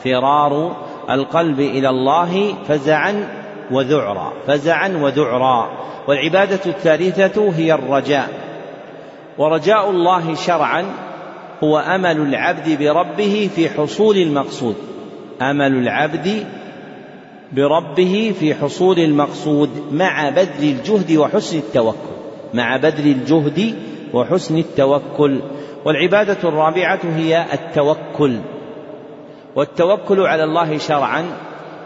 فرار 0.04 0.76
القلب 1.10 1.60
إلى 1.60 1.90
الله 1.90 2.54
فزعا 2.68 3.43
وذعرا 3.74 4.34
فزعا 4.48 4.90
وذعرا. 5.02 5.70
والعبادة 6.08 6.60
الثالثة 6.66 7.54
هي 7.56 7.74
الرجاء. 7.74 8.30
ورجاء 9.38 9.90
الله 9.90 10.36
شرعا 10.36 10.86
هو 11.64 11.78
أمل 11.80 12.18
العبد 12.18 12.78
بربه 12.80 13.50
في 13.56 13.70
حصول 13.70 14.18
المقصود. 14.18 14.76
أمل 15.42 15.74
العبد 15.74 16.46
بربه 17.52 18.34
في 18.40 18.56
حصول 18.56 19.00
المقصود 19.00 19.70
مع 19.92 20.30
بذل 20.30 20.64
الجهد 20.64 21.18
وحسن 21.18 21.58
التوكل. 21.58 22.14
مع 22.54 22.78
بذل 22.78 23.12
الجهد 23.12 23.76
وحسن 24.14 24.58
التوكل. 24.58 25.42
والعبادة 25.86 26.38
الرابعة 26.44 27.00
هي 27.16 27.46
التوكل. 27.54 28.40
والتوكل 29.56 30.22
على 30.22 30.44
الله 30.44 30.78
شرعا 30.78 31.26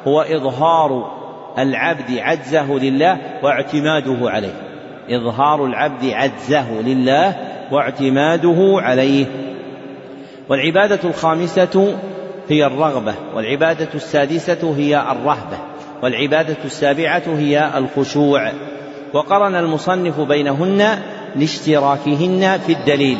هو 0.07 0.21
إظهار 0.21 1.17
العبد 1.59 2.17
عجزه 2.17 2.73
لله 2.73 3.17
واعتماده 3.43 4.17
عليه. 4.21 4.53
إظهار 5.09 5.65
العبد 5.65 6.05
عجزه 6.05 6.81
لله 6.81 7.35
واعتماده 7.71 8.75
عليه. 8.81 9.25
والعبادة 10.49 10.99
الخامسة 11.03 11.97
هي 12.49 12.65
الرغبة 12.65 13.13
والعبادة 13.35 13.87
السادسة 13.95 14.75
هي 14.77 15.11
الرهبة 15.11 15.57
والعبادة 16.03 16.57
السابعة 16.65 17.23
هي 17.27 17.71
الخشوع. 17.77 18.51
وقرن 19.13 19.55
المصنف 19.55 20.19
بينهن 20.19 20.99
لاشتراكهن 21.35 22.57
في 22.65 22.73
الدليل. 22.73 23.17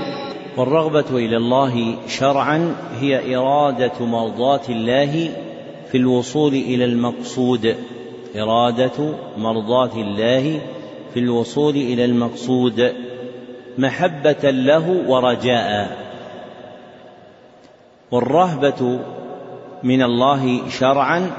والرغبة 0.58 1.06
إلى 1.12 1.38
الله 1.38 1.96
شرعا 2.08 2.76
هي 3.00 3.36
إرادة 3.36 4.06
مرضاة 4.06 4.62
الله 4.70 5.30
في 5.92 5.98
الوصول 5.98 6.54
إلى 6.54 6.86
المقصود. 6.86 7.76
إرادة 8.38 9.14
مرضاة 9.38 9.96
الله 9.96 10.62
في 11.14 11.20
الوصول 11.20 11.76
إلى 11.76 12.06
المقصود 12.06 12.94
محبة 13.78 14.52
له 14.52 15.04
ورجاء. 15.08 15.98
والرهبة 18.12 19.00
من 19.84 20.02
الله 20.02 20.70
شرعا 20.70 21.32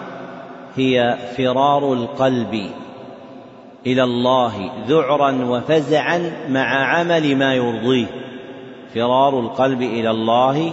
هي 0.76 1.18
فرار 1.36 1.92
القلب 1.92 2.70
إلى 3.86 4.02
الله 4.02 4.70
ذعرا 4.88 5.44
وفزعا 5.44 6.32
مع 6.48 6.84
عمل 6.84 7.36
ما 7.36 7.54
يرضيه. 7.54 8.06
فرار 8.94 9.40
القلب 9.40 9.82
إلى 9.82 10.10
الله 10.10 10.72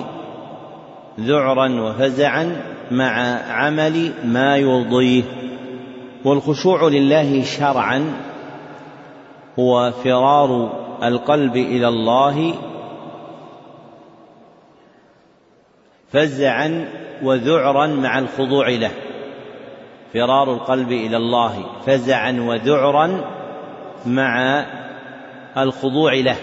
ذعرا 1.20 1.82
وفزعا 1.82 2.56
مع 2.92 3.42
عمل 3.52 4.12
ما 4.26 4.58
يرضيه. 4.58 5.24
والخشوع 6.26 6.88
لله 6.88 7.44
شرعا 7.44 8.14
هو 9.60 9.92
فرار 9.92 10.74
القلب 11.04 11.56
إلى 11.56 11.88
الله 11.88 12.54
فزعا 16.12 16.88
وذعرا 17.24 17.88
مع 17.88 18.20
الخضوع 18.20 18.70
له. 18.70 18.92
فرار 20.14 20.54
القلب 20.54 20.92
إلى 20.92 21.18
الله 21.18 21.66
فزعا 21.86 22.32
وذعرا 22.32 23.22
مع 24.06 24.66
الخضوع 25.58 26.14
له. 26.14 26.36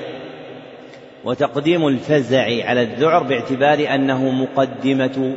وتقديم 1.25 1.89
الفزع 1.89 2.45
على 2.69 2.83
الذعر 2.83 3.23
باعتبار 3.23 3.95
أنه 3.95 4.31
مقدمة 4.31 5.37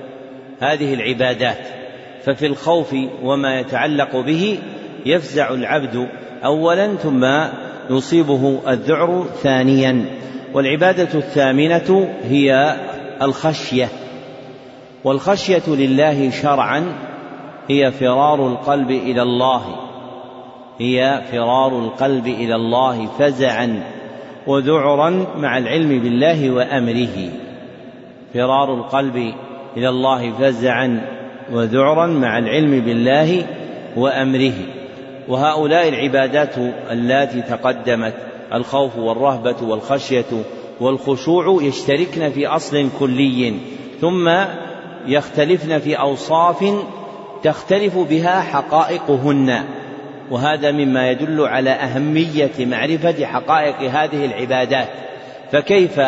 هذه 0.59 0.93
العبادات. 0.93 1.84
ففي 2.25 2.45
الخوف 2.45 2.95
وما 3.23 3.59
يتعلق 3.59 4.15
به 4.15 4.59
يفزع 5.05 5.53
العبد 5.53 6.07
اولا 6.45 6.95
ثم 6.95 7.25
يصيبه 7.89 8.59
الذعر 8.67 9.25
ثانيا. 9.43 10.05
والعبادة 10.53 11.19
الثامنة 11.19 12.09
هي 12.23 12.75
الخشية. 13.21 13.89
والخشية 15.03 15.63
لله 15.67 16.29
شرعا 16.29 16.85
هي 17.67 17.91
فرار 17.91 18.47
القلب 18.47 18.91
إلى 18.91 19.21
الله. 19.21 19.61
هي 20.79 21.21
فرار 21.31 21.79
القلب 21.79 22.27
إلى 22.27 22.55
الله 22.55 23.05
فزعا 23.05 23.83
وذعرا 24.47 25.25
مع 25.37 25.57
العلم 25.57 25.99
بالله 25.99 26.51
وأمره. 26.51 27.29
فرار 28.33 28.73
القلب 28.73 29.33
إلى 29.77 29.89
الله 29.89 30.31
فزعا 30.31 31.15
وذعرا 31.51 32.07
مع 32.07 32.37
العلم 32.37 32.79
بالله 32.79 33.45
وأمره. 33.95 34.53
وهؤلاء 35.27 35.89
العبادات 35.89 36.57
اللاتي 36.91 37.41
تقدمت 37.41 38.13
الخوف 38.53 38.97
والرهبة 38.97 39.55
والخشية 39.61 40.25
والخشوع 40.79 41.63
يشتركن 41.63 42.29
في 42.29 42.47
أصل 42.47 42.89
كلي 42.99 43.53
ثم 44.01 44.31
يختلفن 45.07 45.79
في 45.79 45.95
أوصاف 45.95 46.73
تختلف 47.43 47.97
بها 47.97 48.41
حقائقهن. 48.41 49.63
وهذا 50.31 50.71
مما 50.71 51.11
يدل 51.11 51.41
على 51.41 51.69
أهمية 51.69 52.51
معرفة 52.59 53.25
حقائق 53.25 53.91
هذه 53.91 54.25
العبادات. 54.25 54.87
فكيف 55.51 56.01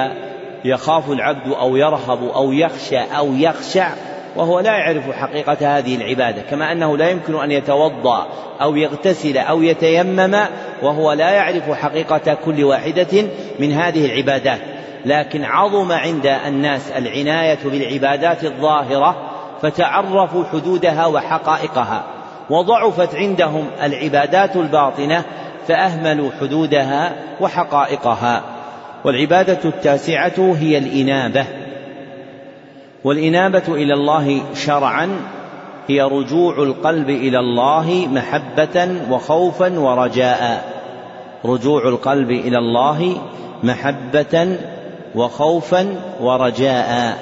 يخاف 0.65 1.11
العبد 1.11 1.53
أو 1.53 1.75
يرهب 1.75 2.23
أو 2.23 2.51
يخشى 2.51 2.97
أو 2.97 3.33
يخشع 3.33 3.89
وهو 4.37 4.59
لا 4.59 4.71
يعرف 4.71 5.11
حقيقة 5.11 5.77
هذه 5.77 5.95
العبادة 5.95 6.41
كما 6.41 6.71
أنه 6.71 6.97
لا 6.97 7.09
يمكن 7.09 7.35
أن 7.35 7.51
يتوضأ 7.51 8.27
أو 8.61 8.75
يغتسل 8.75 9.37
أو 9.37 9.61
يتيمم 9.61 10.37
وهو 10.81 11.13
لا 11.13 11.29
يعرف 11.29 11.71
حقيقة 11.71 12.33
كل 12.45 12.63
واحدة 12.63 13.27
من 13.59 13.71
هذه 13.71 14.05
العبادات. 14.05 14.59
لكن 15.05 15.43
عظم 15.43 15.91
عند 15.91 16.25
الناس 16.25 16.91
العناية 16.91 17.57
بالعبادات 17.65 18.43
الظاهرة 18.43 19.15
فتعرفوا 19.61 20.43
حدودها 20.43 21.05
وحقائقها. 21.05 22.03
وضعفت 22.49 23.15
عندهم 23.15 23.67
العبادات 23.83 24.55
الباطنة 24.55 25.23
فأهملوا 25.67 26.29
حدودها 26.41 27.11
وحقائقها. 27.39 28.41
والعبادة 29.03 29.59
التاسعة 29.65 30.55
هي 30.59 30.77
الإنابة. 30.77 31.66
والإنابة 33.07 33.63
إلى 33.67 33.93
الله 33.93 34.41
شرعا 34.53 35.09
هي 35.87 36.01
رجوع 36.01 36.63
القلب 36.63 37.09
إلى 37.09 37.39
الله 37.39 38.07
محبة 38.11 38.89
وخوفا 39.09 39.79
ورجاء. 39.79 40.73
رجوع 41.45 41.87
القلب 41.87 42.31
إلى 42.31 42.57
الله 42.57 43.17
محبة 43.63 44.57
وخوفا 45.15 45.95
ورجاء. 46.21 47.17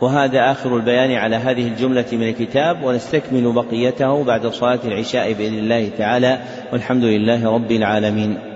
وهذا 0.00 0.50
آخر 0.50 0.76
البيان 0.76 1.12
على 1.12 1.36
هذه 1.36 1.68
الجملة 1.68 2.04
من 2.12 2.28
الكتاب 2.28 2.84
ونستكمل 2.84 3.52
بقيته 3.52 4.24
بعد 4.24 4.46
صلاة 4.46 4.80
العشاء 4.84 5.32
بإذن 5.32 5.58
الله 5.58 5.90
تعالى 5.98 6.38
والحمد 6.72 7.04
لله 7.04 7.54
رب 7.54 7.72
العالمين. 7.72 8.49